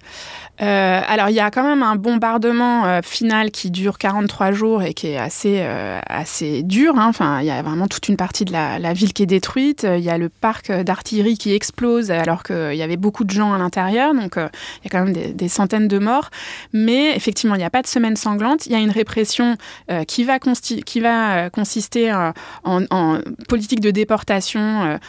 Euh, 0.63 1.01
alors, 1.07 1.31
il 1.31 1.35
y 1.35 1.41
a 1.41 1.51
quand 1.51 1.65
même 1.65 1.83
un 1.83 1.97
bombardement 1.97 2.87
euh, 2.87 3.01
final 3.03 3.51
qui 3.51 3.71
dure 3.71 3.99
43 3.99 4.53
jours 4.53 4.83
et 4.83 4.95
qui 4.95 5.09
est 5.09 5.19
assez, 5.19 5.59
euh, 5.61 5.99
assez 6.07 6.63
dur. 6.63 6.95
Hein. 6.97 7.07
Enfin, 7.09 7.41
il 7.41 7.47
y 7.47 7.51
a 7.51 7.61
vraiment 7.63 7.89
toute 7.89 8.09
une 8.09 8.17
partie 8.17 8.45
de 8.45 8.53
la, 8.53 8.93
ville 8.93 9.13
qui 9.13 9.25
est 9.25 9.27
détruite. 9.27 9.85
Il 9.85 10.05
y 10.05 10.11
a 10.11 10.19
le 10.19 10.29
parc 10.29 10.71
d'artillerie 10.71 11.37
qui 11.37 11.53
explose 11.53 12.11
alors 12.11 12.45
qu'il 12.45 12.75
y 12.75 12.83
avait 12.83 12.97
beaucoup 12.97 13.25
de 13.25 13.31
gens 13.31 13.53
à 13.53 13.59
l'intérieur. 13.59 14.15
Donc, 14.15 14.35
il 14.37 14.85
y 14.85 14.87
a 14.87 14.91
quand 14.91 15.05
même 15.05 15.13
des, 15.13 15.33
des, 15.33 15.49
centaines 15.49 15.89
de 15.89 15.99
morts. 15.99 16.31
Mais 16.73 17.17
effectivement, 17.17 17.57
il 17.57 17.59
n'y 17.59 17.65
a 17.65 17.71
pas 17.71 17.83
de 17.83 17.89
semaine 17.89 18.17
sanglante. 18.17 18.67
Il 18.67 18.73
y 18.73 18.77
a 18.77 18.79
une 18.79 18.91
répression 18.91 19.57
qui 20.07 20.23
va, 20.23 20.39
qui 20.39 21.01
va 21.01 21.51
consister 21.51 22.13
en, 22.13 22.33
en, 22.91 23.19
politique 23.49 23.81
de 23.81 23.91
déportation 23.91 25.01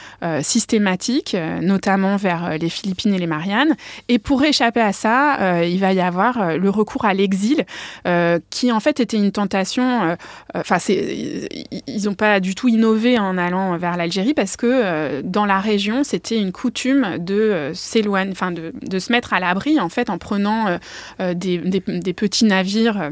systématique, 0.41 1.37
notamment 1.61 2.15
vers 2.15 2.57
les 2.57 2.69
Philippines 2.69 3.13
et 3.13 3.19
les 3.19 3.27
Mariannes. 3.27 3.75
Et 4.09 4.17
pour 4.17 4.44
échapper 4.45 4.81
à 4.81 4.93
ça, 4.93 5.39
euh, 5.39 5.65
il 5.65 5.79
va 5.79 5.93
y 5.93 6.01
avoir 6.01 6.41
euh, 6.41 6.57
le 6.57 6.69
recours 6.69 7.05
à 7.05 7.13
l'exil, 7.13 7.65
euh, 8.07 8.39
qui 8.49 8.71
en 8.71 8.79
fait 8.79 8.99
était 8.99 9.17
une 9.17 9.31
tentation. 9.31 10.17
Enfin, 10.53 10.77
ils 10.87 12.05
n'ont 12.05 12.13
pas 12.13 12.39
du 12.39 12.55
tout 12.55 12.67
innové 12.67 13.19
en 13.19 13.37
allant 13.37 13.77
vers 13.77 13.97
l'Algérie 13.97 14.33
parce 14.33 14.55
que 14.57 15.21
dans 15.21 15.45
la 15.45 15.59
région, 15.59 16.03
c'était 16.03 16.39
une 16.39 16.51
coutume 16.51 17.17
de 17.19 17.71
s'éloigner, 17.73 18.31
enfin 18.31 18.51
de, 18.51 18.99
se 18.99 19.11
mettre 19.11 19.33
à 19.33 19.39
l'abri 19.39 19.79
en 19.79 19.89
fait 19.89 20.09
en 20.09 20.17
prenant 20.17 20.77
des, 21.19 21.59
petits 22.15 22.45
navires. 22.45 23.11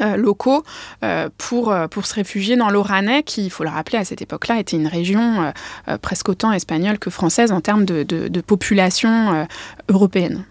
Euh, 0.00 0.16
locaux 0.16 0.62
euh, 1.02 1.28
pour, 1.38 1.74
pour 1.90 2.06
se 2.06 2.14
réfugier 2.14 2.56
dans 2.56 2.70
l'Oranais, 2.70 3.24
qui, 3.24 3.44
il 3.44 3.50
faut 3.50 3.64
le 3.64 3.70
rappeler, 3.70 3.98
à 3.98 4.04
cette 4.04 4.22
époque-là, 4.22 4.60
était 4.60 4.76
une 4.76 4.86
région 4.86 5.52
euh, 5.88 5.98
presque 5.98 6.28
autant 6.28 6.52
espagnole 6.52 6.98
que 6.98 7.10
française 7.10 7.50
en 7.50 7.60
termes 7.60 7.84
de 7.84 8.40
population 8.40 9.46
européenne. 9.88 10.44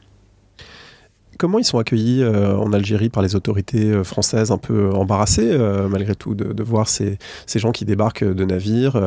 Comment 1.37 1.59
ils 1.59 1.65
sont 1.65 1.77
accueillis 1.77 2.23
euh, 2.23 2.55
en 2.57 2.73
Algérie 2.73 3.09
par 3.09 3.21
les 3.21 3.35
autorités 3.35 3.91
euh, 3.91 4.03
françaises 4.03 4.51
un 4.51 4.57
peu 4.57 4.91
embarrassées, 4.93 5.49
euh, 5.51 5.87
malgré 5.87 6.15
tout, 6.15 6.33
de, 6.33 6.63
voir 6.63 6.87
ces, 6.87 7.17
gens 7.55 7.71
qui 7.71 7.85
débarquent 7.85 8.23
de 8.23 8.45
navires, 8.45 8.99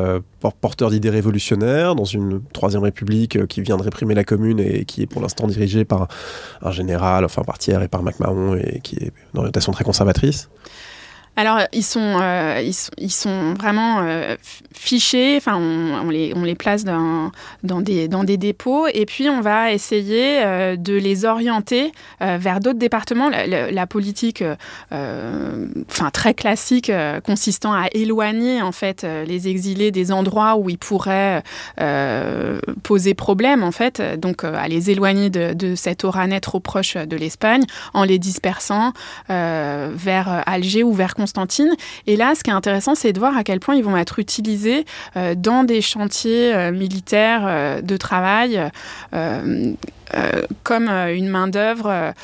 porteurs 0.60 0.90
d'idées 0.90 1.10
révolutionnaires, 1.10 1.94
dans 1.94 2.04
une 2.04 2.40
troisième 2.52 2.82
république 2.82 3.46
qui 3.46 3.60
vient 3.60 3.76
de 3.76 3.82
réprimer 3.82 4.14
la 4.14 4.24
commune 4.24 4.60
et 4.60 4.84
qui 4.84 5.02
est 5.02 5.06
pour 5.06 5.20
l'instant 5.20 5.46
dirigée 5.46 5.84
par 5.84 6.08
un 6.62 6.70
général, 6.70 7.24
enfin 7.24 7.42
par 7.42 7.58
Thiers 7.58 7.82
et 7.82 7.88
par 7.88 8.02
MacMahon, 8.02 8.56
et 8.56 8.80
qui 8.80 8.96
est 8.96 9.12
d'orientation 9.34 9.72
très 9.72 9.84
conservatrice? 9.84 10.48
Alors, 11.40 11.60
ils 11.72 11.82
sont, 11.82 12.18
euh, 12.20 12.62
ils, 12.98 13.10
sont 13.10 13.54
vraiment 13.54 14.00
euh, 14.02 14.36
fichés, 14.74 15.38
enfin, 15.38 15.56
on, 15.56 16.10
les, 16.10 16.34
on 16.36 16.42
les 16.42 16.54
place 16.54 16.84
dans, 16.84 17.32
dans, 17.62 17.80
des, 17.80 18.08
dans 18.08 18.24
des 18.24 18.36
dépôts, 18.36 18.86
et 18.92 19.06
puis 19.06 19.30
on 19.30 19.40
va 19.40 19.72
essayer 19.72 20.42
euh, 20.42 20.76
de 20.76 20.92
les 20.92 21.24
orienter 21.24 21.92
euh, 22.20 22.36
vers 22.38 22.60
d'autres 22.60 22.78
départements. 22.78 23.30
La, 23.30 23.86
politique, 23.86 24.44
euh, 24.92 25.66
enfin, 25.90 26.10
très 26.10 26.34
classique, 26.34 26.92
consistant 27.24 27.72
à 27.72 27.86
éloigner, 27.92 28.60
en 28.60 28.72
fait, 28.72 29.06
les 29.26 29.48
exilés 29.48 29.92
des 29.92 30.12
endroits 30.12 30.56
où 30.56 30.68
ils 30.68 30.78
pourraient 30.78 31.42
poser 32.82 33.14
problème, 33.14 33.62
en 33.62 33.72
fait, 33.72 34.02
donc 34.18 34.44
à 34.44 34.68
les 34.68 34.90
éloigner 34.90 35.30
de, 35.30 35.54
de 35.54 35.74
cet 35.74 36.04
Oranais 36.04 36.40
trop 36.40 36.60
proche 36.60 36.96
de 36.96 37.16
l'Espagne, 37.16 37.64
en 37.94 38.04
les 38.04 38.18
dispersant 38.18 38.92
vers 39.28 40.42
Alger 40.46 40.82
ou 40.82 40.92
vers 40.92 41.14
Et 42.06 42.16
là, 42.16 42.34
ce 42.34 42.42
qui 42.42 42.50
est 42.50 42.54
intéressant, 42.54 42.94
c'est 42.94 43.12
de 43.12 43.18
voir 43.18 43.36
à 43.36 43.44
quel 43.44 43.60
point 43.60 43.74
ils 43.74 43.84
vont 43.84 43.96
être 43.96 44.18
utilisés 44.18 44.84
euh, 45.16 45.34
dans 45.36 45.64
des 45.64 45.80
chantiers 45.80 46.54
euh, 46.54 46.72
militaires 46.72 47.42
euh, 47.46 47.80
de 47.80 47.96
travail 47.96 48.70
comme 50.64 50.88
une 50.88 51.28
main-d'œuvre 51.28 52.14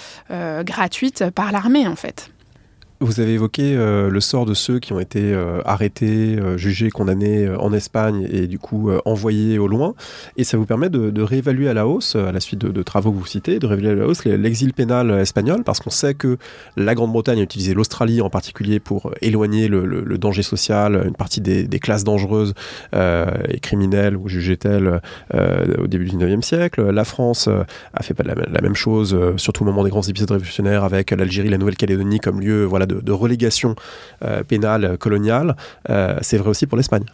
gratuite 0.64 1.24
par 1.34 1.52
l'armée, 1.52 1.86
en 1.86 1.96
fait. 1.96 2.30
Vous 3.00 3.20
avez 3.20 3.34
évoqué 3.34 3.76
euh, 3.76 4.08
le 4.08 4.20
sort 4.22 4.46
de 4.46 4.54
ceux 4.54 4.78
qui 4.78 4.94
ont 4.94 5.00
été 5.00 5.34
euh, 5.34 5.60
arrêtés, 5.66 6.38
euh, 6.38 6.56
jugés, 6.56 6.88
condamnés 6.88 7.46
en 7.46 7.70
Espagne 7.74 8.26
et 8.32 8.46
du 8.46 8.58
coup 8.58 8.90
envoyés 9.04 9.58
au 9.58 9.68
loin. 9.68 9.94
Et 10.38 10.44
ça 10.44 10.56
vous 10.56 10.64
permet 10.64 10.88
de, 10.88 11.20
réévaluer 11.20 11.68
à 11.68 11.74
la 11.74 11.86
hausse, 11.86 12.16
à 12.16 12.32
la 12.32 12.40
suite 12.40 12.60
de, 12.60 12.82
travaux 12.82 13.12
que 13.12 13.18
vous 13.18 13.26
citez, 13.26 13.58
de 13.58 13.66
réévaluer 13.66 13.90
à 13.90 13.94
la 13.94 14.06
hausse 14.06 14.24
l'exil 14.24 14.72
pénal 14.72 15.10
espagnol, 15.10 15.62
parce 15.64 15.80
qu'on 15.80 15.90
sait 15.90 16.14
que 16.14 16.38
la 16.76 16.94
Grande-Bretagne 16.94 17.40
a 17.40 17.42
utilisé 17.42 17.74
l'Australie 17.74 18.22
en 18.22 18.30
particulier 18.30 18.80
pour 18.80 19.12
éloigner 19.20 19.68
le, 19.68 20.18
danger 20.18 20.42
social, 20.42 21.02
une 21.06 21.16
partie 21.16 21.40
des, 21.40 21.66
classes 21.80 22.04
dangereuses 22.04 22.54
et 22.94 23.60
criminelles 23.60 24.16
ou 24.16 24.28
jugées-elles 24.28 25.00
au 25.78 25.86
début 25.86 26.06
du 26.06 26.16
19e 26.16 26.42
siècle. 26.42 26.90
La 26.90 27.04
France 27.04 27.48
a 27.48 28.02
fait 28.02 28.14
pas 28.14 28.24
la, 28.24 28.34
la 28.34 28.60
même 28.60 28.76
chose, 28.76 29.16
surtout 29.36 29.64
au 29.64 29.66
moment 29.66 29.84
des 29.84 29.90
grands 29.90 30.02
épisodes 30.02 30.30
révolutionnaires, 30.30 30.84
avec 30.84 31.10
l'Algérie, 31.10 31.48
la 31.48 31.58
Nouvelle-Calédonie 31.58 32.20
comme 32.20 32.40
lieu 32.40 32.64
voilà, 32.64 32.85
de, 32.86 33.12
relégation 33.12 33.74
euh, 34.24 34.42
pénale 34.42 34.98
coloniale, 34.98 35.56
euh, 35.90 36.18
c'est 36.22 36.38
vrai 36.38 36.50
aussi 36.50 36.66
pour 36.66 36.76
l'Espagne. 36.76 37.04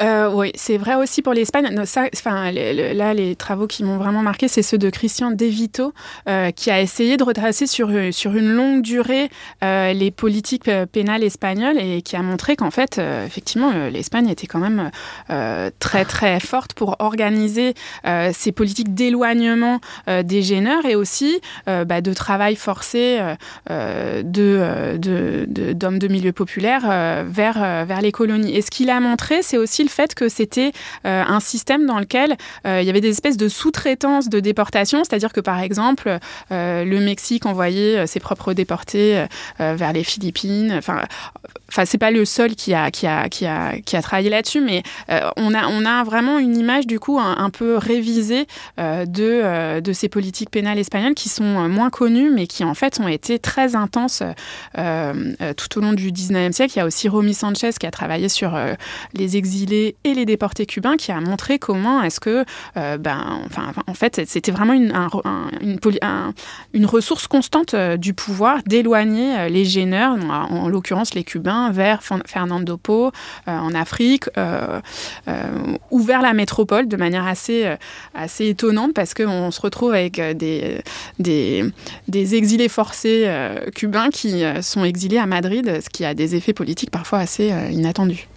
Euh, 0.00 0.30
oui, 0.32 0.52
c'est 0.54 0.76
vrai 0.76 0.94
aussi 0.94 1.22
pour 1.22 1.32
l'Espagne. 1.34 1.68
Enfin, 1.78 2.52
là, 2.52 3.14
les 3.14 3.36
travaux 3.36 3.66
qui 3.66 3.84
m'ont 3.84 3.98
vraiment 3.98 4.22
marqué, 4.22 4.48
c'est 4.48 4.62
ceux 4.62 4.78
de 4.78 4.90
Christian 4.90 5.30
De 5.30 5.44
Vito, 5.44 5.92
euh, 6.28 6.50
qui 6.50 6.70
a 6.70 6.80
essayé 6.80 7.16
de 7.16 7.24
retracer 7.24 7.66
sur, 7.66 7.90
sur 8.12 8.36
une 8.36 8.48
longue 8.48 8.82
durée 8.82 9.28
euh, 9.64 9.92
les 9.92 10.10
politiques 10.10 10.70
pénales 10.92 11.24
espagnoles 11.24 11.78
et 11.78 12.02
qui 12.02 12.16
a 12.16 12.22
montré 12.22 12.56
qu'en 12.56 12.70
fait, 12.70 13.00
effectivement, 13.26 13.72
l'Espagne 13.88 14.28
était 14.28 14.46
quand 14.46 14.58
même 14.58 14.90
très 15.78 16.04
très 16.04 16.40
forte 16.40 16.74
pour 16.74 16.96
organiser 16.98 17.74
ces 18.32 18.52
politiques 18.52 18.94
d'éloignement 18.94 19.80
des 20.06 20.42
gêneurs 20.42 20.84
et 20.86 20.94
aussi 20.94 21.40
bah, 21.66 22.00
de 22.00 22.12
travail 22.12 22.56
forcé 22.56 23.18
de, 23.68 24.96
d'hommes 25.72 25.98
de, 25.98 26.06
de 26.06 26.12
milieu 26.12 26.32
populaire 26.32 27.24
vers, 27.26 27.86
vers 27.86 28.00
les 28.00 28.12
colonies. 28.12 28.56
Et 28.56 28.62
ce 28.62 28.70
qu'il 28.70 28.90
a 28.90 29.00
montré, 29.00 29.42
c'est 29.42 29.56
aussi 29.56 29.87
le 29.88 29.90
fait 29.90 30.14
que 30.14 30.28
c'était 30.28 30.72
euh, 31.06 31.24
un 31.26 31.40
système 31.40 31.86
dans 31.86 31.98
lequel 31.98 32.36
euh, 32.66 32.80
il 32.82 32.86
y 32.86 32.90
avait 32.90 33.00
des 33.00 33.08
espèces 33.08 33.38
de 33.38 33.48
sous-traitance 33.48 34.28
de 34.28 34.38
déportation, 34.38 35.02
c'est-à-dire 35.02 35.32
que 35.32 35.40
par 35.40 35.60
exemple, 35.60 36.18
euh, 36.52 36.84
le 36.84 37.00
Mexique 37.00 37.46
envoyait 37.46 38.06
ses 38.06 38.20
propres 38.20 38.52
déportés 38.52 39.26
vers 39.58 39.92
les 39.92 40.04
Philippines. 40.04 40.74
Enfin, 40.76 41.02
enfin, 41.68 41.84
c'est 41.84 41.98
pas 41.98 42.10
le 42.10 42.24
seul 42.24 42.54
qui 42.54 42.74
a 42.74 42.90
qui 42.90 43.06
a 43.06 43.28
qui 43.28 43.46
a 43.46 43.78
qui 43.80 43.96
a 43.96 44.02
travaillé 44.02 44.30
là-dessus, 44.30 44.60
mais 44.60 44.82
on 45.36 45.54
a 45.54 45.66
on 45.68 45.84
a 45.84 46.04
vraiment 46.04 46.38
une 46.38 46.56
image 46.56 46.86
du 46.86 46.98
coup 46.98 47.18
un, 47.18 47.50
peu 47.50 47.76
révisée 47.76 48.46
de 48.76 49.80
de 49.80 49.92
ces 49.92 50.08
politiques 50.08 50.50
pénales 50.50 50.78
espagnoles 50.78 51.14
qui 51.14 51.28
sont 51.28 51.68
moins 51.68 51.90
connues, 51.90 52.30
mais 52.30 52.46
qui 52.46 52.64
en 52.64 52.74
fait 52.74 53.00
ont 53.00 53.08
été 53.08 53.38
très 53.38 53.74
intenses 53.74 54.22
tout 54.74 55.78
au 55.78 55.80
long 55.80 55.92
du 55.92 56.12
19e 56.12 56.52
siècle. 56.52 56.74
Il 56.76 56.78
y 56.78 56.82
a 56.82 56.86
aussi 56.86 57.08
Romy 57.08 57.34
Sanchez 57.34 57.70
qui 57.78 57.86
a 57.86 57.90
travaillé 57.90 58.28
sur 58.28 58.58
les 59.14 59.36
exilés 59.36 59.96
et 60.04 60.14
les 60.14 60.26
déportés 60.26 60.66
cubains 60.66 60.96
qui 60.96 61.12
a 61.12 61.20
montré 61.20 61.58
comment 61.58 62.02
est-ce 62.02 62.20
que, 62.20 62.44
euh, 62.76 62.98
ben, 62.98 63.40
enfin, 63.46 63.72
en 63.86 63.94
fait, 63.94 64.22
c'était 64.26 64.50
vraiment 64.50 64.72
une, 64.72 64.92
une, 66.72 66.86
ressource 66.86 67.26
constante 67.26 67.74
euh, 67.74 67.96
du 67.96 68.14
pouvoir 68.14 68.60
d'éloigner 68.66 69.38
euh, 69.38 69.48
les 69.48 69.64
gêneurs, 69.64 70.16
en, 70.30 70.68
l'occurrence 70.68 71.14
les 71.14 71.24
Cubains, 71.24 71.57
vers 71.70 72.00
Fernando 72.26 72.76
Po 72.76 73.12
en 73.46 73.74
Afrique 73.74 74.24
ou 75.90 76.00
vers 76.00 76.22
la 76.22 76.32
métropole 76.32 76.88
de 76.88 76.96
manière 76.96 77.26
assez, 77.26 77.76
étonnante 78.40 78.94
parce 78.94 79.14
qu'on 79.14 79.50
se 79.50 79.60
retrouve 79.60 79.92
avec 79.92 80.20
des, 80.20 80.80
des, 81.18 81.64
des 82.08 82.34
exilés 82.34 82.68
forcés 82.68 83.28
cubains 83.74 84.10
qui 84.10 84.42
sont 84.62 84.84
exilés 84.84 85.18
à 85.18 85.26
Madrid, 85.26 85.80
ce 85.82 85.88
qui 85.88 86.04
a 86.04 86.14
des 86.14 86.34
effets 86.34 86.54
politiques 86.54 86.90
parfois 86.90 87.18
assez 87.18 87.52
inattendus. 87.70 88.28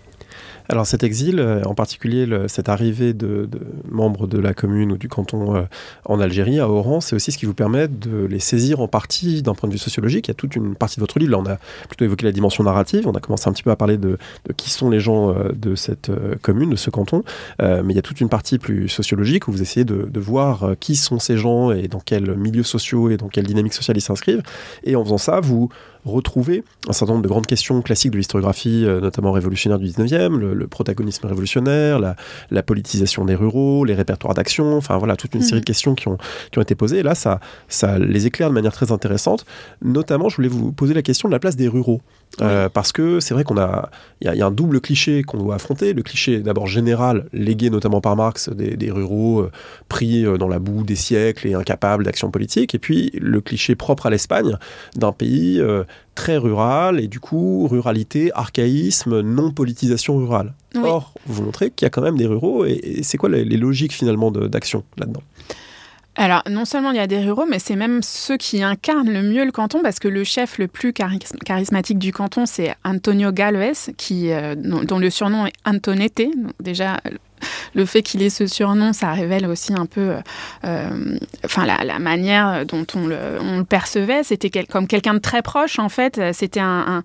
Alors 0.72 0.88
cet 0.88 1.04
exil, 1.04 1.42
euh, 1.42 1.62
en 1.66 1.76
particulier 1.76 2.26
cette 2.48 2.70
arrivée 2.70 3.12
de, 3.12 3.50
membres 3.90 4.26
de 4.26 4.40
la 4.40 4.54
commune 4.54 4.94
ou 4.94 4.98
du 4.98 5.10
canton 5.10 5.54
euh, 5.54 5.64
en 6.06 6.22
Algérie, 6.22 6.62
à 6.62 6.70
Oran, 6.70 7.02
c'est 7.02 7.14
aussi 7.14 7.34
ce 7.34 7.38
qui 7.38 7.46
vous 7.46 7.54
permet 7.54 7.90
de 7.90 8.24
les 8.24 8.40
saisir 8.40 8.80
en 8.80 8.88
partie 8.88 9.42
d'un 9.42 9.54
point 9.54 9.68
de 9.68 9.74
vue 9.74 9.80
sociologique. 9.80 10.30
Il 10.30 10.32
y 10.32 10.32
a 10.32 10.36
toute 10.36 10.56
une 10.56 10.76
partie 10.76 10.96
de 10.96 11.02
votre 11.02 11.20
livre, 11.20 11.32
là 11.32 11.40
on 11.40 11.46
a 11.46 11.58
plutôt 11.90 12.06
évoqué 12.06 12.26
la 12.26 12.32
dimension 12.32 12.64
narrative, 12.64 13.06
on 13.06 13.12
a 13.12 13.20
commencé 13.20 13.50
un 13.50 13.52
petit 13.52 13.64
peu 13.64 13.72
à 13.72 13.76
parler 13.76 13.98
de, 13.98 14.18
qui 14.56 14.70
sont 14.70 14.90
les 14.90 15.02
gens 15.02 15.32
euh, 15.32 15.52
de 15.54 15.76
cette 15.76 16.10
commune, 16.42 16.70
de 16.70 16.78
ce 16.78 16.90
canton, 16.90 17.26
mais 17.60 17.82
il 17.90 17.96
y 17.96 18.00
a 18.00 18.02
toute 18.02 18.22
une 18.22 18.30
partie 18.30 18.58
plus 18.58 18.88
sociologique 18.88 19.50
où 19.50 19.52
vous 19.52 19.62
essayez 19.62 19.84
de, 19.84 20.08
de 20.10 20.20
voir 20.22 20.76
qui 20.80 20.96
sont 20.96 21.20
ces 21.20 21.36
gens 21.36 21.72
et 21.72 21.90
dans 21.90 22.00
quels 22.00 22.38
milieux 22.38 22.64
sociaux 22.64 23.10
et 23.10 23.18
dans 23.18 23.28
quelle 23.28 23.46
dynamique 23.46 23.74
sociale 23.74 23.98
ils 23.98 24.02
s'inscrivent. 24.02 24.44
Et 24.86 24.96
en 24.96 25.04
faisant 25.04 25.18
ça, 25.18 25.42
vous 25.42 25.70
retrouver 26.06 26.64
un 26.88 26.94
certain 26.94 27.14
nombre 27.14 27.24
de 27.24 27.28
grandes 27.28 27.46
questions 27.46 27.82
classiques 27.82 28.12
de 28.12 28.18
l'historiographie, 28.18 28.86
euh, 28.86 29.00
notamment 29.00 29.32
révolutionnaire 29.32 29.80
du 29.80 29.88
19e, 29.88 30.36
le, 30.38 30.68
protagonisme 30.68 31.28
révolutionnaire, 31.28 32.00
la, 32.00 32.64
politisation 32.64 33.26
des 33.26 33.36
ruraux, 33.36 33.86
les 33.86 33.94
répertoires 33.94 34.34
d'action, 34.34 34.78
enfin 34.78 34.98
voilà, 34.98 35.16
toute 35.16 35.34
une 35.36 35.42
série 35.42 35.56
de 35.56 35.58
mhm. 35.60 35.66
questions 35.66 35.96
qui 35.96 36.08
ont, 36.08 36.18
qui 36.52 36.60
ont 36.60 36.62
été 36.62 36.76
posées. 36.76 37.00
Et 37.00 37.04
là, 37.04 37.16
ça, 37.16 37.40
ça 37.68 38.00
les 38.00 38.28
éclaire 38.28 38.50
de 38.50 38.54
manière 38.54 38.74
très 38.74 38.92
intéressante. 38.92 39.46
Notamment, 39.82 40.30
je 40.30 40.36
voulais 40.38 40.48
vous 40.48 40.72
poser 40.72 40.94
la 40.94 41.02
question 41.02 41.28
de 41.28 41.34
la 41.34 41.40
place 41.40 41.56
des 41.56 41.68
ruraux. 41.68 42.02
Euh, 42.42 42.70
parce 42.70 42.92
que 42.92 43.20
c'est 43.20 43.34
vrai 43.34 43.44
qu'on 43.44 43.58
a, 43.58 43.90
il 44.22 44.34
y, 44.34 44.42
a 44.42 44.46
un 44.46 44.52
double 44.52 44.80
cliché 44.80 45.22
qu'on 45.22 45.38
doit 45.38 45.56
affronter. 45.56 45.94
Le 45.94 46.02
cliché 46.02 46.40
d'abord 46.40 46.66
général, 46.66 47.26
légué 47.34 47.70
notamment 47.70 48.00
par 48.00 48.16
Marx, 48.16 48.50
des, 48.50 48.92
ruraux 48.92 49.42
euh, 49.42 49.52
pris 49.90 50.24
dans 50.40 50.48
la 50.48 50.60
boue 50.60 50.84
des 50.84 50.96
siècles 50.96 51.48
et 51.48 51.54
incapables 51.54 52.06
d'action 52.06 52.32
politique. 52.32 52.74
Et 52.74 52.80
puis 52.80 53.12
le 53.20 53.42
cliché 53.42 53.76
propre 53.76 54.06
à 54.06 54.10
l'Espagne, 54.10 54.58
d'un 54.96 55.12
pays 55.12 55.62
très 56.16 56.38
rural, 56.38 57.00
et 57.00 57.08
du 57.08 57.20
coup, 57.20 57.68
ruralité, 57.68 58.32
archaïsme, 58.34 59.22
non-politisation 59.22 60.18
rurale. 60.18 60.54
Or, 60.84 61.14
vous 61.26 61.44
montrez 61.44 61.72
qu'il 61.72 61.86
y 61.86 61.88
a 61.88 61.90
quand 61.90 62.02
même 62.02 62.18
des 62.18 62.28
ruraux, 62.28 62.66
et, 62.66 63.02
c'est 63.04 63.18
quoi 63.18 63.30
les, 63.30 63.44
logiques 63.44 63.94
finalement 63.94 64.32
d'action 64.32 64.84
là-dedans? 64.98 65.24
Alors, 66.16 66.44
non 66.50 66.66
seulement 66.66 66.92
il 66.92 66.98
y 66.98 67.00
a 67.00 67.08
des 67.08 67.20
ruraux, 67.20 67.46
mais 67.50 67.60
c'est 67.60 67.78
même 67.78 68.04
ceux 68.04 68.36
qui 68.36 68.62
incarnent 68.62 69.12
le 69.12 69.22
mieux 69.22 69.46
le 69.46 69.52
canton, 69.52 69.82
parce 69.82 70.00
que 70.00 70.10
le 70.10 70.24
chef 70.26 70.58
le 70.58 70.68
plus 70.68 70.94
charismatique 70.94 72.00
du 72.00 72.12
canton, 72.12 72.46
c'est 72.46 72.76
Antonio 72.84 73.32
Galvez, 73.32 73.72
euh, 74.12 74.56
dont, 74.56 75.00
le 75.00 75.10
surnom 75.10 75.46
est 75.46 75.54
Antonete. 75.66 76.24
déjà, 76.60 77.00
le 77.74 77.86
fait 77.86 78.02
qu'il 78.02 78.22
ait 78.24 78.30
ce 78.30 78.48
surnom, 78.48 78.94
ça 78.94 79.12
révèle 79.12 79.46
aussi 79.48 79.74
un 79.74 79.86
peu, 79.86 80.16
euh, 80.66 81.18
enfin 81.46 81.66
la, 81.66 82.00
manière 82.00 82.66
dont 82.66 82.86
on 82.96 83.08
le, 83.08 83.64
percevait. 83.64 84.24
C'était 84.24 84.50
comme 84.66 84.88
quelqu'un 84.88 85.14
de 85.14 85.20
très 85.20 85.42
proche 85.42 85.80
en 85.80 85.90
fait. 85.90 86.22
C'était 86.34 86.60
un, 86.60 87.04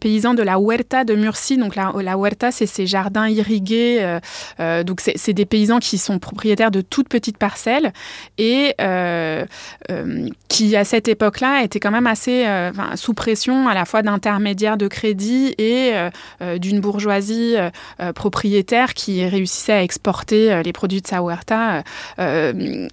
paysan 0.00 0.34
de 0.34 0.42
la 0.42 0.58
huerta 0.58 1.04
de 1.04 1.14
Murcie. 1.14 1.56
Donc 1.56 1.76
la, 1.76 2.16
huerta, 2.16 2.50
c'est 2.50 2.66
ces 2.66 2.86
jardins 2.86 3.28
irrigués. 3.28 3.98
Euh, 4.00 4.20
euh, 4.60 4.84
donc 4.84 5.00
c'est 5.00 5.32
des 5.32 5.46
paysans 5.46 5.78
qui 5.78 5.98
sont 5.98 6.18
propriétaires 6.18 6.70
de 6.70 6.80
toutes 6.80 7.08
petites 7.08 7.38
parcelles 7.38 7.92
et 8.38 8.74
qui 10.48 10.76
à 10.76 10.84
cette 10.84 11.08
époque-là 11.08 11.62
étaient 11.62 11.80
quand 11.80 11.90
même 11.90 12.06
assez 12.06 12.46
sous 12.94 13.14
pression 13.14 13.68
à 13.68 13.74
la 13.74 13.84
fois 13.84 14.02
d'intermédiaires 14.02 14.76
de 14.76 14.88
crédit 14.88 15.54
et 15.58 15.92
d'une 16.58 16.80
bourgeoisie 16.80 17.56
propriétaire 18.14 18.94
qui 18.94 19.24
réussit 19.26 19.43
réussissait 19.44 19.72
à 19.72 19.82
exporter 19.82 20.50
euh, 20.50 20.62
les 20.62 20.72
produits 20.72 21.02
de 21.02 21.06
sa 21.06 21.20
huerta, 21.20 21.82
euh, 22.18 22.18
euh, 22.18 22.88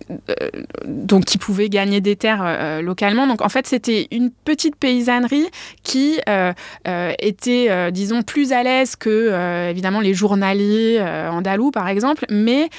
donc 0.85 1.25
qui 1.25 1.37
pouvaient 1.37 1.69
gagner 1.69 2.01
des 2.01 2.17
terres 2.17 2.81
localement. 2.81 3.25
Donc 3.25 3.41
en 3.41 3.49
fait, 3.49 3.67
c'était 3.67 4.07
une 4.11 4.31
petite 4.31 4.75
paysannerie 4.75 5.47
qui 5.83 6.19
était, 7.19 7.91
disons, 7.91 8.21
plus 8.21 8.51
à 8.51 8.63
l'aise 8.63 8.95
que 8.95 9.69
évidemment 9.69 10.01
les 10.01 10.13
journaliers 10.13 11.01
andalous, 11.31 11.71
par 11.71 11.87
exemple, 11.87 12.25
mais 12.29 12.69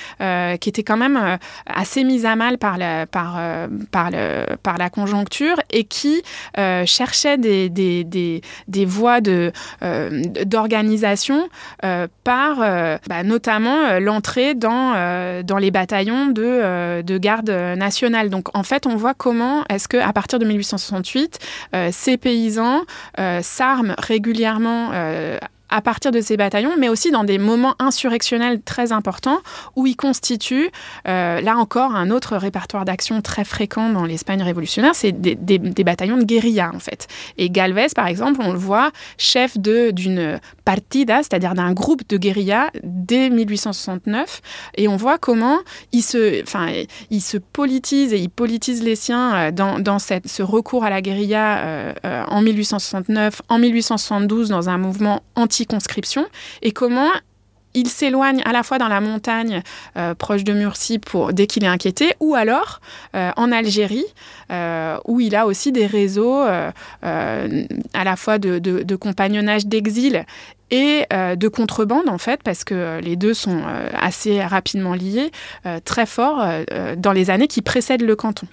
qui 0.59 0.69
était 0.69 0.83
quand 0.83 0.97
même 0.97 1.39
assez 1.67 2.05
mise 2.05 2.27
à 2.27 2.37
mal 2.37 2.59
par 2.59 2.79
la, 2.79 3.07
par, 3.07 3.41
la 4.11 4.91
conjoncture 4.91 5.57
et 5.71 5.85
qui 5.85 6.23
cherchait 6.85 7.39
des, 7.39 7.69
des, 7.69 8.05
des, 8.05 8.43
des 8.69 8.85
voies 8.85 9.21
d'organisation 9.21 11.49
par 12.25 12.59
bah, 13.09 13.23
notamment 13.25 13.62
euh, 13.71 14.01
l'entrée 14.01 14.55
dans, 14.55 14.93
euh, 14.95 15.43
dans 15.43 15.59
les 15.59 15.71
bataillons 15.71 16.27
de, 16.27 16.43
euh, 16.45 17.03
de 17.03 17.19
garde 17.19 17.51
nationale. 17.51 18.31
Donc 18.31 18.57
en 18.57 18.63
fait, 18.63 18.87
on 18.87 18.97
voit 18.97 19.15
comment 19.15 19.65
est-ce 19.69 19.89
que 19.89 19.97
à 19.97 20.13
partir 20.13 20.39
de 20.39 20.45
1868, 20.45 21.39
ces 21.91 22.17
paysans 22.17 22.83
s'arment 23.41 23.95
régulièrement 23.99 24.91
à 25.73 25.81
partir 25.81 26.13
de 26.13 26.21
ces 26.21 26.37
bataillons, 26.37 26.75
mais 26.79 26.89
aussi 26.89 27.11
dans 27.11 27.25
des 27.25 27.39
moments 27.39 27.75
insurrectionnels 27.79 28.61
très 28.63 28.93
importants 28.93 29.41
où 29.75 29.87
ils 29.87 29.97
constituent, 29.97 30.71
euh, 31.09 31.41
là 31.41 31.57
encore, 31.57 31.95
un 31.95 32.11
autre 32.11 32.37
répertoire 32.37 32.85
d'action 32.85 33.23
très 33.23 33.45
fréquent 33.45 33.89
dans 33.89 34.05
l'Espagne 34.05 34.43
révolutionnaire, 34.43 34.95
c'est 34.95 35.13
des, 35.13 35.59
bataillons 35.59 36.19
de 36.19 36.25
guérilla 36.25 36.71
en 36.75 36.79
fait. 36.79 37.09
Et 37.39 37.51
Galvez, 37.51 37.89
par 37.97 38.07
exemple, 38.07 38.41
on 38.43 38.53
le 38.53 38.59
voit, 38.59 38.93
chef 39.17 39.59
d'une 39.59 40.39
partida, 40.65 41.19
c'est-à-dire 41.19 41.55
d'un 41.55 41.73
groupe 41.73 42.07
de 42.09 42.19
guérilla 42.19 42.71
dès 42.85 43.31
1869, 43.31 44.43
et 44.77 44.89
on 44.89 44.97
voit 44.97 45.19
comment 45.19 45.59
il 45.93 46.03
se, 46.03 46.43
enfin, 46.43 46.69
il 47.11 47.21
se 47.23 47.39
politise 47.39 48.13
et 48.13 48.19
il 48.19 48.29
politise 48.29 48.83
les 48.83 48.97
siens 48.97 49.35
euh, 49.35 49.51
dans, 49.51 49.79
dans 49.79 49.99
cette, 49.99 50.29
ce 50.29 50.43
recours 50.43 50.85
à 50.85 50.91
la 50.91 51.01
guérilla 51.01 51.59
euh, 51.65 51.93
en 52.29 52.43
1869, 52.43 53.43
en 53.49 53.59
1872 53.59 54.51
dans 54.51 54.69
un 54.69 54.77
mouvement 54.77 55.23
anti 55.35 55.62
et 56.63 56.73
comment 56.73 57.11
il 57.75 57.89
s'éloigne 57.89 58.43
à 58.45 58.53
la 58.53 58.63
fois 58.63 58.79
dans 58.79 58.89
la 58.89 59.01
montagne 59.01 59.63
euh, 59.97 60.15
proche 60.15 60.45
de 60.45 60.53
Murcie 60.53 60.99
pour, 60.99 61.33
dès 61.33 61.47
qu'il 61.47 61.65
est 61.65 61.69
inquiété, 61.69 62.15
ou 62.21 62.35
alors 62.35 62.81
euh, 63.15 63.31
en 63.37 63.53
Algérie, 63.53 64.05
euh, 64.51 64.99
où 65.07 65.21
il 65.21 65.35
a 65.35 65.47
aussi 65.47 65.73
des 65.73 65.87
réseaux 65.87 66.43
à 66.43 68.05
la 68.05 68.17
fois 68.17 68.39
de, 68.39 68.97
compagnonnage 68.97 69.67
d'exil 69.67 70.25
et 70.71 71.07
de 71.11 71.49
contrebande, 71.49 72.09
en 72.09 72.19
fait, 72.19 72.43
parce 72.43 72.65
que 72.65 73.01
les 73.01 73.17
deux 73.17 73.35
sont 73.35 73.63
assez 73.99 74.43
rapidement 74.43 74.95
liés, 74.95 75.31
très 75.85 76.07
forts 76.07 76.45
dans 76.97 77.13
les 77.13 77.31
années 77.31 77.49
qui 77.49 77.63
précèdent 77.63 78.03
le 78.03 78.17
canton. 78.17 78.47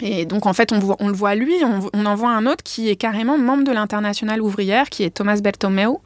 Et 0.00 0.24
donc, 0.26 0.46
en 0.46 0.52
fait, 0.52 0.72
on, 0.72 1.06
le 1.08 1.14
voit 1.14 1.34
lui, 1.34 1.54
on, 1.64 1.88
on, 1.94 2.06
en 2.06 2.14
voit 2.14 2.30
un 2.30 2.46
autre 2.46 2.64
qui 2.64 2.88
est 2.88 2.96
carrément 2.96 3.38
membre 3.38 3.64
de 3.64 3.72
l'internationale 3.72 4.42
ouvrière, 4.42 4.90
qui 4.90 5.04
est 5.04 5.10
Thomas 5.10 5.40
Bertomeu, 5.40 5.98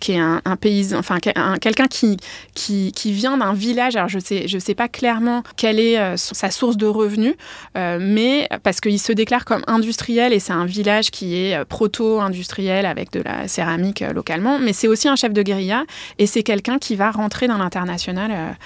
qui 0.00 0.12
est 0.12 0.18
un, 0.18 0.40
paysan, 0.60 0.98
enfin 0.98 1.18
quelqu'un 1.20 1.86
qui, 1.86 2.16
qui, 2.54 2.92
qui 2.92 3.12
vient 3.12 3.36
d'un 3.36 3.52
village. 3.52 3.96
Alors 3.96 4.08
je 4.08 4.18
sais 4.18 4.48
je 4.48 4.58
sais 4.58 4.74
pas 4.74 4.88
clairement 4.88 5.42
quelle 5.56 5.78
est 5.78 6.16
sa 6.16 6.50
source 6.50 6.76
de 6.76 6.86
revenus, 6.86 7.34
mais 7.74 8.48
parce 8.62 8.80
qu'il 8.80 8.98
se 8.98 9.12
déclare 9.12 9.44
comme 9.44 9.62
industriel 9.66 10.32
et 10.32 10.38
c'est 10.38 10.52
un 10.52 10.66
village 10.66 11.10
qui 11.10 11.36
est 11.36 11.64
proto-industriel 11.64 12.86
avec 12.86 13.12
de 13.12 13.20
la 13.20 13.48
céramique 13.48 14.00
localement, 14.00 14.58
mais 14.58 14.72
c'est 14.72 14.88
aussi 14.88 15.08
un 15.08 15.16
chef 15.16 15.32
de 15.32 15.42
guérilla 15.42 15.84
et 16.18 16.26
c'est 16.26 16.42
quelqu'un 16.42 16.78
qui 16.78 16.96
va 16.96 17.10
rentrer 17.10 17.48
dans 17.48 17.58
l'international 17.58 18.56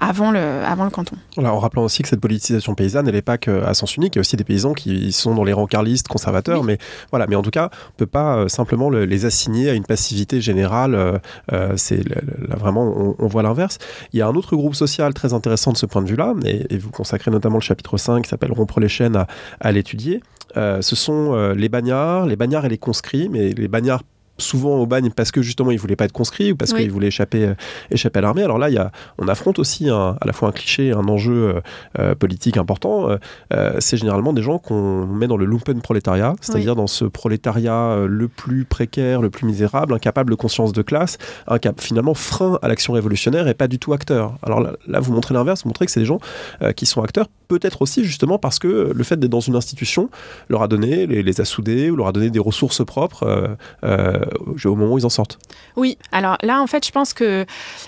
avant 0.00 0.30
le 0.30 0.40
avant 0.40 0.84
le 0.84 0.90
canton. 0.90 1.16
en 1.36 1.58
rappelant 1.58 1.84
aussi 1.84 2.02
que 2.02 2.08
cette 2.08 2.20
politisation 2.20 2.74
paysanne, 2.74 3.08
elle 3.08 3.14
n'est 3.14 3.22
pas 3.22 3.38
qu'à 3.38 3.72
sens 3.74 3.96
unique. 3.96 4.14
Il 4.14 4.18
y 4.18 4.20
a 4.20 4.22
aussi 4.22 4.36
des 4.36 4.44
paysans 4.44 4.74
qui 4.74 5.12
sont 5.12 5.34
dans 5.34 5.44
les 5.44 5.52
rangs 5.52 5.66
carlistes, 5.66 6.08
conservateurs, 6.08 6.64
mais 6.64 6.78
voilà. 7.10 7.26
Mais 7.28 7.36
en 7.36 7.42
tout 7.42 7.50
cas, 7.50 7.70
on 7.90 7.96
peut 7.96 8.06
pas 8.06 8.36
euh, 8.36 8.48
simplement 8.48 8.90
les 8.90 9.24
assigner 9.24 9.70
à 9.70 9.74
une 9.74 9.84
passivité 9.84 10.40
générale. 10.40 10.79
Euh, 10.88 11.18
euh, 11.52 11.72
c'est 11.76 12.02
vraiment, 12.48 13.14
on, 13.18 13.26
voit 13.26 13.42
l'inverse. 13.42 13.78
Il 14.12 14.18
y 14.18 14.22
a 14.22 14.26
un 14.26 14.34
autre 14.34 14.56
groupe 14.56 14.74
social 14.74 15.14
très 15.14 15.32
intéressant 15.32 15.72
de 15.72 15.76
ce 15.76 15.86
point 15.86 16.02
de 16.02 16.08
vue-là, 16.08 16.34
et, 16.44 16.78
vous 16.78 16.90
consacrez 16.90 17.30
notamment 17.30 17.56
le 17.56 17.62
chapitre 17.62 17.96
5 17.96 18.22
qui 18.22 18.28
s'appelle 18.28 18.52
Rompre 18.52 18.80
les 18.80 18.88
chaînes 18.88 19.16
à, 19.16 19.26
à 19.60 19.72
l'étudier. 19.72 20.22
ce 20.54 20.80
sont 20.80 21.52
les 21.52 21.68
bagnards, 21.68 22.26
les 22.26 22.36
bagnards 22.36 22.64
et 22.64 22.68
les 22.68 22.78
conscrits, 22.78 23.28
mais 23.28 23.50
les 23.50 23.68
bagnards 23.68 24.02
souvent 24.40 24.76
au 24.78 24.86
bagne 24.86 25.10
parce 25.10 25.30
que 25.30 25.42
justement 25.42 25.70
ils 25.70 25.78
voulaient 25.78 25.96
pas 25.96 26.04
être 26.04 26.12
conscrits 26.12 26.52
ou 26.52 26.56
parce 26.56 26.72
qu'ils 26.72 26.90
voulaient 26.90 27.08
échapper, 27.08 27.44
euh, 27.44 27.54
échapper 27.90 28.18
à 28.18 28.22
l'armée. 28.22 28.42
Alors 28.42 28.58
là, 28.58 28.70
y 28.70 28.78
a, 28.78 28.90
on 29.18 29.28
affronte 29.28 29.58
aussi 29.58 29.88
à 29.88 30.16
la 30.24 30.32
fois 30.32 30.48
un 30.48 30.52
cliché, 30.52 30.92
un 30.92 31.08
enjeu 31.08 31.32
euh, 31.32 31.60
euh, 31.98 32.14
politique 32.14 32.56
important. 32.56 33.08
c'est 33.78 33.96
généralement 33.96 34.32
des 34.32 34.42
gens 34.42 34.58
qu'on 34.58 35.06
met 35.06 35.26
dans 35.26 35.36
le 35.36 35.44
lumpen 35.44 35.80
prolétariat, 35.80 36.34
c'est-à-dire 36.40 36.76
dans 36.76 36.86
ce 36.86 37.04
prolétariat 37.04 38.04
le 38.06 38.28
plus 38.28 38.64
précaire, 38.64 39.22
le 39.22 39.30
plus 39.30 39.46
misérable, 39.46 39.94
incapable 39.94 40.30
de 40.30 40.36
conscience 40.36 40.72
de 40.72 40.82
classe, 40.82 41.18
incapable, 41.46 41.80
finalement 41.80 42.14
frein 42.14 42.58
à 42.62 42.68
l'action 42.68 42.92
révolutionnaire 42.92 43.48
et 43.48 43.54
pas 43.54 43.68
du 43.68 43.78
tout 43.78 43.92
acteur. 43.92 44.34
Alors 44.42 44.60
là, 44.60 45.00
vous 45.00 45.12
montrez 45.12 45.34
l'inverse, 45.34 45.62
vous 45.62 45.68
montrez 45.68 45.86
que 45.86 45.92
c'est 45.92 46.00
des 46.00 46.06
gens 46.06 46.20
qui 46.76 46.86
sont 46.86 47.02
acteurs, 47.02 47.26
peut-être 47.58 47.82
aussi 47.82 48.04
justement 48.04 48.38
parce 48.38 48.58
que 48.58 48.92
le 48.94 49.04
fait 49.04 49.18
d'être 49.18 49.30
dans 49.30 49.40
une 49.40 49.56
institution 49.56 50.10
leur 50.48 50.62
a 50.62 50.68
donné, 50.68 51.06
les, 51.06 51.40
a 51.40 51.44
soudés 51.44 51.90
ou 51.90 51.96
leur 51.96 52.08
a 52.08 52.12
donné 52.12 52.30
des 52.30 52.38
ressources 52.38 52.84
propres 52.84 53.56
au 53.82 54.76
moment 54.76 54.94
où 54.94 54.98
ils 54.98 55.06
en 55.06 55.10
sortent. 55.10 55.38
Oui, 55.76 55.98
alors 56.12 56.36
là, 56.42 56.60
en 56.60 56.66
fait, 56.66 56.84
je 56.86 56.90
pense 56.90 57.14
qu'il 57.14 57.26
euh, 57.26 57.44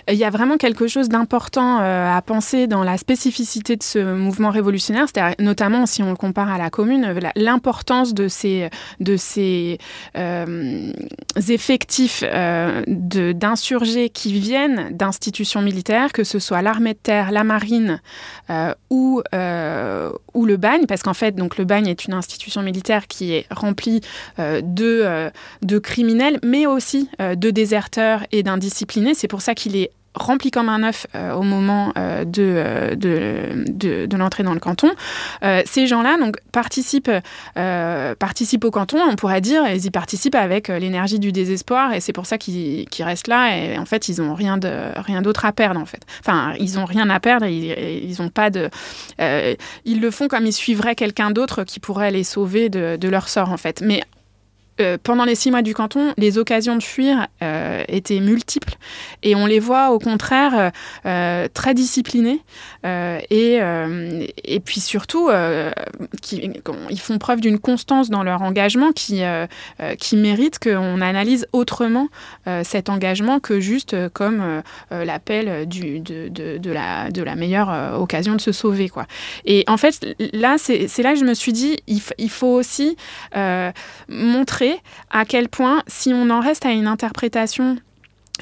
y 0.08 0.24
a 0.24 0.30
vraiment 0.30 0.56
quelque 0.56 0.86
chose 0.86 1.08
d'important 1.08 1.80
euh, 1.80 2.16
à 2.16 2.22
penser 2.22 2.66
dans 2.66 2.84
la 2.84 2.96
spécificité 2.96 3.76
de 3.76 3.82
ce 3.82 4.14
mouvement 4.14 4.50
révolutionnaire, 4.50 5.06
c'est-à-dire 5.12 5.36
notamment 5.38 5.86
si 5.86 6.02
on 6.02 6.10
le 6.10 6.16
compare 6.16 6.50
à 6.50 6.58
la 6.58 6.70
commune, 6.70 7.04
euh, 7.04 7.20
l'importance 7.36 8.14
de 8.14 8.28
ces 8.28 8.68
effectifs 11.48 12.24
d'insurgés 12.86 14.08
qui 14.10 14.32
viennent 14.38 14.96
d'institutions 14.96 15.62
militaires, 15.62 16.12
que 16.12 16.24
ce 16.24 16.38
soit 16.38 16.62
l'armée 16.62 16.94
de 16.94 16.98
terre, 16.98 17.30
la 17.30 17.44
marine 17.44 18.00
ou, 18.90 19.22
ou 20.34 20.44
le 20.44 20.56
bagne, 20.56 20.86
parce 20.86 21.02
qu'en 21.02 21.14
fait, 21.14 21.32
donc, 21.34 21.58
le 21.58 21.64
bagne 21.64 21.86
est 21.86 22.04
une 22.04 22.14
institution 22.14 22.62
militaire 22.62 23.06
qui 23.06 23.32
est 23.32 23.46
remplie 23.50 24.00
de, 24.38 25.30
de 25.62 25.78
criminels 25.78 26.38
mais 26.42 26.66
aussi 26.66 27.08
euh, 27.20 27.34
de 27.34 27.50
déserteurs 27.50 28.24
et 28.32 28.42
d'indisciplinés. 28.42 29.14
C'est 29.14 29.28
pour 29.28 29.42
ça 29.42 29.54
qu'il 29.54 29.76
est 29.76 29.90
rempli 30.14 30.50
comme 30.50 30.68
un 30.68 30.82
œuf 30.82 31.06
euh, 31.14 31.32
au 31.32 31.42
moment 31.42 31.92
euh, 31.96 32.24
de, 32.24 32.94
de, 32.94 34.06
de, 34.06 34.16
l'entrée 34.16 34.42
dans 34.42 34.54
le 34.54 34.60
canton. 34.60 34.90
ces 35.64 35.86
gens-là 35.86 36.16
donc 36.18 36.36
participent, 36.52 37.10
participent 37.54 38.64
au 38.64 38.70
canton, 38.70 38.98
on 39.08 39.16
pourrait 39.16 39.40
dire, 39.40 39.66
ils 39.68 39.86
y 39.86 39.90
participent 39.90 40.34
avec 40.34 40.68
l'énergie 40.68 41.18
du 41.18 41.32
désespoir 41.32 41.92
et 41.92 42.00
c'est 42.00 42.12
pour 42.12 42.26
ça 42.26 42.38
qu'ils 42.38 42.86
restent 43.00 43.28
là 43.28 43.56
et 43.56 43.78
en 43.78 43.84
fait 43.84 44.08
ils 44.08 44.20
n'ont 44.20 44.34
rien 44.34 44.58
rien 44.96 45.22
d'autre 45.22 45.44
à 45.44 45.52
perdre 45.52 45.80
en 45.80 45.86
fait. 45.86 46.02
Enfin 46.20 46.54
ils 46.58 46.74
n'ont 46.74 46.84
rien 46.84 47.08
à 47.10 47.18
perdre, 47.18 47.46
ils, 47.46 47.72
ils 48.04 48.22
ont 48.22 48.28
pas 48.28 48.50
de, 48.50 48.70
ils 49.84 50.00
le 50.00 50.10
font 50.10 50.28
comme 50.28 50.46
ils 50.46 50.52
suivraient 50.52 50.94
quelqu'un 50.94 51.30
d'autre 51.30 51.64
qui 51.64 51.80
pourrait 51.80 52.10
les 52.10 52.24
sauver 52.24 52.68
de, 52.68 52.96
de 52.96 53.08
leur 53.08 53.28
sort 53.28 53.50
en 53.50 53.56
fait. 53.56 53.80
Mais 53.80 54.02
euh, 54.80 54.96
pendant 55.02 55.24
les 55.24 55.34
six 55.34 55.50
mois 55.50 55.60
du 55.62 55.74
canton, 55.74 56.14
les 56.16 56.38
occasions 56.38 56.76
de 56.76 56.82
fuir 56.82 57.26
euh, 57.42 57.84
étaient 57.88 58.20
multiples 58.20 58.74
et 59.22 59.34
on 59.34 59.44
les 59.44 59.60
voit 59.60 59.90
au 59.90 59.98
contraire 59.98 60.72
euh, 61.04 61.48
très 61.52 61.74
disciplinés 61.74 62.40
et, 62.84 63.60
et 64.44 64.60
puis 64.60 64.80
surtout 64.80 65.30
ils 65.30 67.00
font 67.00 67.18
preuve 67.18 67.40
d'une 67.40 67.58
constance 67.58 68.10
dans 68.10 68.22
leur 68.22 68.42
engagement 68.42 68.92
qui, 68.92 69.22
qui 69.98 70.16
mérite 70.16 70.58
qu'on 70.58 71.00
analyse 71.00 71.46
autrement 71.52 72.08
cet 72.64 72.88
engagement 72.88 73.38
que 73.38 73.60
juste 73.60 73.96
comme 74.10 74.62
l'appel 74.90 75.68
de, 75.68 75.98
de, 76.28 76.58
de, 76.58 76.72
la, 76.72 77.10
de 77.10 77.22
la 77.22 77.36
meilleure 77.36 78.00
occasion 78.00 78.34
de 78.34 78.40
se 78.40 78.52
sauver. 78.52 78.88
Quoi. 78.88 79.06
Et 79.44 79.64
en 79.68 79.76
fait, 79.76 80.16
là, 80.32 80.56
c'est 80.58 81.02
là 81.02 81.12
que 81.12 81.20
je 81.20 81.24
me 81.24 81.34
suis 81.34 81.52
dit, 81.52 81.78
il, 81.86 82.00
il 82.18 82.30
faut 82.30 82.54
aussi 82.54 82.96
montrer 84.08 84.61
à 85.10 85.24
quel 85.24 85.48
point, 85.48 85.82
si 85.86 86.12
on 86.12 86.30
en 86.30 86.40
reste 86.40 86.66
à 86.66 86.70
une 86.70 86.86
interprétation 86.86 87.76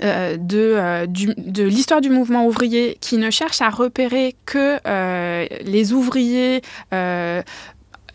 euh, 0.02 0.36
de, 0.38 0.74
euh, 0.76 1.06
de 1.06 1.64
l'histoire 1.64 2.00
du 2.00 2.10
mouvement 2.10 2.46
ouvrier 2.46 2.96
qui 3.00 3.18
ne 3.18 3.28
cherche 3.30 3.60
à 3.60 3.68
repérer 3.68 4.34
que 4.46 4.78
euh, 4.86 5.46
les 5.62 5.92
ouvriers 5.92 6.62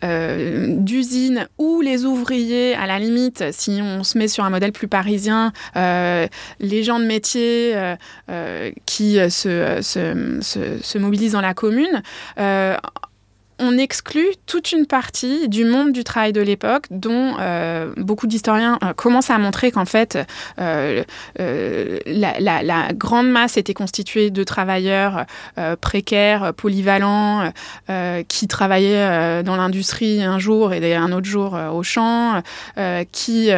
d'usine 0.02 1.48
ou 1.58 1.80
les 1.80 2.04
ouvriers, 2.04 2.74
à 2.74 2.86
la 2.86 2.98
limite, 2.98 3.44
si 3.52 3.80
on 3.82 4.04
se 4.04 4.16
met 4.18 4.28
sur 4.28 4.44
un 4.44 4.50
modèle 4.50 4.72
plus 4.72 4.88
parisien, 4.88 5.52
les 5.74 6.82
gens 6.82 6.98
de 6.98 7.04
métier 7.04 7.74
qui 8.84 9.18
se, 9.30 9.80
se, 9.82 10.98
mobilisent 10.98 11.32
dans 11.32 11.40
la 11.40 11.54
commune 11.54 12.02
on 13.58 13.78
exclut 13.78 14.28
toute 14.46 14.72
une 14.72 14.86
partie 14.86 15.48
du 15.48 15.64
monde 15.64 15.92
du 15.92 16.04
travail 16.04 16.32
de 16.32 16.40
l'époque 16.40 16.84
dont 16.90 17.36
euh, 17.40 17.92
beaucoup 17.96 18.26
d'historiens 18.26 18.78
euh, 18.84 18.92
commencent 18.92 19.30
à 19.30 19.38
montrer 19.38 19.70
qu'en 19.70 19.86
fait 19.86 20.18
euh, 20.60 21.02
la, 21.38 22.92
grande 22.92 23.30
masse 23.30 23.56
était 23.56 23.74
constituée 23.74 24.30
de 24.30 24.44
travailleurs 24.44 25.24
précaires, 25.80 26.52
polyvalents, 26.54 27.52
qui 28.28 28.48
travaillaient 28.48 29.42
dans 29.42 29.56
l'industrie 29.56 30.22
un 30.22 30.38
jour 30.38 30.72
et 30.72 30.94
un 30.94 31.12
autre 31.12 31.26
jour 31.26 31.56
au 31.72 31.82
champ, 31.82 32.42
qui, 33.12 33.50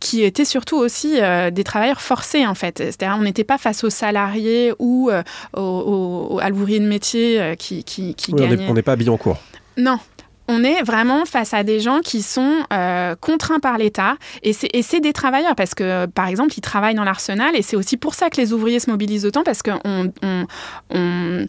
qui 0.00 0.22
étaient 0.22 0.44
surtout 0.44 0.76
aussi 0.76 1.18
des 1.52 1.64
travailleurs 1.64 2.00
forcés 2.00 2.46
en 2.46 2.54
fait. 2.54 2.78
C'est-à-dire 2.78 3.16
on 3.18 3.22
n'était 3.22 3.44
pas 3.44 3.58
face 3.58 3.84
aux 3.84 3.90
salariés 3.90 4.72
ou 4.78 5.10
aux, 5.54 6.38
à 6.40 6.50
l'ouvrier 6.50 6.80
de 6.80 6.86
métier 6.86 7.54
qui, 7.58 7.84
qui, 7.84 8.14
qui 8.14 8.34
On 8.68 8.74
n'est 8.74 8.82
pas 8.82 8.92
habillé 8.92 9.10
en 9.10 9.16
cours. 9.16 9.35
Non, 9.76 10.00
on 10.48 10.62
est 10.62 10.82
vraiment 10.82 11.24
face 11.24 11.54
à 11.54 11.64
des 11.64 11.80
gens 11.80 12.00
qui 12.00 12.22
sont 12.22 12.64
euh, 12.72 13.14
contraints 13.20 13.58
par 13.58 13.78
l'État 13.78 14.16
et 14.42 14.52
c'est 14.52 15.00
des 15.00 15.12
travailleurs 15.12 15.56
parce 15.56 15.74
que, 15.74 16.06
par 16.06 16.28
exemple, 16.28 16.54
ils 16.56 16.60
travaillent 16.60 16.94
dans 16.94 17.04
l'arsenal 17.04 17.56
et 17.56 17.62
c'est 17.62 17.76
aussi 17.76 17.96
pour 17.96 18.14
ça 18.14 18.30
que 18.30 18.40
les 18.40 18.52
ouvriers 18.52 18.80
se 18.80 18.90
mobilisent 18.90 19.26
autant 19.26 19.42
parce 19.42 19.62
qu'on 19.62 20.12
on, 20.22 20.46
on, 20.90 21.46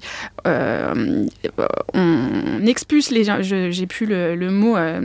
euh, 0.47 1.25
expulse 2.65 3.11
les 3.11 3.23
gens, 3.23 3.37
j'ai 3.41 3.87
plus 3.87 4.05
le, 4.05 4.49
mot, 4.49 4.77
euh, 4.77 4.99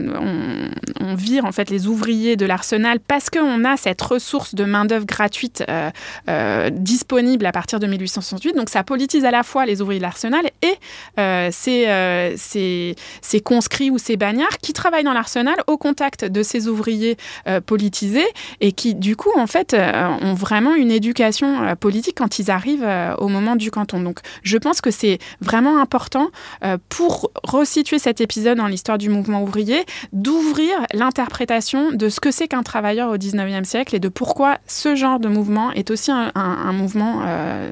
on, 0.99 1.15
vire 1.15 1.45
en 1.45 1.51
fait 1.51 1.69
les 1.69 1.87
ouvriers 1.87 2.35
de 2.35 2.45
l'arsenal 2.45 2.99
parce 2.99 3.29
qu'on 3.29 3.63
a 3.63 3.77
cette 3.77 4.01
ressource 4.01 4.55
de 4.55 4.65
main-d'œuvre 4.65 5.05
gratuite 5.05 5.63
disponible 6.71 7.45
à 7.45 7.51
partir 7.51 7.79
de 7.79 7.87
1868. 7.87 8.55
Donc 8.55 8.69
ça 8.69 8.83
politise 8.83 9.25
à 9.25 9.31
la 9.31 9.43
fois 9.43 9.65
les 9.65 9.81
ouvriers 9.81 9.99
de 9.99 10.03
l'arsenal 10.03 10.49
et 10.61 11.51
ces, 11.51 12.95
ces 13.21 13.41
conscrits 13.41 13.82
ou 13.89 13.97
ces 13.97 14.17
bagnards 14.17 14.57
qui 14.61 14.73
travaillent 14.73 15.03
dans 15.03 15.13
l'arsenal 15.13 15.55
au 15.67 15.77
contact 15.77 16.25
de 16.25 16.43
ces 16.43 16.67
ouvriers 16.67 17.17
euh, 17.47 17.61
politisés 17.61 18.27
et 18.61 18.71
qui, 18.71 18.95
du 18.95 19.15
coup, 19.15 19.31
en 19.35 19.47
fait, 19.47 19.73
euh, 19.73 20.07
ont 20.21 20.33
vraiment 20.33 20.75
une 20.75 20.91
éducation 20.91 21.63
euh, 21.63 21.75
politique 21.75 22.17
quand 22.17 22.39
ils 22.39 22.51
arrivent 22.51 22.87
au 23.17 23.27
moment 23.27 23.55
du 23.55 23.71
canton. 23.71 24.01
Donc, 24.01 24.19
je 24.43 24.57
pense 24.57 24.81
que 24.81 24.91
c'est 24.91 25.19
vraiment 25.41 25.79
important 25.79 26.29
pour 26.89 27.31
resituer 27.43 27.99
cet 27.99 28.21
épisode 28.21 28.57
dans 28.57 28.67
l'histoire 28.67 28.97
du 28.97 29.09
mouvement 29.09 29.43
ouvrier, 29.43 29.85
d'ouvrir 30.11 30.73
l'interprétation 30.93 31.91
de 31.91 32.09
ce 32.09 32.19
que 32.19 32.31
c'est 32.31 32.47
qu'un 32.47 32.63
travailleur 32.63 33.09
au 33.09 33.17
19e 33.17 33.63
siècle 33.63 33.95
et 33.95 33.99
de 33.99 34.09
pourquoi 34.09 34.57
ce 34.67 34.95
genre 34.95 35.19
de 35.19 35.27
mouvement 35.27 35.71
est 35.71 35.91
aussi 35.91 36.11
un, 36.11 36.31
un 36.35 36.73
mouvement 36.73 37.23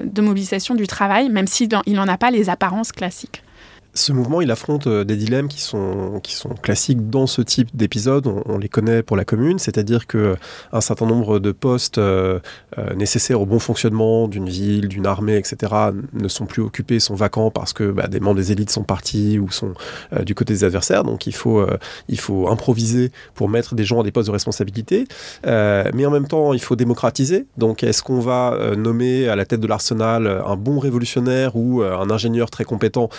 de 0.04 0.22
mobilisation 0.22 0.76
du 0.76 0.88
travail, 0.88 1.30
même 1.30 1.48
s'il 1.48 1.70
n'en 1.70 2.08
a 2.08 2.18
pas 2.18 2.32
les 2.32 2.50
apparences 2.50 2.92
classiques 2.92 3.44
ce 3.94 4.14
mouvement, 4.14 4.42
il 4.42 4.52
affronte 4.52 4.88
euh, 4.88 5.04
des 5.04 5.18
dilemmes 5.18 5.48
qui 5.48 5.62
sont, 5.62 6.22
classiques 6.62 7.10
dans 7.10 7.28
ce 7.28 7.42
type 7.42 7.76
d'épisode. 7.76 8.28
On, 8.28 8.58
les 8.58 8.70
connaît 8.70 9.04
pour 9.04 9.18
la 9.18 9.26
commune, 9.26 9.60
c'est-à-dire 9.60 10.08
que 10.08 10.36
un 10.72 10.82
certain 10.82 11.06
nombre 11.06 11.40
de 11.40 11.52
postes 11.52 11.98
euh, 11.98 12.40
nécessaires 12.96 13.42
au 13.42 13.46
bon 13.46 13.60
fonctionnement 13.60 14.28
d'une 14.28 14.50
ville, 14.50 14.88
d'une 14.88 15.06
armée, 15.06 15.38
etc., 15.38 15.74
ne 16.14 16.28
sont 16.28 16.46
plus 16.46 16.62
occupés, 16.62 17.00
sont 17.00 17.16
vacants 17.16 17.52
parce 17.52 17.74
que 17.74 17.92
bah, 17.92 18.08
des 18.08 18.20
membres 18.20 18.38
des 18.38 18.52
élites 18.52 18.70
sont 18.70 18.84
partis 18.84 19.40
ou 19.40 19.52
sont 19.52 19.74
du 20.24 20.36
côté 20.36 20.54
des 20.54 20.64
adversaires. 20.64 21.04
Donc 21.04 21.28
il 21.28 21.34
faut, 21.34 21.66
il 22.08 22.20
faut 22.20 22.50
improviser 22.50 23.12
pour 23.34 23.50
mettre 23.50 23.76
des 23.76 23.84
gens 23.84 24.02
à 24.02 24.04
des 24.04 24.12
postes 24.12 24.28
de 24.28 24.32
responsabilité. 24.34 25.06
mais 25.46 26.06
en 26.06 26.12
même 26.12 26.28
temps, 26.28 26.54
il 26.54 26.62
faut 26.62 26.76
démocratiser. 26.76 27.46
Donc 27.58 27.84
est-ce 27.84 28.04
qu'on 28.04 28.20
va 28.20 28.58
nommer 28.78 29.28
à 29.28 29.36
la 29.36 29.46
tête 29.46 29.60
de 29.60 29.68
l'arsenal 29.68 30.42
un 30.46 30.56
bon 30.56 30.80
révolutionnaire 30.80 31.56
ou 31.56 31.82
un 31.82 32.10
ingénieur 32.10 32.50
très 32.50 32.64
compétent? 32.64 33.10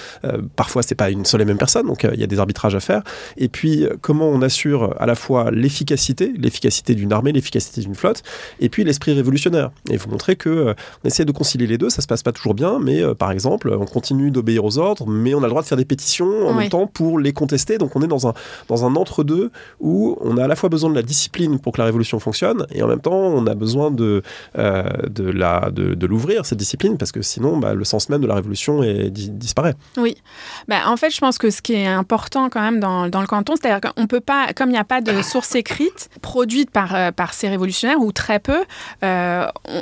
Parfois, 0.56 0.82
c'est 0.82 0.94
pas 0.94 1.10
une 1.10 1.24
seule 1.24 1.42
et 1.42 1.44
même 1.44 1.58
personne, 1.58 1.86
donc 1.86 2.06
il 2.10 2.20
y 2.20 2.24
a 2.24 2.26
des 2.26 2.38
arbitrages 2.38 2.74
à 2.74 2.80
faire. 2.80 3.02
Et 3.36 3.48
puis, 3.48 3.86
comment 4.00 4.28
on 4.28 4.40
assure 4.42 4.94
à 4.98 5.06
la 5.06 5.14
fois 5.14 5.50
l'efficacité, 5.50 6.32
l'efficacité 6.38 6.94
d'une 6.94 7.12
armée, 7.12 7.32
l'efficacité 7.32 7.80
d'une 7.80 7.94
flotte, 7.94 8.22
et 8.60 8.68
puis 8.68 8.84
l'esprit 8.84 9.12
révolutionnaire. 9.12 9.41
Et 9.90 9.96
vous 9.96 10.10
montrer 10.10 10.36
que 10.36 10.48
euh, 10.48 10.74
on 11.04 11.08
essaie 11.08 11.24
de 11.24 11.32
concilier 11.32 11.66
les 11.66 11.78
deux, 11.78 11.90
ça 11.90 12.02
se 12.02 12.06
passe 12.06 12.22
pas 12.22 12.32
toujours 12.32 12.54
bien, 12.54 12.78
mais 12.80 13.02
euh, 13.02 13.14
par 13.14 13.30
exemple, 13.30 13.74
on 13.78 13.84
continue 13.84 14.30
d'obéir 14.30 14.64
aux 14.64 14.78
ordres, 14.78 15.06
mais 15.06 15.34
on 15.34 15.38
a 15.38 15.42
le 15.42 15.48
droit 15.48 15.62
de 15.62 15.66
faire 15.66 15.78
des 15.78 15.84
pétitions 15.84 16.48
en 16.48 16.54
même 16.54 16.68
temps 16.68 16.86
pour 16.86 17.18
les 17.18 17.32
contester. 17.32 17.78
Donc 17.78 17.96
on 17.96 18.02
est 18.02 18.06
dans 18.06 18.28
un, 18.28 18.34
dans 18.68 18.84
un 18.84 18.94
entre-deux 18.96 19.50
où 19.80 20.16
on 20.20 20.36
a 20.36 20.44
à 20.44 20.48
la 20.48 20.56
fois 20.56 20.68
besoin 20.68 20.90
de 20.90 20.94
la 20.94 21.02
discipline 21.02 21.58
pour 21.58 21.72
que 21.72 21.80
la 21.80 21.86
révolution 21.86 22.18
fonctionne, 22.20 22.66
et 22.72 22.82
en 22.82 22.88
même 22.88 23.00
temps, 23.00 23.12
on 23.12 23.46
a 23.46 23.54
besoin 23.54 23.90
de, 23.90 24.22
euh, 24.58 24.84
de, 25.08 25.30
la, 25.30 25.70
de, 25.70 26.06
l'ouvrir, 26.06 26.46
cette 26.46 26.58
discipline, 26.58 26.98
parce 26.98 27.12
que 27.12 27.22
sinon, 27.22 27.58
bah, 27.58 27.74
le 27.74 27.84
sens 27.84 28.08
même 28.08 28.20
de 28.20 28.26
la 28.26 28.34
révolution 28.34 28.82
est, 28.82 29.10
disparaît. 29.10 29.74
Oui. 29.96 30.16
Bah, 30.68 30.82
en 30.86 30.96
fait, 30.96 31.10
je 31.10 31.20
pense 31.20 31.38
que 31.38 31.50
ce 31.50 31.62
qui 31.62 31.74
est 31.74 31.86
important 31.86 32.48
quand 32.48 32.60
même 32.60 32.80
dans, 32.80 33.08
dans 33.08 33.20
le 33.20 33.26
canton, 33.26 33.54
c'est-à-dire 33.60 33.92
qu'on 33.92 34.06
peut 34.06 34.20
pas, 34.20 34.52
comme 34.54 34.68
il 34.68 34.72
n'y 34.72 34.78
a 34.78 34.84
pas 34.84 35.00
de 35.00 35.22
source 35.22 35.54
écrite 35.54 36.08
produite 36.20 36.70
par, 36.70 37.12
par 37.12 37.34
ces 37.34 37.48
révolutionnaires, 37.48 38.00
ou 38.00 38.12
très 38.12 38.38
peu, 38.38 38.64
euh, 39.02 39.31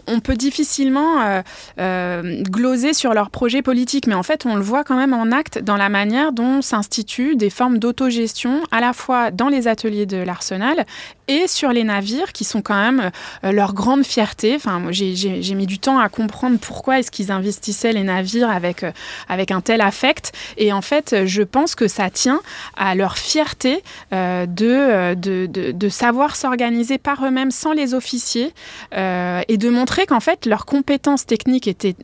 on, 0.07 0.20
peut 0.20 0.36
difficilement 0.36 1.42
euh, 1.78 2.42
gloser 2.42 2.92
sur 2.92 3.14
leur 3.14 3.30
projet 3.30 3.62
politique. 3.62 4.07
Mais 4.07 4.14
en 4.14 4.22
fait, 4.22 4.46
on 4.46 4.57
le 4.57 4.62
voit 4.62 4.84
quand 4.84 4.96
même 4.96 5.12
en 5.12 5.32
acte 5.32 5.59
dans 5.59 5.76
la 5.76 5.88
manière 5.88 6.32
dont 6.32 6.62
s'instituent 6.62 7.36
des 7.36 7.51
formes 7.51 7.78
d'autogestion, 7.78 8.62
à 8.70 8.80
la 8.80 8.92
fois 8.92 9.30
dans 9.30 9.48
les 9.48 9.68
ateliers 9.68 10.07
de 10.07 10.18
l'Arsenal 10.18 10.84
et 11.28 11.46
sur 11.46 11.72
les 11.72 11.84
navires, 11.84 12.32
qui 12.32 12.44
sont 12.44 12.61
quand 12.61 12.74
même 12.74 13.11
leur 13.42 13.72
grande 13.72 14.05
fierté. 14.05 14.55
Enfin, 14.57 14.82
j'ai 14.90 15.55
mis 15.55 15.66
du 15.66 15.78
temps 15.78 15.98
à 15.98 16.09
comprendre 16.09 16.59
pourquoi 16.59 16.98
est-ce 16.98 17.11
qu'ils 17.11 17.30
investissaient 17.30 17.92
les 17.92 18.03
navires 18.03 18.51
avec, 18.51 18.84
avec 19.28 19.53
un 19.53 19.61
tel 19.61 19.80
affect. 19.80 20.32
Et 20.57 20.72
en 20.72 20.82
fait, 20.82 21.24
je 21.26 21.42
pense 21.42 21.74
que 21.76 21.86
ça 21.86 22.11
tient 22.11 22.40
à 22.76 22.94
leur 22.94 23.16
fierté 23.16 23.82
euh, 24.12 24.30
euh, 24.40 25.14
de, 25.14 25.46
de, 25.46 25.72
de, 25.72 25.88
savoir 25.88 26.36
s'organiser 26.36 26.98
par 26.98 27.24
eux-mêmes 27.24 27.51
sans 27.51 27.72
les 27.72 27.94
officiers 27.94 28.53
euh, 28.94 29.39
et 29.49 29.57
de 29.57 29.68
montrer 29.68 30.07
qu'en 30.07 30.20
fait 30.20 30.47
leurs 30.47 30.66
compétences 30.66 31.26
techniques 31.26 31.68
étaient 31.68 31.97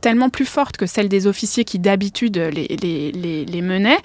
tellement 0.00 0.30
plus 0.30 0.44
fortes 0.44 0.76
que 0.76 0.86
celles 0.86 1.08
des 1.08 1.26
officiers 1.26 1.64
qui 1.64 1.78
d'habitude 1.78 2.36
les, 2.36 3.62
menaient 3.62 3.98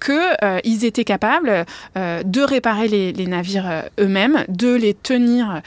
qu'ils 0.00 0.84
étaient 0.84 1.04
capables 1.04 1.64
de 1.96 2.42
réparer 2.42 2.88
les, 2.88 3.26
navires 3.26 3.84
eux-mêmes, 3.98 4.44
de 4.48 4.74
les 4.74 4.94
tenir 4.94 5.62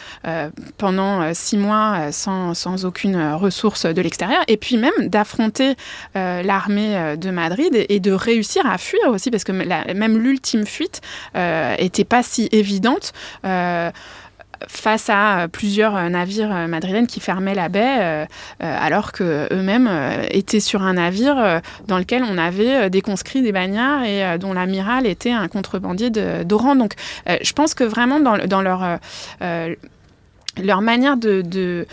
pendant 0.77 1.33
six 1.33 1.57
mois 1.57 2.11
sans, 2.11 2.53
sans 2.53 2.85
aucune 2.85 3.33
ressource 3.33 3.85
de 3.85 4.01
l'extérieur 4.01 4.41
et 4.47 4.57
puis 4.57 4.77
même 4.77 5.07
d'affronter 5.07 5.75
l'armée 6.15 7.15
de 7.17 7.29
Madrid 7.31 7.85
et, 7.89 7.99
de 7.99 8.11
réussir 8.11 8.65
à 8.65 8.77
fuir 8.77 9.07
aussi 9.07 9.31
parce 9.31 9.43
que 9.43 9.51
même 9.51 10.17
l'ultime 10.17 10.65
fuite 10.65 11.01
n'était 11.33 12.03
euh, 12.03 12.05
pas 12.07 12.23
si 12.23 12.49
évidente 12.51 13.13
euh, 13.45 13.91
face 14.67 15.09
à 15.09 15.47
plusieurs 15.51 16.09
navires 16.09 16.67
madrilènes 16.67 17.07
qui 17.07 17.19
fermaient 17.19 17.55
la 17.55 17.69
baie, 17.69 17.97
euh, 17.99 18.25
alors 18.59 19.11
que 19.11 19.47
eux-mêmes 19.51 19.89
étaient 20.29 20.59
sur 20.59 20.81
un 20.81 20.93
navire 20.93 21.61
dans 21.87 21.97
lequel 21.97 22.23
on 22.23 22.37
avait 22.37 22.89
des 22.89 23.01
conscrits, 23.01 23.41
des 23.41 23.51
bagnards 23.51 24.03
et 24.03 24.37
dont 24.37 24.53
l'amiral 24.53 25.05
était 25.05 25.31
un 25.31 25.47
contrebandier 25.47 26.09
d'Oran. 26.09 26.75
Donc, 26.75 26.93
je 27.27 27.53
pense 27.53 27.73
que 27.73 27.83
vraiment 27.83 28.19
dans, 28.19 28.61
leur 28.61 28.99
manière 30.81 31.17
de 31.17 31.85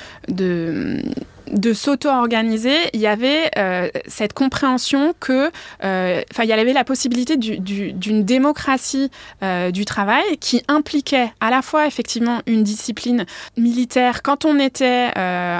de 1.52 1.72
s'auto-organiser, 1.72 2.76
il 2.92 3.00
y 3.00 3.06
avait 3.06 3.50
euh, 3.58 3.88
cette 4.06 4.32
compréhension 4.32 5.14
que, 5.18 5.50
euh, 5.84 6.22
enfin, 6.30 6.44
il 6.44 6.48
y 6.48 6.52
avait 6.52 6.72
la 6.72 6.84
possibilité 6.84 7.36
d'une 7.36 8.24
démocratie 8.24 9.10
euh, 9.42 9.70
du 9.70 9.84
travail 9.84 10.38
qui 10.38 10.62
impliquait 10.68 11.32
à 11.40 11.50
la 11.50 11.62
fois 11.62 11.86
effectivement 11.86 12.40
une 12.46 12.62
discipline 12.62 13.24
militaire 13.56 14.22
quand 14.22 14.44
on 14.44 14.58
était 14.58 15.10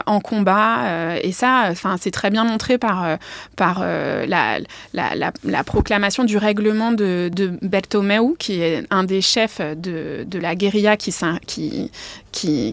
en 0.06 0.20
combat, 0.20 1.16
et 1.22 1.32
ça, 1.32 1.68
enfin, 1.70 1.96
c'est 2.00 2.10
très 2.10 2.30
bien 2.30 2.44
montré 2.44 2.78
par 2.78 3.18
par 3.56 3.80
la, 3.80 4.58
la, 4.92 5.32
la, 5.44 5.64
proclamation 5.64 6.24
du 6.24 6.36
règlement 6.36 6.92
de, 6.92 7.30
de 7.32 7.52
Bertomeu, 7.62 8.34
qui 8.38 8.60
est 8.60 8.84
un 8.90 9.04
des 9.04 9.20
chefs 9.20 9.60
de, 9.60 10.24
de 10.26 10.38
la 10.38 10.54
guérilla 10.54 10.96
qui, 10.96 11.12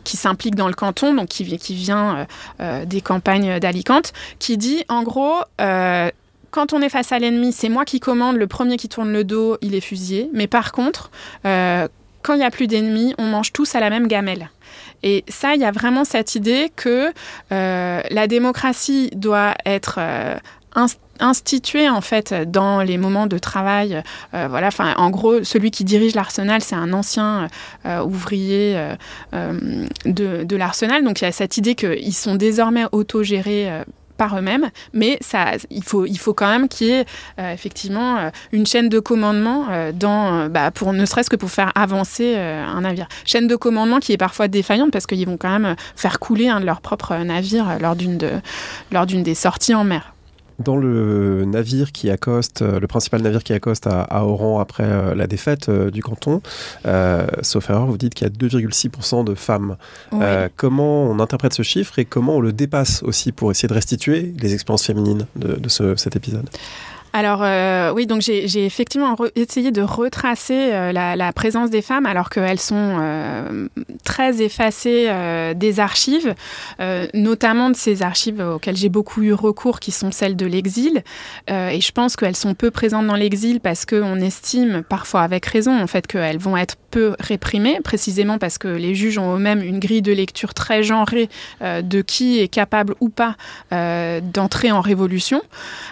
s'implique 0.05 0.55
dans 0.55 0.67
le 0.67 0.73
canton, 0.73 1.13
donc 1.13 1.27
qui, 1.27 1.57
qui 1.57 1.75
vient 1.75 2.27
des 2.85 3.01
campagne 3.07 3.59
d'Alicante, 3.59 4.11
qui 4.37 4.57
dit 4.57 4.83
en 4.89 5.01
gros 5.01 5.37
euh, 5.61 6.11
quand 6.51 6.73
on 6.73 6.81
est 6.81 6.89
face 6.89 7.11
à 7.11 7.19
l'ennemi, 7.19 7.53
c'est 7.53 7.69
moi 7.69 7.85
qui 7.85 7.99
commande, 7.99 8.35
le 8.35 8.47
premier 8.47 8.77
qui 8.77 8.89
tourne 8.89 9.11
le 9.11 9.23
dos, 9.23 9.57
il 9.61 9.75
est 9.75 9.81
fusillé. 9.81 10.29
Mais 10.33 10.47
par 10.47 10.71
contre, 10.71 11.11
euh, 11.45 11.87
quand 12.23 12.33
il 12.33 12.39
n'y 12.39 12.45
a 12.45 12.51
plus 12.51 12.67
d'ennemis, 12.67 13.13
on 13.17 13.25
mange 13.25 13.53
tous 13.53 13.75
à 13.75 13.79
la 13.79 13.89
même 13.89 14.07
gamelle. 14.07 14.49
Et 15.03 15.23
ça, 15.27 15.55
il 15.55 15.61
y 15.61 15.65
a 15.65 15.71
vraiment 15.71 16.03
cette 16.03 16.35
idée 16.35 16.71
que 16.75 17.13
euh, 17.51 18.01
la 18.09 18.27
démocratie 18.27 19.09
doit 19.13 19.53
être 19.65 19.99
instituée 21.19 21.89
en 21.89 22.01
fait 22.01 22.33
dans 22.33 22.81
les 22.81 22.97
moments 22.97 23.27
de 23.27 23.37
travail. 23.37 24.01
Euh, 24.33 24.47
voilà, 24.49 24.69
en 24.97 25.09
gros, 25.09 25.43
celui 25.43 25.71
qui 25.71 25.83
dirige 25.83 26.15
l'arsenal, 26.15 26.61
c'est 26.61 26.75
un 26.75 26.93
ancien 26.93 27.47
euh, 27.85 28.03
ouvrier 28.03 28.77
euh, 29.33 29.59
de, 30.05 30.55
l'arsenal. 30.55 31.03
Donc 31.03 31.21
il 31.21 31.25
y 31.25 31.27
a 31.27 31.31
cette 31.31 31.57
idée 31.57 31.75
qu'ils 31.75 32.13
sont 32.13 32.35
désormais 32.35 32.85
autogérés 32.91 33.69
par 34.17 34.35
eux-mêmes, 34.35 34.71
mais 34.93 35.19
il 35.69 35.83
faut, 35.83 36.33
quand 36.33 36.49
même 36.49 36.67
qu'il 36.67 36.87
y 36.87 36.91
ait 36.91 37.05
effectivement 37.37 38.31
une 38.51 38.65
chaîne 38.65 38.89
de 38.89 38.99
commandement 38.99 39.67
bah, 40.49 40.71
pour 40.71 40.93
ne 40.93 41.05
serait-ce 41.05 41.29
que 41.29 41.35
pour 41.35 41.51
faire 41.51 41.71
avancer 41.75 42.35
un 42.35 42.81
navire. 42.81 43.07
Chaîne 43.25 43.47
de 43.47 43.55
commandement 43.55 43.99
qui 43.99 44.13
est 44.13 44.17
parfois 44.17 44.47
défaillante 44.47 44.91
parce 44.91 45.05
qu'ils 45.05 45.27
vont 45.27 45.37
quand 45.37 45.59
même 45.59 45.75
faire 45.95 46.19
couler 46.19 46.49
un 46.49 46.59
de 46.59 46.65
leurs 46.65 46.81
propres 46.81 47.15
navires 47.17 47.77
lors 47.79 47.95
d'une 47.95 48.17
des 49.23 49.35
sorties 49.35 49.75
en 49.75 49.83
mer 49.83 50.13
dans 50.59 50.75
le 50.75 51.45
navire 51.45 51.91
qui 51.91 52.09
accoste, 52.09 52.61
euh, 52.61 52.79
le 52.79 52.87
principal 52.87 53.21
navire 53.21 53.43
qui 53.43 53.53
accoste 53.53 53.87
à, 53.87 54.25
Oran 54.25 54.59
après 54.59 54.85
euh, 54.85 55.15
la 55.15 55.27
défaite 55.27 55.69
euh, 55.69 55.91
du 55.91 56.01
canton, 56.01 56.41
sauf 57.41 57.69
erreur, 57.69 57.85
vous 57.85 57.97
dites 57.97 58.13
qu'il 58.13 58.27
y 58.27 58.29
a 58.29 58.33
2,6% 58.33 59.23
de 59.23 59.35
femmes. 59.35 59.77
comment 60.55 61.03
on 61.03 61.19
interprète 61.19 61.53
ce 61.53 61.63
chiffre 61.63 61.99
et 61.99 62.05
comment 62.05 62.37
on 62.37 62.41
le 62.41 62.53
dépasse 62.53 63.03
aussi 63.03 63.31
pour 63.31 63.51
essayer 63.51 63.67
de 63.67 63.73
restituer 63.73 64.33
les 64.39 64.53
expériences 64.53 64.85
féminines 64.85 65.25
de, 65.35 65.67
cet 65.69 66.15
épisode? 66.15 66.49
Alors 67.17 67.39
euh, 67.41 67.91
oui, 67.95 68.05
donc 68.05 68.21
j'ai 68.21 68.63
effectivement 68.63 69.15
essayé 69.35 69.71
de 69.71 69.81
retracer 69.81 70.69
euh, 70.71 70.91
la, 70.91 71.33
présence 71.33 71.71
des 71.71 71.81
femmes 71.81 72.05
alors 72.05 72.29
qu'elles 72.29 72.59
sont 72.59 72.97
euh, 72.99 73.67
très 74.03 74.43
effacées 74.43 75.09
des 75.55 75.79
archives, 75.79 76.35
notamment 77.13 77.71
de 77.71 77.75
ces 77.75 78.03
archives 78.03 78.39
auxquelles 78.39 78.77
j'ai 78.77 78.89
beaucoup 78.89 79.23
eu 79.23 79.33
recours, 79.33 79.79
qui 79.79 79.91
sont 79.91 80.11
celles 80.11 80.35
de 80.35 80.45
l'exil. 80.45 81.03
et 81.47 81.81
je 81.81 81.91
pense 81.91 82.15
qu'elles 82.15 82.35
sont 82.35 82.53
peu 82.53 82.69
présentes 82.69 83.07
dans 83.07 83.15
l'exil 83.15 83.59
parce 83.59 83.85
qu'on 83.85 84.19
estime, 84.19 84.83
parfois 84.87 85.21
avec 85.21 85.45
raison, 85.45 85.79
en 85.79 85.87
fait, 85.87 86.05
qu'elles 86.05 86.37
vont 86.37 86.55
être 86.55 86.75
peu 86.91 87.15
réprimées, 87.19 87.79
précisément 87.83 88.37
parce 88.37 88.57
que 88.57 88.67
les 88.67 88.95
juges 88.95 89.17
ont 89.17 89.35
eux-mêmes 89.35 89.61
une 89.61 89.79
grille 89.79 90.01
de 90.01 90.13
lecture 90.13 90.53
très 90.53 90.83
genrée 90.83 91.29
de 91.61 92.01
qui 92.01 92.39
est 92.39 92.47
capable 92.47 92.93
ou 92.99 93.09
pas 93.09 93.35
d'entrer 93.71 94.71
en 94.71 94.81
révolution. 94.81 95.41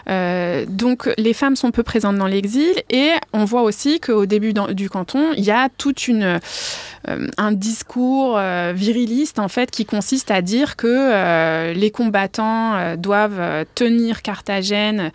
donc 0.08 1.15
les 1.18 1.34
femmes 1.34 1.56
sont 1.56 1.72
peu 1.72 1.84
présentes 1.84 2.18
dans 2.18 2.28
l'exil 2.28 2.74
et 2.90 3.12
on 3.34 3.46
voit 3.46 3.64
aussi 3.64 4.00
qu'au 4.00 4.26
début 4.26 4.54
du 4.54 4.90
canton, 4.90 5.32
il 5.38 5.44
y 5.44 5.52
a 5.52 5.70
toute 5.70 6.08
une 6.08 6.40
euh, 7.10 7.28
un 7.38 7.52
discours 7.52 8.36
euh, 8.38 8.74
viriliste 8.76 9.40
en 9.40 9.48
fait 9.48 9.72
qui 9.72 9.86
consiste 9.86 10.32
à 10.32 10.42
dire 10.42 10.76
que 10.76 10.88
euh, 10.88 11.74
les 11.74 11.92
combattants 11.92 12.96
doivent 12.98 13.66
tenir 13.76 14.22
Carthagène 14.22 15.12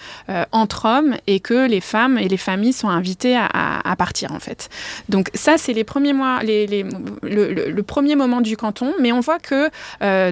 entre 0.52 0.86
hommes 0.86 1.16
et 1.26 1.40
que 1.40 1.68
les 1.68 1.80
femmes 1.80 2.18
et 2.18 2.28
les 2.28 2.36
familles 2.36 2.72
sont 2.72 2.88
invitées 2.88 3.36
à, 3.36 3.96
partir 3.96 4.32
en 4.32 4.38
fait. 4.38 4.68
Donc 5.08 5.30
ça 5.34 5.58
c'est 5.58 5.72
les 5.72 5.84
premiers 5.84 6.12
mois, 6.12 6.40
le, 6.42 7.80
premier 7.82 8.16
moment 8.16 8.40
du 8.40 8.56
canton, 8.56 8.94
mais 9.00 9.12
on 9.12 9.20
voit 9.20 9.38
que 9.38 9.70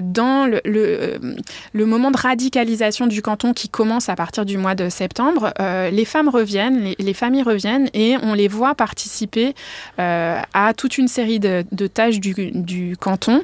dans 0.01 0.49
le, 0.49 1.85
moment 1.85 2.11
de 2.11 2.17
radicalisation 2.17 3.07
du 3.07 3.21
canton 3.21 3.53
qui 3.53 3.69
commence 3.69 4.09
à 4.09 4.15
partir 4.15 4.45
du 4.45 4.57
mois 4.57 4.75
de 4.75 4.89
septembre, 4.89 5.48
les 5.59 6.05
femmes 6.05 6.29
reviennent, 6.29 6.93
les, 6.97 7.13
familles 7.13 7.43
reviennent 7.43 7.89
et 7.93 8.15
on 8.21 8.33
les 8.33 8.47
voit 8.47 8.75
participer 8.75 9.53
à 9.97 10.73
toute 10.75 10.97
une 10.97 11.07
série 11.07 11.39
de, 11.39 11.87
tâches 11.87 12.19
du, 12.19 12.95
canton 12.99 13.43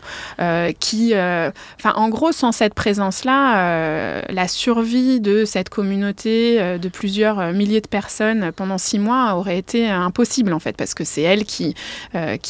qui, 0.80 1.14
enfin, 1.14 1.94
en 1.96 2.10
gros, 2.10 2.32
sans 2.32 2.52
cette 2.52 2.74
présence-là, 2.74 4.22
la 4.30 4.48
survie 4.48 5.20
de 5.20 5.46
cette 5.46 5.70
communauté 5.70 6.78
de 6.78 6.90
plusieurs 6.90 7.54
milliers 7.54 7.82
de 7.82 7.88
personnes 7.88 8.52
pendant 8.52 8.78
six 8.78 9.00
mois 9.00 9.36
aurait 9.36 9.58
été 9.58 9.90
impossible 9.90 10.54
en 10.54 10.60
fait, 10.60 10.76
parce 10.78 10.94
que 10.94 11.04
c'est 11.04 11.22
elles 11.22 11.46
qui, 11.46 11.76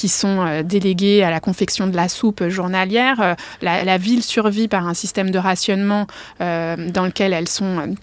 sont 0.08 0.62
déléguées 0.64 1.24
à 1.24 1.32
la 1.32 1.40
confection 1.40 1.88
de 1.88 1.96
la 1.96 2.10
soupe 2.10 2.48
journalière. 2.48 3.36
La 3.62 3.98
ville 3.98 4.24
survit 4.24 4.68
par 4.68 4.88
un 4.88 4.94
système 4.94 5.32
de 5.32 5.40
rationnement 5.40 6.08
dans 6.40 7.06
lequel 7.06 7.34
elles 7.34 7.50
sont 7.50 7.96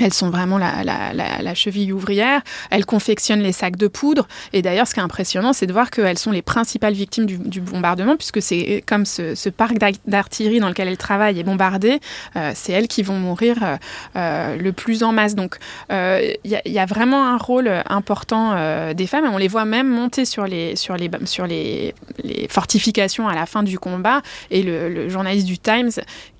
elles 0.00 0.14
sont 0.14 0.30
vraiment 0.30 0.58
la, 0.58 0.84
la, 0.84 1.12
la, 1.12 1.54
cheville 1.54 1.92
ouvrière. 1.92 2.42
Elles 2.70 2.86
confectionnent 2.86 3.40
les 3.40 3.52
sacs 3.52 3.76
de 3.76 3.88
poudre. 3.88 4.26
Et 4.52 4.62
d'ailleurs, 4.62 4.86
ce 4.86 4.94
qui 4.94 5.00
est 5.00 5.02
impressionnant, 5.02 5.52
c'est 5.52 5.66
de 5.66 5.72
voir 5.72 5.90
qu'elles 5.90 6.18
sont 6.18 6.30
les 6.30 6.42
principales 6.42 6.94
victimes 6.94 7.26
du, 7.26 7.38
du 7.38 7.60
bombardement, 7.60 8.16
puisque 8.16 8.42
c'est 8.42 8.82
comme 8.86 9.04
ce, 9.04 9.34
ce 9.34 9.48
parc 9.48 9.76
d'artillerie 10.06 10.60
dans 10.60 10.68
lequel 10.68 10.88
elles 10.88 10.96
travaillent 10.96 11.38
est 11.38 11.44
bombardé, 11.44 12.00
euh, 12.36 12.52
c'est 12.54 12.72
elles 12.72 12.88
qui 12.88 13.02
vont 13.02 13.18
mourir 13.18 13.56
euh, 13.62 13.76
euh 14.16 14.56
le 14.56 14.72
plus 14.72 15.02
en 15.02 15.12
masse. 15.12 15.34
Donc, 15.34 15.56
il 15.90 15.94
euh, 15.94 16.32
y, 16.44 16.56
y, 16.64 16.78
a 16.78 16.86
vraiment 16.86 17.26
un 17.26 17.36
rôle 17.36 17.70
important 17.86 18.52
euh, 18.54 18.94
des 18.94 19.06
femmes. 19.06 19.24
On 19.32 19.38
les 19.38 19.48
voit 19.48 19.64
même 19.64 19.88
monter 19.88 20.24
sur 20.24 20.46
les, 20.46 20.76
sur 20.76 20.96
les, 20.96 21.10
sur 21.24 21.46
les, 21.46 21.94
les 22.22 22.48
fortifications 22.48 23.28
à 23.28 23.34
la 23.34 23.46
fin 23.46 23.62
du 23.62 23.78
combat. 23.78 24.22
Et 24.50 24.62
le, 24.62 24.88
le 24.88 25.08
journaliste 25.08 25.46
du 25.46 25.58
Times 25.58 25.90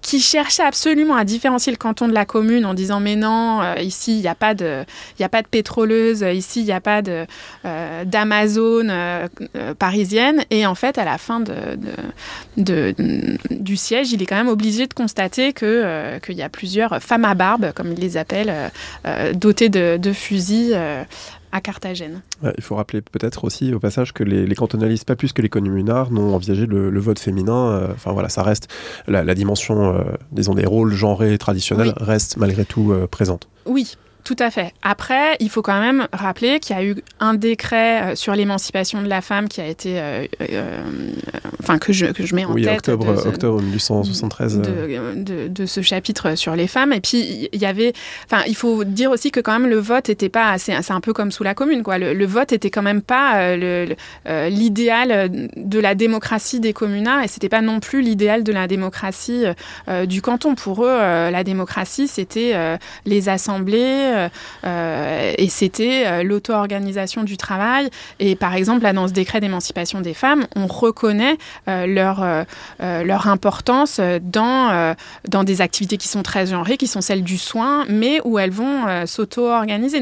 qui 0.06 0.20
cherchait 0.20 0.62
absolument 0.62 1.16
à 1.16 1.24
différencier 1.24 1.72
le 1.72 1.76
canton 1.76 2.06
de 2.06 2.12
la 2.12 2.24
commune 2.24 2.64
en 2.64 2.74
disant 2.74 3.00
mais 3.00 3.16
non, 3.16 3.60
euh, 3.60 3.74
ici 3.80 4.16
il 4.16 4.20
n'y 4.20 4.28
a 4.28 4.36
pas 4.36 4.54
de, 4.54 4.84
il 5.18 5.24
a 5.24 5.28
pas 5.28 5.42
de 5.42 5.48
pétroleuse, 5.48 6.24
ici 6.32 6.60
il 6.60 6.66
n'y 6.66 6.70
a 6.70 6.80
pas 6.80 7.02
de 7.02 7.26
euh, 7.64 8.04
d'Amazon 8.04 8.88
euh, 8.88 9.26
parisienne. 9.76 10.44
Et 10.50 10.64
en 10.64 10.76
fait, 10.76 10.98
à 10.98 11.04
la 11.04 11.18
fin 11.18 11.40
de, 11.40 12.94
du 13.50 13.76
siège, 13.76 14.12
il 14.12 14.22
est 14.22 14.26
quand 14.26 14.36
même 14.36 14.46
obligé 14.46 14.86
de 14.86 14.94
constater 14.94 15.52
que 15.52 16.20
qu'il 16.20 16.36
y 16.36 16.42
a 16.42 16.48
plusieurs 16.48 17.02
femmes 17.02 17.24
à 17.24 17.34
barbe, 17.34 17.72
comme 17.74 17.90
il 17.90 17.98
les 17.98 18.16
appelle, 18.16 18.70
dotées 19.34 19.68
de 19.68 20.12
fusils 20.12 20.78
à 21.56 21.62
Carthagène. 21.62 22.20
il 22.58 22.62
faut 22.62 22.74
rappeler 22.74 23.00
peut-être 23.00 23.44
aussi 23.44 23.72
au 23.72 23.78
passage 23.78 24.12
que 24.12 24.22
les, 24.22 24.54
cantonalistes, 24.54 25.06
pas 25.06 25.16
plus 25.16 25.32
que 25.32 25.40
les 25.40 25.48
communards, 25.48 26.10
n'ont 26.12 26.34
envisagé 26.34 26.66
le, 26.66 27.00
vote 27.00 27.18
féminin. 27.18 27.70
Euh, 27.70 27.88
enfin 27.92 28.12
voilà, 28.12 28.28
ça 28.28 28.42
reste 28.42 28.68
la, 29.08 29.34
dimension, 29.34 29.94
euh, 29.94 30.02
disons, 30.32 30.54
des 30.54 30.66
rôles 30.66 30.92
genrés 30.92 31.38
traditionnels 31.38 31.94
reste 31.96 32.36
malgré 32.36 32.66
tout 32.66 32.92
euh, 32.92 33.06
présente. 33.06 33.48
Oui, 33.64 33.96
tout 34.26 34.36
à 34.40 34.50
fait. 34.50 34.74
Après, 34.82 35.36
il 35.38 35.48
faut 35.48 35.62
quand 35.62 35.78
même 35.78 36.08
rappeler 36.12 36.58
qu'il 36.58 36.74
y 36.74 36.78
a 36.78 36.82
eu 36.82 36.96
un 37.20 37.34
décret 37.34 38.02
euh, 38.02 38.14
sur 38.16 38.34
l'émancipation 38.34 39.00
de 39.00 39.08
la 39.08 39.20
femme 39.20 39.48
qui 39.48 39.60
a 39.60 39.68
été, 39.68 40.00
euh, 40.00 40.26
euh, 40.50 40.82
enfin 41.62 41.78
que 41.78 41.92
je, 41.92 42.06
que 42.06 42.26
je 42.26 42.34
mets 42.34 42.44
en 42.44 42.52
oui, 42.52 42.64
tête. 42.64 42.88
octobre, 42.88 43.22
de, 43.22 43.28
octobre 43.28 43.62
1873. 43.62 44.62
De, 44.62 45.46
de, 45.46 45.66
ce 45.66 45.80
chapitre 45.80 46.34
sur 46.34 46.56
les 46.56 46.66
femmes. 46.66 46.92
Et 46.92 47.00
puis 47.00 47.48
il 47.52 47.60
y 47.60 47.66
avait, 47.66 47.92
enfin, 48.24 48.42
il 48.48 48.56
faut 48.56 48.82
dire 48.82 49.12
aussi 49.12 49.30
que 49.30 49.38
quand 49.38 49.52
même 49.52 49.70
le 49.70 49.78
vote 49.78 50.08
était 50.08 50.28
pas, 50.28 50.58
c'est 50.58 50.90
un 50.90 51.00
peu 51.00 51.12
comme 51.12 51.30
sous 51.30 51.44
la 51.44 51.54
Commune, 51.54 51.84
quoi. 51.84 51.98
Le, 51.98 52.26
vote 52.26 52.52
était 52.52 52.70
quand 52.70 52.82
même 52.82 53.02
pas 53.02 53.54
l'idéal 54.26 55.48
de 55.56 55.78
la 55.78 55.94
démocratie 55.94 56.58
des 56.58 56.72
communards 56.72 57.22
et 57.22 57.28
c'était 57.28 57.48
pas 57.48 57.62
non 57.62 57.78
plus 57.78 58.02
l'idéal 58.02 58.42
de 58.42 58.52
la 58.52 58.66
démocratie 58.66 59.44
du 60.06 60.20
canton. 60.20 60.56
Pour 60.56 60.84
eux, 60.84 60.96
la 60.98 61.44
démocratie, 61.44 62.08
c'était 62.08 62.76
les 63.04 63.28
assemblées 63.28 64.15
et 64.64 65.48
c'était 65.48 66.04
euh, 66.06 66.22
l'auto-organisation 66.22 67.24
du 67.24 67.36
travail. 67.36 67.90
Et 68.18 68.36
par 68.36 68.54
exemple, 68.54 68.82
là, 68.82 68.92
dans 68.92 69.08
ce 69.08 69.12
décret 69.12 69.40
d'émancipation 69.40 70.00
des 70.00 70.14
femmes, 70.14 70.46
on 70.56 70.66
reconnaît 70.66 71.36
leur, 71.66 72.22
importance 73.26 74.00
dans, 74.22 74.94
dans 75.28 75.44
des 75.44 75.60
activités 75.60 75.96
qui 75.96 76.08
sont 76.08 76.22
très 76.22 76.46
genrées, 76.46 76.76
qui 76.76 76.86
sont 76.86 77.00
celles 77.00 77.22
du 77.22 77.38
soin, 77.38 77.84
mais 77.88 78.20
où 78.24 78.38
elles 78.38 78.50
vont 78.50 79.06
s'auto-organiser. 79.06 80.00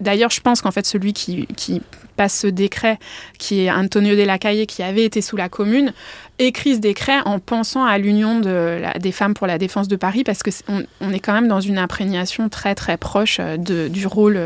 D'ailleurs, 0.00 0.30
je 0.30 0.40
pense 0.40 0.62
qu'en 0.62 0.70
fait, 0.70 0.86
celui 0.86 1.12
qui, 1.12 1.46
qui 1.56 1.82
passe 2.16 2.40
ce 2.40 2.46
décret, 2.46 2.98
qui 3.38 3.60
est 3.60 3.70
Antonio 3.70 4.16
de 4.16 4.22
la 4.22 4.38
Calle, 4.38 4.66
qui 4.66 4.82
avait 4.82 5.04
été 5.04 5.20
sous 5.20 5.36
la 5.36 5.48
commune, 5.48 5.92
écrit 6.38 6.74
ce 6.74 6.80
décret 6.80 7.20
en 7.24 7.38
pensant 7.38 7.84
à 7.84 7.98
l'Union 7.98 8.40
de 8.40 8.80
des 8.98 9.12
femmes 9.12 9.34
pour 9.34 9.46
la 9.46 9.58
défense 9.58 9.88
de 9.88 9.96
Paris, 9.96 10.24
parce 10.24 10.42
qu'on 10.42 10.82
on 11.00 11.12
est 11.12 11.20
quand 11.20 11.32
même 11.32 11.48
dans 11.48 11.60
une 11.60 11.78
imprégnation 11.78 12.48
très 12.48 12.74
très 12.74 12.96
proche 12.96 13.38
euh, 13.40 13.56
de, 13.56 13.88
du 13.88 14.06
rôle 14.06 14.38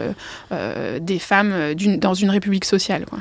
euh, 0.53 0.99
des 1.01 1.18
femmes 1.18 1.74
dans 1.99 2.14
une 2.14 2.30
république 2.30 2.64
sociale. 2.64 3.05
Quoi. 3.07 3.18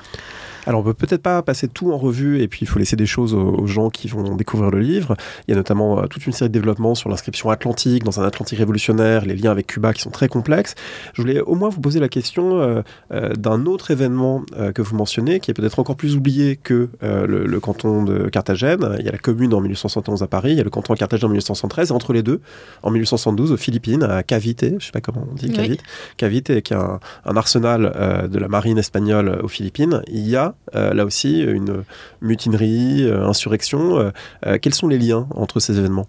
Alors 0.70 0.82
on 0.82 0.84
peut 0.84 0.93
peut-être 0.93 1.24
pas 1.24 1.41
passer 1.41 1.67
tout 1.67 1.91
en 1.91 1.97
revue 1.97 2.43
et 2.43 2.47
puis 2.47 2.59
il 2.61 2.67
faut 2.67 2.78
laisser 2.78 2.95
des 2.95 3.07
choses 3.07 3.34
aux, 3.34 3.65
gens 3.65 3.89
qui 3.89 4.07
vont 4.07 4.36
découvrir 4.36 4.70
le 4.70 4.80
livre. 4.80 5.15
Il 5.47 5.51
y 5.51 5.53
a 5.55 5.57
notamment 5.57 5.97
euh, 5.97 6.05
toute 6.05 6.28
une 6.28 6.32
série 6.32 6.47
de 6.47 6.53
développements 6.53 6.93
sur 6.93 7.09
l'inscription 7.09 7.49
atlantique, 7.49 8.03
dans 8.03 8.20
un 8.20 8.24
Atlantique 8.24 8.59
révolutionnaire, 8.59 9.26
les 9.26 9.36
liens 9.36 9.49
avec 9.49 9.65
Cuba 9.65 9.93
qui 9.93 10.01
sont 10.01 10.11
très 10.11 10.28
complexes. 10.28 10.76
Je 11.15 11.24
voulais 11.24 11.41
au 11.41 11.55
moins 11.55 11.70
vous 11.70 11.82
poser 11.82 11.99
la 11.99 12.07
question 12.07 12.59
euh, 12.59 12.84
euh, 13.11 13.34
d'un 13.34 13.65
autre 13.65 13.89
événement 13.89 14.43
que 14.76 14.82
vous 14.84 14.95
mentionnez, 14.95 15.39
qui 15.39 15.49
est 15.49 15.55
peut-être 15.55 15.80
encore 15.80 15.95
plus 15.95 16.15
oublié 16.15 16.55
que 16.55 16.89
le, 17.01 17.59
canton 17.59 18.03
de 18.03 18.30
Carthagène. 18.30 18.95
Il 18.99 19.05
y 19.05 19.09
a 19.09 19.11
la 19.11 19.17
commune 19.17 19.53
en 19.55 19.61
1871 19.61 20.22
à 20.22 20.28
Paris, 20.28 20.51
il 20.51 20.57
y 20.57 20.61
a 20.61 20.63
le 20.63 20.70
canton 20.70 20.93
de 20.93 20.99
Carthagène 20.99 21.26
en 21.26 21.32
1873, 21.32 21.89
et 21.89 21.93
entre 21.93 22.13
les 22.13 22.22
deux, 22.22 22.41
en 22.84 22.91
1872 22.91 23.51
aux 23.51 23.57
Philippines, 23.57 24.03
à 24.03 24.22
Cavite, 24.22 24.80
je 24.80 24.86
sais 24.86 24.91
pas 24.91 25.01
comment 25.01 25.26
on 25.32 25.34
dit, 25.34 25.51
Cavite, 25.51 25.82
Cavite 26.17 26.61
qui 26.61 26.74
est 26.74 26.78
un, 26.78 26.99
un 27.26 27.38
arsenal 27.38 28.30
de 28.30 28.39
la 28.39 28.47
marine 28.47 28.78
espagnole 28.78 29.39
aux 29.41 29.47
Philippines, 29.47 30.03
il 30.07 30.28
y 30.28 30.36
a 30.36 30.55
euh, 30.76 30.93
là 30.93 31.05
aussi 31.05 31.41
une 31.41 31.84
mutinerie, 32.22 33.03
euh, 33.03 33.28
insurrection. 33.28 34.12
Euh, 34.45 34.57
quels 34.62 34.74
sont 34.74 34.88
les 34.88 34.97
liens 34.97 35.28
entre 35.36 35.60
ces 35.60 35.78
événements? 35.78 36.07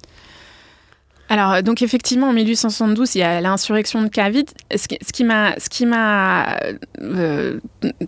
Alors, 1.31 1.63
donc 1.63 1.81
effectivement, 1.81 2.31
en 2.31 2.33
1872, 2.33 3.15
il 3.15 3.19
y 3.19 3.23
a 3.23 3.41
l'insurrection 3.41 4.03
de 4.03 4.09
Cavite. 4.09 4.53
Ce 4.75 5.13
qui, 5.13 5.25
m'a, 5.85 6.57
euh, 7.01 7.61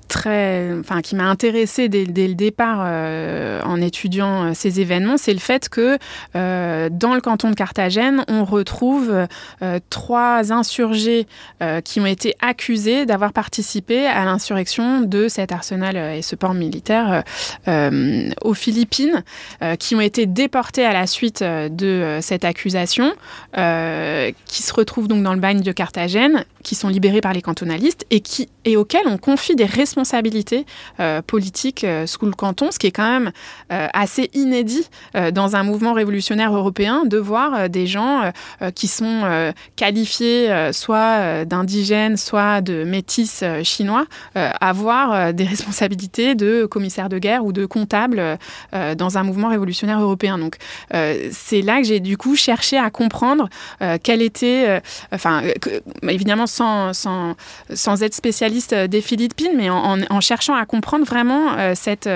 très, 0.09 0.73
enfin, 0.81 1.03
qui 1.03 1.15
m'a 1.15 1.27
intéressé 1.27 1.89
dès, 1.89 2.05
le 2.05 2.35
départ 2.35 2.81
euh, 2.85 3.63
en 3.63 3.81
étudiant 3.81 4.47
euh, 4.47 4.51
ces 4.55 4.81
événements, 4.81 5.19
c'est 5.19 5.33
le 5.33 5.39
fait 5.39 5.69
que 5.69 5.99
dans 6.35 7.15
le 7.15 7.21
canton 7.21 7.51
de 7.51 7.55
Carthagène, 7.55 8.25
on 8.27 8.45
retrouve 8.45 9.29
trois 9.89 10.53
insurgés 10.53 11.29
qui 11.85 12.01
ont 12.01 12.07
été 12.07 12.35
accusés 12.41 13.07
d'avoir 13.07 13.33
participé 13.33 14.07
à 14.07 14.25
l'insurrection 14.25 15.03
de 15.03 15.29
cet 15.29 15.53
arsenal 15.53 15.97
et 15.97 16.23
ce 16.23 16.35
port 16.35 16.55
militaire 16.55 17.23
aux 17.67 18.55
Philippines, 18.55 19.23
qui 19.79 19.95
ont 19.95 20.01
été 20.01 20.27
déportés 20.27 20.85
à 20.85 20.93
la 20.93 21.07
suite 21.07 21.43
de 21.43 22.19
cette 22.21 22.45
accusation. 22.45 23.12
Euh, 23.59 24.33
qui 24.47 24.63
se 24.63 24.73
retrouvent 24.73 25.09
donc 25.09 25.23
dans 25.23 25.35
le 25.35 25.41
bagne 25.41 25.61
de 25.61 25.73
Carthagène, 25.73 26.45
qui 26.63 26.75
sont 26.75 26.89
libérés 26.89 27.21
par 27.21 27.35
les 27.35 27.43
cantonalistes 27.43 28.07
et, 28.11 28.21
qui, 28.21 28.49
et 28.65 28.79
auxquels 28.79 29.07
on 29.07 29.19
confie 29.19 29.55
des 29.55 29.67
responsabilités 29.67 30.65
euh, 31.01 31.21
politiques 31.21 31.85
euh, 31.85 32.07
sous 32.07 32.25
le 32.25 32.33
canton, 32.33 32.71
ce 32.71 32.79
qui 32.79 32.87
est 32.87 32.93
quand 32.93 33.21
même 33.21 33.33
assez 33.69 34.31
inédit 34.35 34.89
dans 35.33 35.57
un 35.57 35.63
mouvement 35.63 35.93
révolutionnaire 35.93 36.55
européen 36.55 37.05
de 37.05 37.17
voir 37.17 37.69
des 37.69 37.87
gens 37.87 38.31
qui 38.75 38.87
sont 38.87 39.53
qualifiés 39.77 40.71
soit 40.73 41.45
d'indigènes, 41.45 42.17
soit 42.17 42.61
de 42.61 42.85
métis 42.85 43.43
chinois 43.63 44.05
avoir 44.35 45.33
des 45.33 45.45
responsabilités 45.45 46.35
de 46.35 46.67
commissaire 46.67 47.09
de 47.09 47.19
guerre 47.19 47.45
ou 47.45 47.53
de 47.53 47.65
comptable 47.65 48.39
dans 48.73 49.19
un 49.19 49.23
mouvement 49.23 49.49
révolutionnaire 49.49 50.01
européen. 50.01 50.39
Donc 50.39 50.57
c'est 50.91 51.63
là 51.63 51.81
que 51.81 51.87
j'ai 51.87 52.01
du 52.01 52.17
coup 52.17 52.37
cherché 52.37 52.77
à 52.77 52.91
comprendre 52.91 53.02
euh, 53.81 53.99
quelle 54.03 54.23
était, 54.23 54.65
euh, 54.69 54.81
enfin, 55.13 55.43
évidemment 56.09 56.47
sans, 56.47 56.93
sans, 56.93 57.35
sans, 57.73 58.03
être 58.03 58.15
spécialiste 58.15 58.75
des 58.75 59.01
Philippines, 59.01 59.53
mais 59.57 59.71
en, 59.71 60.21
cherchant 60.21 60.55
à 60.55 60.65
comprendre 60.67 61.05
vraiment 61.05 61.57
euh, 61.59 61.75
cette, 61.75 62.09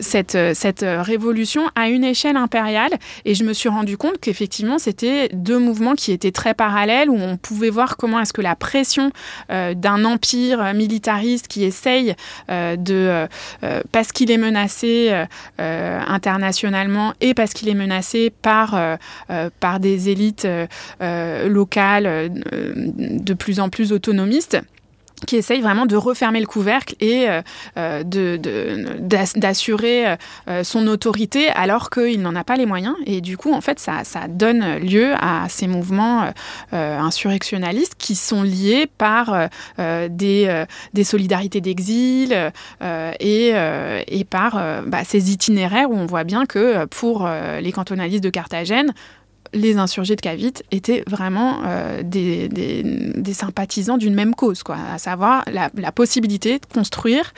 cette, 0.00 0.38
cette 0.54 0.84
révolution 0.84 1.62
à 1.74 1.88
une 1.88 2.04
échelle 2.04 2.36
impériale. 2.36 2.92
Et 3.24 3.34
je 3.34 3.44
me 3.44 3.52
suis 3.52 3.68
rendu 3.68 3.96
compte 3.96 4.18
qu'effectivement, 4.20 4.78
c'était 4.78 5.28
deux 5.32 5.58
mouvements 5.58 5.94
qui 5.94 6.12
étaient 6.12 6.32
très 6.32 6.54
parallèles, 6.54 7.08
où 7.10 7.16
on 7.16 7.36
pouvait 7.36 7.70
voir 7.70 7.96
comment 7.96 8.20
est-ce 8.20 8.32
que 8.32 8.42
la 8.42 8.56
pression 8.56 9.10
d'un 9.48 10.04
empire 10.04 10.74
militariste 10.74 11.48
qui 11.48 11.64
essaye 11.64 12.14
de, 12.48 13.26
parce 13.92 14.12
qu'il 14.12 14.30
est 14.30 14.38
menacé 14.38 15.24
internationalement 15.58 17.12
et 17.20 17.34
parce 17.34 17.52
qu'il 17.52 17.68
est 17.68 17.74
menacé 17.74 18.30
par 18.42 18.74
euh, 18.74 18.96
par 19.60 19.80
des 19.80 20.08
élites 20.08 20.44
euh, 20.44 20.66
euh, 21.00 21.48
locales 21.48 22.30
de 22.52 23.34
plus 23.34 23.60
en 23.60 23.68
plus 23.68 23.92
autonomistes 23.92 24.58
qui 25.26 25.36
essaye 25.36 25.60
vraiment 25.60 25.86
de 25.86 25.96
refermer 25.96 26.40
le 26.40 26.46
couvercle 26.46 26.94
et 27.00 27.28
euh, 27.28 27.42
euh 27.76 28.02
d'assurer 29.36 30.16
euh, 30.48 30.64
son 30.64 30.86
autorité 30.86 31.48
alors 31.48 31.90
qu'il 31.90 32.20
n'en 32.22 32.34
a 32.36 32.44
pas 32.44 32.56
les 32.56 32.66
moyens. 32.66 32.96
Et 33.06 33.20
du 33.20 33.36
coup, 33.36 33.52
en 33.52 33.60
fait, 33.60 33.78
ça, 33.78 34.04
ça 34.04 34.28
donne 34.28 34.78
lieu 34.78 35.14
à 35.20 35.46
ces 35.48 35.66
mouvements 35.66 36.30
insurrectionnalistes 36.72 37.94
qui 37.98 38.14
sont 38.14 38.42
liés 38.42 38.88
par 38.98 39.48
des, 39.78 40.64
solidarités 41.04 41.60
d'exil 41.60 42.52
et, 43.20 43.52
et, 44.08 44.24
par 44.24 44.82
bah, 44.86 45.04
ces 45.04 45.32
itinéraires 45.32 45.90
où 45.90 45.96
on 45.96 46.06
voit 46.06 46.24
bien 46.24 46.46
que 46.46 46.84
pour 46.86 47.28
les 47.60 47.72
cantonalistes 47.72 48.24
de 48.24 48.30
Carthagène, 48.30 48.92
les 49.52 49.76
insurgés 49.76 50.16
de 50.16 50.20
Cavite 50.20 50.64
étaient 50.70 51.04
vraiment 51.06 51.62
euh, 51.64 52.02
des, 52.02 53.32
sympathisants 53.32 53.98
d'une 53.98 54.14
même 54.14 54.34
cause, 54.34 54.62
quoi, 54.62 54.76
à 54.92 54.98
savoir 54.98 55.44
la, 55.50 55.92
possibilité 55.92 56.58
de 56.58 56.66
construire 56.66 57.32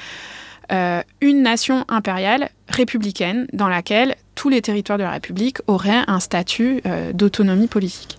euh, 0.72 1.02
une 1.20 1.42
nation 1.42 1.84
impériale 1.88 2.50
républicaine 2.68 3.46
dans 3.52 3.68
laquelle 3.68 4.16
tous 4.34 4.48
les 4.48 4.62
territoires 4.62 4.98
de 4.98 5.04
la 5.04 5.10
République 5.10 5.58
auraient 5.66 6.02
un 6.06 6.20
statut 6.20 6.80
euh, 6.86 7.12
d'autonomie 7.12 7.66
politique. 7.66 8.18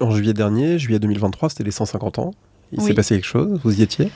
En 0.00 0.10
juillet 0.12 0.32
dernier, 0.32 0.78
juillet 0.78 0.98
2023, 0.98 1.50
c'était 1.50 1.64
les 1.64 1.70
150 1.70 2.18
ans. 2.18 2.34
Il 2.72 2.80
s'est 2.80 2.94
passé 2.94 3.16
quelque 3.16 3.26
chose? 3.26 3.60
Vous 3.64 3.80
y 3.80 3.82
étiez? 3.82 4.10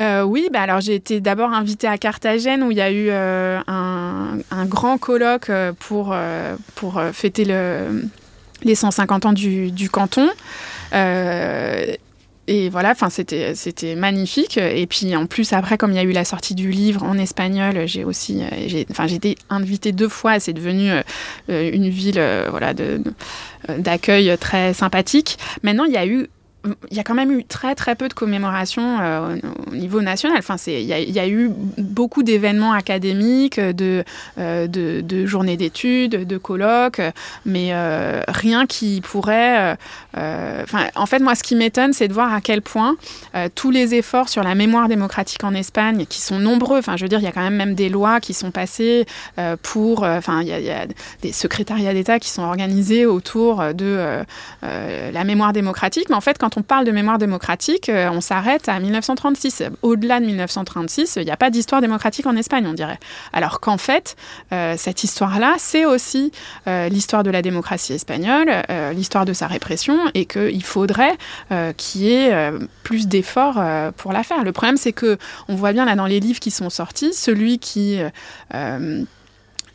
Euh, 0.00 0.22
oui, 0.22 0.48
bah 0.52 0.62
alors 0.62 0.80
j'ai 0.80 0.94
été 0.94 1.20
d'abord 1.20 1.52
invitée 1.52 1.86
à 1.86 1.98
Carthagène 1.98 2.62
où 2.62 2.70
il 2.70 2.76
y 2.76 2.80
a 2.80 2.90
eu 2.90 3.08
euh, 3.10 3.60
un, 3.66 4.64
grand 4.66 4.98
colloque 4.98 5.50
euh, 5.50 5.72
pour, 5.78 6.14
fêter 7.12 7.44
le, 7.44 8.04
les 8.62 8.74
150 8.74 9.26
ans 9.26 9.32
du, 9.32 9.90
canton. 9.90 10.28
et 10.92 12.68
voilà, 12.70 12.94
c'était 13.08 13.94
magnifique. 13.96 14.56
Et 14.56 14.86
puis 14.86 15.14
en 15.16 15.26
plus 15.26 15.52
après, 15.52 15.76
comme 15.76 15.90
il 15.90 15.96
y 15.96 16.00
a 16.00 16.04
eu 16.04 16.12
la 16.12 16.24
sortie 16.24 16.54
du 16.54 16.70
livre 16.70 17.02
en 17.02 17.18
espagnol, 17.18 17.86
j'ai 17.86 18.04
aussi, 18.04 18.42
été 18.42 19.36
invitée 19.50 19.92
deux 19.92 20.08
fois. 20.08 20.40
C'est 20.40 20.52
devenu 20.52 20.90
une 21.48 21.88
ville, 21.88 22.22
d'accueil 23.68 24.36
très 24.38 24.72
sympathique. 24.72 25.38
Maintenant, 25.62 25.84
il 25.84 25.92
y 25.92 25.98
a 25.98 26.06
eu 26.06 26.28
il 26.90 26.96
y 26.96 27.00
a 27.00 27.04
quand 27.04 27.14
même 27.14 27.30
eu 27.32 27.44
très 27.44 27.74
très 27.74 27.94
peu 27.94 28.08
de 28.08 28.14
commémorations 28.14 28.98
euh, 29.00 29.36
au 29.70 29.74
niveau 29.74 30.02
national. 30.02 30.38
Enfin, 30.38 30.56
il 30.66 30.82
y, 30.82 31.18
a 31.18 31.28
eu 31.28 31.50
beaucoup 31.78 32.22
d'événements 32.22 32.72
académiques, 32.72 33.58
de, 33.58 34.04
euh, 34.38 34.66
de, 34.66 35.26
journées 35.26 35.56
d'études, 35.56 36.26
de 36.26 36.38
colloques, 36.38 37.00
mais 37.46 37.70
euh, 37.72 38.22
rien 38.28 38.66
qui 38.66 39.00
pourrait. 39.00 39.76
Enfin, 40.14 40.88
en 40.94 41.06
fait, 41.06 41.20
moi, 41.20 41.34
ce 41.34 41.42
qui 41.42 41.56
m'étonne, 41.56 41.92
c'est 41.92 42.08
de 42.08 42.12
voir 42.12 42.32
à 42.32 42.40
quel 42.40 42.62
point 42.62 42.96
tous 43.54 43.70
les 43.70 43.94
efforts 43.94 44.28
sur 44.28 44.42
la 44.42 44.54
mémoire 44.54 44.88
démocratique 44.88 45.44
en 45.44 45.54
Espagne, 45.54 46.06
qui 46.06 46.20
sont 46.20 46.38
nombreux. 46.38 46.78
Enfin, 46.78 46.96
je 46.96 47.04
veux 47.04 47.08
dire, 47.08 47.20
il 47.20 47.24
y 47.24 47.28
a 47.28 47.32
quand 47.32 47.42
même 47.42 47.56
même 47.56 47.74
des 47.74 47.88
lois 47.88 48.20
qui 48.20 48.34
sont 48.34 48.50
passées 48.50 49.06
pour. 49.62 50.02
Enfin, 50.02 50.42
il 50.42 50.48
y, 50.48 50.62
y, 50.62 50.70
a 50.70 50.86
des 51.22 51.32
secrétariats 51.32 51.94
d'État 51.94 52.18
qui 52.18 52.28
sont 52.28 52.42
organisés 52.42 53.06
autour 53.06 53.62
de 53.74 54.22
la 54.62 55.24
mémoire 55.24 55.52
démocratique, 55.52 56.08
mais 56.10 56.16
en 56.16 56.20
fait, 56.20 56.38
quand 56.38 56.49
quand 56.50 56.60
on 56.60 56.62
parle 56.62 56.84
de 56.84 56.90
mémoire 56.90 57.18
démocratique, 57.18 57.88
euh, 57.88 58.10
on 58.10 58.20
s'arrête 58.20 58.68
à 58.68 58.78
1936. 58.80 59.62
Au-delà 59.82 60.18
de 60.20 60.26
1936, 60.26 61.16
il 61.16 61.24
n'y 61.24 61.30
a 61.30 61.36
pas 61.36 61.50
d'histoire 61.50 61.80
démocratique 61.80 62.26
en 62.26 62.34
Espagne, 62.34 62.66
on 62.66 62.72
dirait. 62.72 62.98
Alors 63.32 63.60
qu'en 63.60 63.78
fait, 63.78 64.16
euh, 64.52 64.74
cette 64.76 65.04
histoire-là, 65.04 65.54
c'est 65.58 65.84
aussi 65.84 66.32
euh, 66.66 66.88
l'histoire 66.88 67.22
de 67.22 67.30
la 67.30 67.42
démocratie 67.42 67.92
espagnole, 67.92 68.50
l'histoire 68.94 69.24
de 69.24 69.32
sa 69.32 69.46
répression, 69.46 69.98
et 70.14 70.24
qu'il 70.24 70.64
faudrait 70.64 71.16
qu'il 71.76 72.00
y 72.02 72.12
ait 72.12 72.52
plus 72.82 73.06
d'efforts 73.06 73.62
pour 73.96 74.12
la 74.12 74.22
faire. 74.22 74.44
Le 74.44 74.52
problème, 74.52 74.76
c'est 74.76 74.92
que 74.92 75.18
on 75.48 75.54
voit 75.54 75.72
bien 75.72 75.84
là 75.84 75.94
dans 75.94 76.06
les 76.06 76.20
livres 76.20 76.40
qui 76.40 76.50
sont 76.50 76.70
sortis, 76.70 77.12
celui 77.12 77.58
qui 77.58 77.98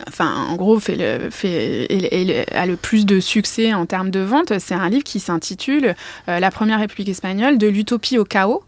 enfin 0.07 0.47
en 0.49 0.55
gros 0.55 0.79
fait 0.79 1.01
a 1.01 2.65
le 2.65 2.75
plus 2.75 3.05
de 3.05 3.19
succès 3.19 3.73
en 3.73 3.85
termes 3.85 4.11
de 4.11 4.19
vente, 4.19 4.57
c'est 4.59 4.73
un 4.73 4.89
livre 4.89 5.03
qui 5.03 5.19
s'intitule 5.19 5.95
euh, 6.29 6.39
La 6.39 6.51
Première 6.51 6.79
République 6.79 7.09
espagnole 7.09 7.57
de 7.57 7.67
l'utopie 7.67 8.17
au 8.17 8.25
chaos. 8.25 8.63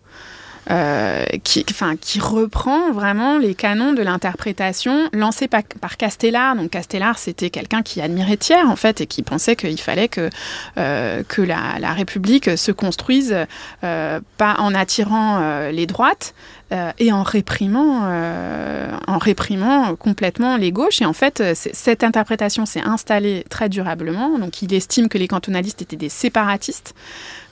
Euh, 0.70 1.24
qui, 1.46 2.20
reprend 2.20 2.92
vraiment 2.92 3.38
les 3.38 3.56
canons 3.56 3.94
de 3.94 4.02
l'interprétation 4.02 5.10
lancés 5.14 5.48
par, 5.48 5.64
Castellar. 5.98 6.58
Donc 6.58 6.72
Castellar, 6.72 7.18
c'était 7.18 7.50
quelqu'un 7.50 7.82
qui 7.84 8.02
admirait 8.02 8.36
Thiers, 8.36 8.68
en 8.68 8.76
fait, 8.76 9.00
et 9.00 9.08
qui 9.08 9.24
pensait 9.24 9.56
qu'il 9.56 9.80
fallait 9.80 10.10
que, 10.10 10.30
euh, 10.78 11.24
la, 11.38 11.94
République 11.94 12.58
se 12.58 12.74
construise 12.74 13.34
pas 13.80 14.56
en 14.58 14.76
attirant 14.76 15.70
les 15.70 15.86
droites, 15.86 16.34
euh, 16.74 16.92
et 17.00 17.14
en 17.14 17.24
réprimant, 17.24 18.02
euh, 18.04 18.92
en 19.08 19.18
réprimant 19.20 19.96
complètement 19.96 20.58
les 20.58 20.74
gauches. 20.74 21.02
Et 21.02 21.06
en 21.06 21.14
fait, 21.14 21.42
cette 21.54 22.04
interprétation 22.04 22.66
s'est 22.66 22.82
installée 22.82 23.46
très 23.50 23.70
durablement. 23.70 24.38
Donc, 24.38 24.62
il 24.62 24.74
estime 24.74 25.08
que 25.08 25.18
les 25.18 25.30
cantonalistes 25.30 25.82
étaient 25.82 25.96
des 25.96 26.10
séparatistes 26.10 26.94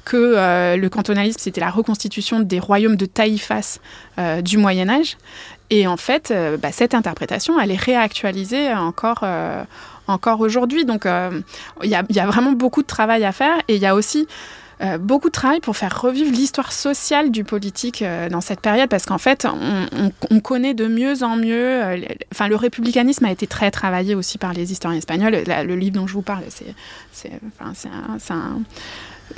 que 0.04 0.18
euh, 0.18 0.78
le 0.78 0.90
cantonalisme, 0.90 1.40
c'était 1.40 1.62
la 1.62 1.72
reconstitution 1.72 2.40
des 2.42 2.60
royaumes 2.60 2.98
de 2.98 3.06
taïfas 3.06 3.80
du 4.44 4.58
Moyen 4.58 4.90
Âge. 4.90 5.18
Et 5.70 5.88
en 5.88 5.98
fait, 5.98 6.34
bah, 6.62 6.72
cette 6.72 6.94
interprétation, 6.94 7.60
elle 7.60 7.72
est 7.72 7.80
réactualisée 7.80 8.74
encore, 8.74 9.24
encore 10.08 10.42
aujourd'hui. 10.42 10.86
Donc, 10.86 11.08
il 11.84 11.90
y, 11.90 12.14
y, 12.14 12.20
a 12.20 12.26
vraiment 12.28 12.52
beaucoup 12.52 12.82
de 12.82 12.88
travail 12.88 13.24
à 13.24 13.32
faire. 13.32 13.58
Et 13.68 13.76
il 13.76 13.82
y 13.82 13.88
a 13.88 13.96
aussi 13.96 14.28
euh, 14.82 14.98
beaucoup 14.98 15.30
de 15.30 15.34
travail 15.34 15.60
pour 15.62 15.78
faire 15.78 16.02
revivre 16.02 16.32
l'histoire 16.32 16.72
sociale 16.72 17.32
du 17.32 17.44
politique 17.44 18.02
euh, 18.02 18.30
dans 18.30 18.42
cette 18.42 18.60
période, 18.60 18.90
parce 18.90 19.06
qu'en 19.06 19.18
fait, 19.18 19.46
on, 19.46 20.40
connaît 20.42 20.74
de 20.74 20.88
mieux 20.88 21.24
en 21.24 21.38
mieux. 21.38 21.84
Euh, 21.84 21.98
enfin, 22.32 22.48
le 22.48 22.56
républicanisme 22.56 23.26
a 23.26 23.32
été 23.32 23.48
très 23.48 23.72
travaillé 23.72 24.16
aussi 24.16 24.38
par 24.38 24.54
les 24.54 24.72
historiens 24.72 24.98
espagnols. 24.98 25.44
le 25.48 25.76
livre 25.76 25.96
dont 25.96 26.08
je 26.08 26.14
vous 26.14 26.22
parle, 26.22 26.44
c'est 26.50 26.66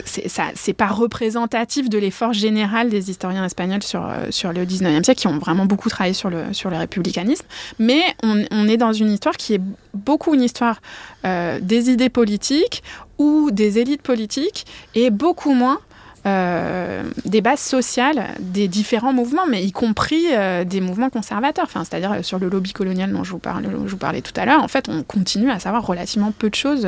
c'est 0.04 0.74
pas 0.74 0.88
représentatif 0.88 1.90
de 1.90 1.98
l'effort 1.98 2.34
général 2.34 2.90
des 2.90 3.10
historiens 3.10 3.46
espagnols 3.46 3.84
sur, 3.84 4.06
sur 4.32 4.52
le 4.52 4.66
19e 4.66 5.02
siècle, 5.04 5.22
qui 5.22 5.28
ont 5.28 5.38
vraiment 5.38 5.66
beaucoup 5.66 5.88
travaillé 5.88 6.14
sur 6.14 6.30
le, 6.30 6.52
sur 6.52 6.70
le 6.70 6.76
républicanisme. 6.76 7.46
Mais 7.80 8.02
on 8.22 8.68
est 8.68 8.76
dans 8.76 8.92
une 8.92 9.10
histoire 9.10 9.38
qui 9.38 9.54
est 9.54 9.62
beaucoup 9.94 10.34
une 10.34 10.44
histoire 10.44 10.82
des 11.24 11.90
idées 11.90 12.10
politiques, 12.10 12.84
ou 13.18 13.52
des 13.52 13.80
élites 13.80 14.02
politiques 14.02 14.66
et 14.96 15.10
beaucoup 15.10 15.54
moins 15.54 15.80
euh, 16.28 17.04
des 17.24 17.40
bases 17.40 17.62
sociales 17.62 18.28
des 18.40 18.68
différents 18.68 19.14
mouvements, 19.14 19.48
mais 19.50 19.64
y 19.64 19.72
compris 19.72 20.26
euh, 20.34 20.66
des 20.66 20.82
mouvements 20.82 21.10
conservateurs. 21.10 21.66
Enfin, 21.66 21.86
c'est-à-dire 21.86 22.12
euh, 22.12 22.22
sur 22.22 22.38
le 22.38 22.50
lobby 22.50 22.74
colonial 22.74 23.14
dont 23.14 23.24
je 23.24 23.32
vous, 23.32 23.38
parlais, 23.40 24.22
tout 24.22 24.34
à 24.36 24.46
l'heure, 24.46 24.62
en 24.62 24.68
fait, 24.68 24.90
on 24.90 25.04
continue 25.04 25.50
à 25.50 25.60
savoir 25.60 25.86
relativement 25.86 26.34
peu 26.38 26.50
de 26.50 26.56
choses 26.56 26.88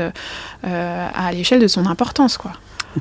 à 0.64 1.32
l'échelle 1.32 1.60
de 1.60 1.68
son 1.68 1.86
importance, 1.86 2.38
quoi. 2.38 2.52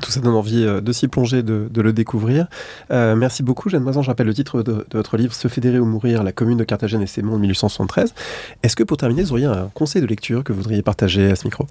Tout 0.01 0.11
ça 0.11 0.19
donne 0.19 0.35
envie 0.35 0.63
de 0.63 0.91
s'y 0.93 1.07
plonger, 1.07 1.41
de, 1.41 1.67
le 1.75 1.93
découvrir. 1.93 2.47
merci 2.89 3.43
beaucoup, 3.43 3.69
Jeanne 3.69 3.83
Moisan. 3.83 4.01
Je 4.01 4.07
rappelle 4.07 4.27
le 4.27 4.33
titre 4.33 4.61
de, 4.61 4.85
votre 4.93 5.17
livre 5.17 5.33
Se 5.33 5.47
fédérer 5.47 5.79
ou 5.79 5.85
mourir, 5.85 6.23
la 6.23 6.31
commune 6.31 6.57
de 6.57 6.63
Carthagène 6.63 7.01
et 7.01 7.07
ses 7.07 7.23
mondes 7.23 7.41
1873. 7.41 8.13
Est-ce 8.61 8.75
que 8.75 8.83
pour 8.83 8.97
terminer, 8.97 9.23
vous 9.23 9.31
auriez 9.31 9.47
un 9.47 9.69
conseil 9.73 10.01
de 10.01 10.07
lecture 10.07 10.43
que 10.43 10.53
vous 10.53 10.61
voudriez 10.61 10.83
partager 10.83 11.31
à 11.31 11.35
ce 11.35 11.45
micro? 11.45 11.65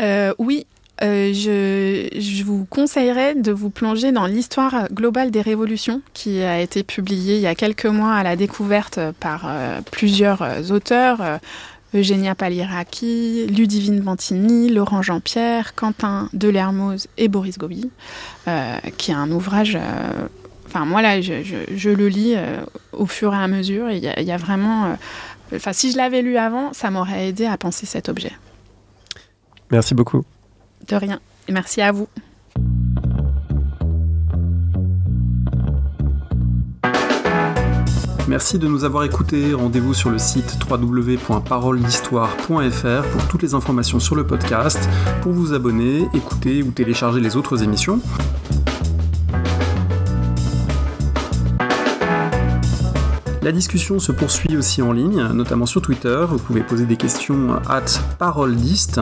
Oui, 0.00 0.66
euh, 1.02 1.32
je, 1.32 2.42
vous 2.42 2.64
conseillerais 2.64 3.36
de 3.36 3.52
vous 3.52 3.70
plonger 3.70 4.10
dans 4.10 4.26
l'histoire 4.26 4.88
globale 4.92 5.30
des 5.30 5.42
révolutions 5.42 6.02
qui 6.12 6.42
a 6.42 6.60
été 6.60 6.82
publiée 6.82 7.36
il 7.36 7.40
y 7.40 7.46
a 7.46 7.54
quelques 7.54 7.86
mois 7.86 8.14
à 8.14 8.22
la 8.24 8.34
découverte 8.34 8.98
par 9.20 9.44
euh, 9.46 9.80
plusieurs 9.92 10.42
euh, 10.42 10.62
auteurs. 10.70 11.40
Eugénia 11.94 12.34
Paliraki, 12.34 13.46
Ludivine 13.46 14.00
Bantini, 14.00 14.68
Laurent 14.68 15.00
Jean-Pierre, 15.00 15.74
Quentin 15.74 16.28
Delermoz 16.34 17.06
et 17.16 17.28
Boris 17.28 17.56
Gobi, 17.56 17.90
qui 18.98 19.10
est 19.10 19.14
un 19.14 19.30
ouvrage 19.30 19.78
enfin 20.66 20.84
moi 20.84 21.00
là 21.00 21.22
je, 21.22 21.88
le 21.88 22.08
lis 22.08 22.34
au 22.92 23.06
fur 23.06 23.32
et 23.32 23.38
à 23.38 23.48
mesure 23.48 23.90
il 23.90 24.04
y, 24.04 24.22
y, 24.22 24.32
a 24.32 24.36
vraiment 24.36 24.98
enfin 25.54 25.72
si 25.72 25.90
je 25.90 25.96
l'avais 25.96 26.20
lu 26.20 26.36
avant 26.36 26.74
ça 26.74 26.90
m'aurait 26.90 27.28
aidé 27.28 27.46
à 27.46 27.56
penser 27.56 27.86
cet 27.86 28.10
objet 28.10 28.32
merci 29.70 29.94
beaucoup 29.94 30.24
de 30.88 30.96
rien. 30.96 31.20
Et 31.46 31.52
merci 31.52 31.80
à 31.80 31.92
vous. 31.92 32.08
Merci 38.28 38.58
de 38.58 38.66
nous 38.68 38.84
avoir 38.84 39.04
écoutés. 39.04 39.54
Rendez-vous 39.54 39.94
sur 39.94 40.10
le 40.10 40.18
site 40.18 40.58
www.paroledhistoire.fr 40.70 43.08
pour 43.10 43.28
toutes 43.28 43.42
les 43.42 43.54
informations 43.54 44.00
sur 44.00 44.16
le 44.16 44.26
podcast, 44.26 44.86
pour 45.22 45.32
vous 45.32 45.54
abonner, 45.54 46.06
écouter 46.12 46.62
ou 46.62 46.70
télécharger 46.70 47.20
les 47.20 47.36
autres 47.36 47.62
émissions. 47.62 48.02
La 53.48 53.52
discussion 53.52 53.98
se 53.98 54.12
poursuit 54.12 54.58
aussi 54.58 54.82
en 54.82 54.92
ligne, 54.92 55.22
notamment 55.32 55.64
sur 55.64 55.80
Twitter. 55.80 56.22
Vous 56.28 56.36
pouvez 56.36 56.60
poser 56.60 56.84
des 56.84 56.96
questions 56.96 57.54
at 57.66 57.86
paroledist 58.18 59.00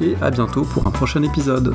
et 0.00 0.14
à 0.22 0.30
bientôt 0.30 0.62
pour 0.62 0.86
un 0.86 0.92
prochain 0.92 1.24
épisode. 1.24 1.74